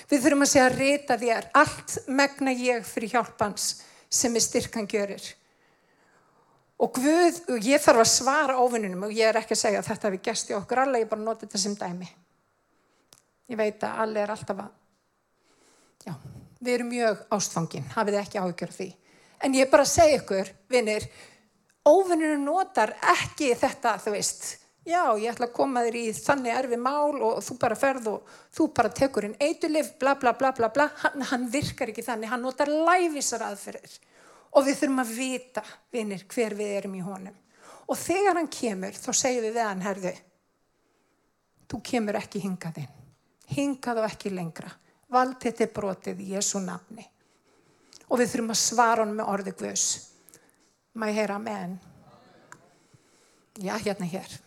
Við 0.09 0.23
þurfum 0.23 0.45
að 0.45 0.51
segja 0.53 0.69
að 0.69 0.77
rita 0.79 1.17
þér 1.21 1.49
allt 1.61 1.97
megna 2.07 2.53
ég 2.55 2.87
fyrir 2.87 3.13
hjálpans 3.13 3.67
sem 4.09 4.35
er 4.35 4.45
styrkan 4.45 4.87
gjörir. 4.89 5.25
Og 6.77 6.93
Guð, 6.93 7.39
og 7.53 7.65
ég 7.65 7.81
þarf 7.81 8.03
að 8.03 8.11
svara 8.11 8.57
ofinnunum 8.61 9.07
og 9.07 9.13
ég 9.13 9.29
er 9.29 9.39
ekki 9.39 9.55
að 9.55 9.61
segja 9.63 9.81
að 9.81 9.87
þetta 9.91 10.11
við 10.13 10.25
gæst 10.27 10.51
í 10.51 10.57
okkur 10.57 10.81
alla, 10.83 11.01
ég 11.01 11.09
bara 11.09 11.25
noti 11.25 11.45
þetta 11.45 11.61
sem 11.61 11.77
dæmi. 11.77 12.09
Ég 13.49 13.57
veit 13.57 13.85
að 13.85 14.03
alla 14.03 14.21
er 14.21 14.33
alltaf 14.33 14.61
að, 14.61 14.75
já, 16.05 16.13
við 16.59 16.73
erum 16.73 16.91
mjög 16.91 17.23
ástfangin, 17.37 17.89
hafið 17.95 18.19
ekki 18.21 18.41
áhugjör 18.41 18.73
því. 18.75 18.87
En 19.41 19.57
ég 19.57 19.65
er 19.65 19.71
bara 19.71 19.85
að 19.87 19.93
segja 19.93 20.19
ykkur, 20.19 20.53
vinnir, 20.69 21.07
ofinnunum 21.87 22.45
notar 22.45 22.93
ekki 23.15 23.53
þetta, 23.57 23.95
þú 24.03 24.13
veist, 24.17 24.47
já, 24.87 25.03
ég 25.19 25.31
ætla 25.31 25.49
að 25.49 25.55
koma 25.55 25.83
þér 25.85 25.97
í 25.99 26.03
þannig 26.15 26.53
erfi 26.55 26.77
mál 26.79 27.17
og 27.25 27.39
þú 27.43 27.57
bara 27.59 27.77
ferð 27.79 28.11
og 28.13 28.35
þú 28.55 28.67
bara 28.77 28.91
tekur 28.95 29.27
inn 29.27 29.35
eitulif, 29.43 29.93
bla 29.99 30.15
bla 30.19 30.31
bla 30.37 30.53
bla 30.55 30.69
bla, 30.73 30.87
hann, 31.03 31.25
hann 31.31 31.47
virkar 31.51 31.91
ekki 31.91 32.05
þannig, 32.05 32.31
hann 32.31 32.45
notar 32.45 32.71
læfisar 32.71 33.43
aðferðir 33.49 33.97
og 34.55 34.65
við 34.65 34.79
þurfum 34.79 35.03
að 35.03 35.11
vita, 35.17 35.63
vinnir, 35.93 36.23
hver 36.31 36.55
við 36.57 36.71
erum 36.79 36.95
í 36.95 37.03
honum. 37.03 37.35
Og 37.87 37.99
þegar 37.99 38.39
hann 38.39 38.49
kemur, 38.51 38.95
þá 38.95 39.11
segjum 39.19 39.45
við 39.45 39.57
við 39.59 39.67
hann, 39.67 39.83
herðu, 39.83 40.13
þú 41.67 41.81
kemur 41.91 42.19
ekki 42.21 42.41
hingað 42.47 42.81
inn, 42.81 42.95
hingað 43.53 44.01
og 44.01 44.07
ekki 44.07 44.33
lengra, 44.33 44.71
vald 45.13 45.37
þetta 45.43 45.69
brotið 45.75 46.23
í 46.23 46.31
Jésu 46.33 46.63
nafni. 46.63 47.05
Og 48.07 48.23
við 48.23 48.33
þurfum 48.33 48.55
að 48.55 48.63
svara 48.63 49.03
hann 49.03 49.15
með 49.19 49.31
orði 49.35 49.55
Guðs. 49.59 49.87
Ég 50.97 51.19
heyra 51.19 51.37
hann? 51.43 51.77
Já, 53.61 53.75
hérna 53.83 54.07
hér 54.07 54.46